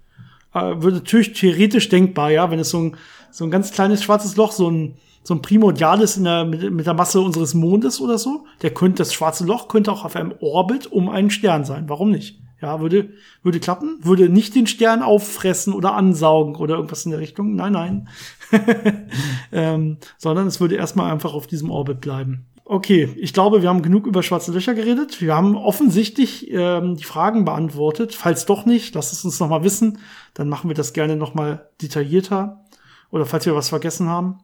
Äh, 0.54 0.82
würde 0.82 0.96
natürlich 0.98 1.32
theoretisch 1.32 1.88
denkbar, 1.88 2.30
ja, 2.30 2.50
wenn 2.50 2.58
es 2.58 2.70
so 2.70 2.78
ein, 2.78 2.96
so 3.30 3.44
ein 3.44 3.50
ganz 3.50 3.72
kleines 3.72 4.02
schwarzes 4.02 4.36
Loch, 4.36 4.52
so 4.52 4.70
ein, 4.70 4.94
so 5.22 5.34
ein 5.34 5.42
Primordiales 5.42 6.16
in 6.16 6.24
der, 6.24 6.44
mit, 6.44 6.72
mit 6.72 6.86
der 6.86 6.94
Masse 6.94 7.20
unseres 7.20 7.54
Mondes 7.54 8.00
oder 8.00 8.18
so, 8.18 8.46
der 8.62 8.70
könnte, 8.70 8.98
das 8.98 9.12
schwarze 9.12 9.44
Loch 9.44 9.68
könnte 9.68 9.92
auch 9.92 10.04
auf 10.04 10.16
einem 10.16 10.34
Orbit 10.40 10.86
um 10.86 11.08
einen 11.08 11.30
Stern 11.30 11.64
sein. 11.64 11.88
Warum 11.88 12.10
nicht? 12.10 12.40
Ja, 12.60 12.80
würde, 12.80 13.10
würde 13.42 13.58
klappen, 13.58 13.98
würde 14.02 14.28
nicht 14.28 14.54
den 14.54 14.66
Stern 14.66 15.02
auffressen 15.02 15.72
oder 15.72 15.94
ansaugen 15.94 16.56
oder 16.56 16.74
irgendwas 16.74 17.06
in 17.06 17.10
der 17.10 17.20
Richtung. 17.20 17.54
Nein, 17.54 17.72
nein. 17.72 18.08
ähm, 19.52 19.96
sondern 20.18 20.46
es 20.46 20.60
würde 20.60 20.74
erstmal 20.74 21.10
einfach 21.10 21.32
auf 21.32 21.46
diesem 21.46 21.70
Orbit 21.70 22.02
bleiben. 22.02 22.46
Okay, 22.72 23.12
ich 23.16 23.32
glaube, 23.32 23.62
wir 23.62 23.68
haben 23.68 23.82
genug 23.82 24.06
über 24.06 24.22
schwarze 24.22 24.52
Löcher 24.52 24.74
geredet. 24.74 25.20
Wir 25.20 25.34
haben 25.34 25.56
offensichtlich 25.56 26.52
ähm, 26.52 26.94
die 26.94 27.02
Fragen 27.02 27.44
beantwortet. 27.44 28.14
Falls 28.14 28.46
doch 28.46 28.64
nicht, 28.64 28.94
lasst 28.94 29.12
es 29.12 29.24
uns 29.24 29.40
noch 29.40 29.48
mal 29.48 29.64
wissen. 29.64 29.98
Dann 30.34 30.48
machen 30.48 30.70
wir 30.70 30.76
das 30.76 30.92
gerne 30.92 31.16
noch 31.16 31.34
mal 31.34 31.68
detaillierter. 31.82 32.64
Oder 33.10 33.26
falls 33.26 33.44
wir 33.44 33.56
was 33.56 33.70
vergessen 33.70 34.08
haben. 34.08 34.38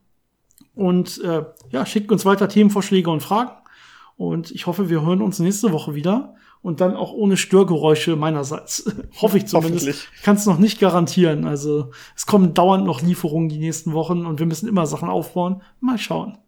Und 0.74 1.22
äh, 1.22 1.44
ja, 1.70 1.86
schickt 1.86 2.10
uns 2.10 2.24
weiter 2.24 2.48
Themenvorschläge 2.48 3.08
und 3.10 3.22
Fragen. 3.22 3.52
Und 4.16 4.50
ich 4.50 4.66
hoffe, 4.66 4.90
wir 4.90 5.06
hören 5.06 5.22
uns 5.22 5.38
nächste 5.38 5.70
Woche 5.70 5.94
wieder. 5.94 6.34
Und 6.62 6.80
dann 6.80 6.96
auch 6.96 7.12
ohne 7.12 7.36
Störgeräusche 7.36 8.16
meinerseits. 8.16 8.92
Hoffe 9.22 9.38
ich 9.38 9.46
zumindest. 9.46 10.08
Ich 10.16 10.22
kann 10.24 10.34
es 10.34 10.46
noch 10.46 10.58
nicht 10.58 10.80
garantieren. 10.80 11.46
Also 11.46 11.92
es 12.16 12.26
kommen 12.26 12.54
dauernd 12.54 12.86
noch 12.86 13.02
Lieferungen 13.02 13.48
die 13.48 13.58
nächsten 13.58 13.92
Wochen 13.92 14.26
und 14.26 14.40
wir 14.40 14.46
müssen 14.46 14.68
immer 14.68 14.84
Sachen 14.86 15.08
aufbauen. 15.08 15.62
Mal 15.78 15.98
schauen. 15.98 16.38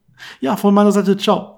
Ja, 0.41 0.57
von 0.57 0.75
meiner 0.75 0.91
Seite, 0.91 1.17
ciao. 1.17 1.58